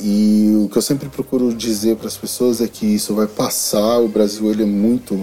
E 0.00 0.52
o 0.64 0.68
que 0.68 0.78
eu 0.78 0.82
sempre 0.82 1.08
procuro 1.08 1.52
dizer 1.52 1.96
para 1.96 2.08
as 2.08 2.16
pessoas 2.16 2.60
é 2.60 2.68
que 2.68 2.86
isso 2.86 3.14
vai 3.14 3.26
passar, 3.26 3.98
o 3.98 4.08
Brasil 4.08 4.50
ele 4.50 4.62
é 4.62 4.66
muito 4.66 5.20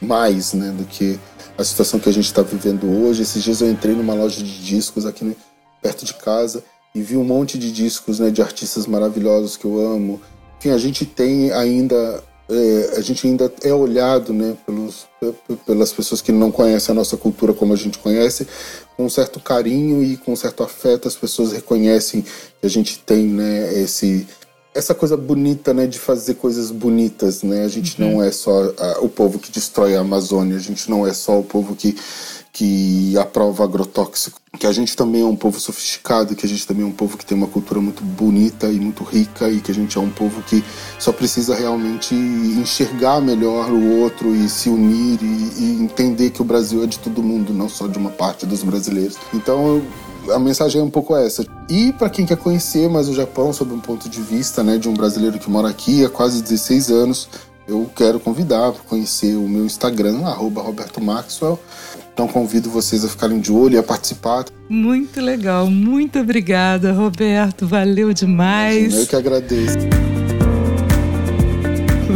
mais 0.00 0.52
né, 0.52 0.70
do 0.70 0.84
que 0.84 1.18
a 1.56 1.64
situação 1.64 1.98
que 1.98 2.08
a 2.08 2.12
gente 2.12 2.26
está 2.26 2.42
vivendo 2.42 2.86
hoje. 2.86 3.22
Esses 3.22 3.42
dias 3.42 3.60
eu 3.60 3.70
entrei 3.70 3.94
numa 3.94 4.14
loja 4.14 4.42
de 4.42 4.64
discos 4.64 5.04
aqui 5.04 5.24
né, 5.24 5.34
perto 5.82 6.04
de 6.04 6.14
casa 6.14 6.62
e 6.94 7.02
vi 7.02 7.16
um 7.16 7.24
monte 7.24 7.58
de 7.58 7.72
discos 7.72 8.20
né, 8.20 8.30
de 8.30 8.40
artistas 8.40 8.86
maravilhosos 8.86 9.56
que 9.56 9.64
eu 9.64 9.80
amo. 9.80 10.20
Enfim, 10.58 10.70
a 10.70 10.78
gente 10.78 11.04
tem 11.04 11.52
ainda 11.52 12.22
é, 12.50 12.94
a 12.96 13.00
gente 13.02 13.26
ainda 13.26 13.52
é 13.62 13.72
olhado 13.72 14.32
né, 14.32 14.56
pelos, 14.64 15.06
pelas 15.66 15.92
pessoas 15.92 16.22
que 16.22 16.32
não 16.32 16.50
conhecem 16.50 16.92
a 16.92 16.96
nossa 16.96 17.16
cultura 17.16 17.52
como 17.52 17.74
a 17.74 17.76
gente 17.76 17.98
conhece, 17.98 18.46
com 18.96 19.04
um 19.04 19.10
certo 19.10 19.38
carinho 19.38 20.02
e 20.02 20.16
com 20.16 20.32
um 20.32 20.36
certo 20.36 20.62
afeto. 20.62 21.06
As 21.06 21.14
pessoas 21.14 21.52
reconhecem 21.52 22.22
que 22.22 22.66
a 22.66 22.70
gente 22.70 22.98
tem 23.00 23.26
né, 23.26 23.78
esse, 23.78 24.26
essa 24.74 24.94
coisa 24.94 25.16
bonita 25.16 25.74
né, 25.74 25.86
de 25.86 25.98
fazer 25.98 26.34
coisas 26.34 26.70
bonitas. 26.70 27.42
Né? 27.42 27.64
A 27.64 27.68
gente 27.68 28.00
uhum. 28.00 28.12
não 28.12 28.22
é 28.22 28.32
só 28.32 28.72
a, 28.78 29.00
o 29.00 29.08
povo 29.10 29.38
que 29.38 29.52
destrói 29.52 29.94
a 29.94 30.00
Amazônia, 30.00 30.56
a 30.56 30.60
gente 30.60 30.90
não 30.90 31.06
é 31.06 31.12
só 31.12 31.38
o 31.38 31.44
povo 31.44 31.76
que 31.76 31.96
que 32.58 33.16
aprova 33.16 33.62
agrotóxico, 33.62 34.40
que 34.58 34.66
a 34.66 34.72
gente 34.72 34.96
também 34.96 35.22
é 35.22 35.24
um 35.24 35.36
povo 35.36 35.60
sofisticado, 35.60 36.34
que 36.34 36.44
a 36.44 36.48
gente 36.48 36.66
também 36.66 36.82
é 36.82 36.88
um 36.88 36.92
povo 36.92 37.16
que 37.16 37.24
tem 37.24 37.38
uma 37.38 37.46
cultura 37.46 37.80
muito 37.80 38.02
bonita 38.02 38.66
e 38.66 38.80
muito 38.80 39.04
rica 39.04 39.48
e 39.48 39.60
que 39.60 39.70
a 39.70 39.74
gente 39.74 39.96
é 39.96 40.00
um 40.00 40.10
povo 40.10 40.42
que 40.42 40.64
só 40.98 41.12
precisa 41.12 41.54
realmente 41.54 42.16
enxergar 42.16 43.20
melhor 43.20 43.70
o 43.70 44.00
outro 44.00 44.34
e 44.34 44.48
se 44.48 44.68
unir 44.68 45.20
e, 45.22 45.62
e 45.62 45.82
entender 45.84 46.30
que 46.30 46.42
o 46.42 46.44
Brasil 46.44 46.82
é 46.82 46.88
de 46.88 46.98
todo 46.98 47.22
mundo, 47.22 47.54
não 47.54 47.68
só 47.68 47.86
de 47.86 47.96
uma 47.96 48.10
parte 48.10 48.44
dos 48.44 48.64
brasileiros. 48.64 49.16
Então 49.32 49.80
a 50.34 50.38
mensagem 50.40 50.80
é 50.80 50.84
um 50.84 50.90
pouco 50.90 51.14
essa. 51.14 51.46
E 51.68 51.92
para 51.92 52.10
quem 52.10 52.26
quer 52.26 52.38
conhecer 52.38 52.88
mais 52.88 53.08
o 53.08 53.14
Japão 53.14 53.52
sob 53.52 53.72
um 53.72 53.78
ponto 53.78 54.08
de 54.08 54.20
vista 54.20 54.64
né, 54.64 54.78
de 54.78 54.88
um 54.88 54.94
brasileiro 54.94 55.38
que 55.38 55.48
mora 55.48 55.68
aqui 55.68 56.04
há 56.04 56.10
quase 56.10 56.42
16 56.42 56.90
anos, 56.90 57.28
eu 57.68 57.88
quero 57.94 58.18
convidar 58.18 58.72
para 58.72 58.82
conhecer 58.82 59.36
o 59.36 59.46
meu 59.46 59.64
Instagram, 59.64 60.18
Roberto 60.22 61.00
Maxwell. 61.00 61.60
Então 62.18 62.26
convido 62.26 62.68
vocês 62.68 63.04
a 63.04 63.08
ficarem 63.08 63.38
de 63.38 63.52
olho 63.52 63.76
e 63.76 63.78
a 63.78 63.82
participar. 63.82 64.44
Muito 64.68 65.20
legal, 65.20 65.70
muito 65.70 66.18
obrigada, 66.18 66.92
Roberto. 66.92 67.64
Valeu 67.64 68.12
demais. 68.12 68.78
Imagina, 68.78 69.02
eu 69.02 69.06
que 69.06 69.14
agradeço. 69.14 70.17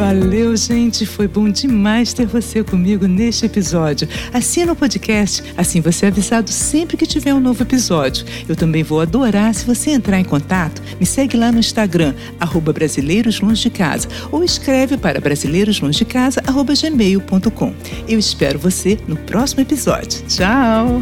Valeu, 0.03 0.55
gente. 0.57 1.07
Foi 1.07 1.29
bom 1.29 1.49
demais 1.49 2.13
ter 2.13 2.27
você 2.27 2.65
comigo 2.65 3.07
neste 3.07 3.47
episódio. 3.47 4.09
Assina 4.33 4.73
o 4.73 4.77
podcast, 4.77 5.45
assim 5.57 5.81
você 5.81 6.07
é 6.07 6.09
avisado 6.09 6.51
sempre 6.51 6.97
que 6.97 7.07
tiver 7.07 7.33
um 7.33 7.39
novo 7.39 7.63
episódio. 7.63 8.27
Eu 8.49 8.57
também 8.57 8.83
vou 8.83 9.01
adorar 9.01 9.55
se 9.55 9.65
você 9.65 9.93
entrar 9.93 10.19
em 10.19 10.25
contato. 10.25 10.83
Me 10.99 11.07
segue 11.07 11.37
lá 11.37 11.53
no 11.53 11.61
Instagram, 11.61 12.17
arroba 12.41 12.73
Brasileiros 12.73 13.41
Longe 13.41 13.63
de 13.63 13.71
Casa, 13.71 14.09
ou 14.33 14.43
escreve 14.43 14.97
para 14.97 15.21
brasileiroslongedecasa.gmail.com. 15.21 17.75
Eu 18.09 18.19
espero 18.19 18.59
você 18.59 18.99
no 19.07 19.15
próximo 19.15 19.61
episódio. 19.61 20.21
Tchau! 20.27 21.01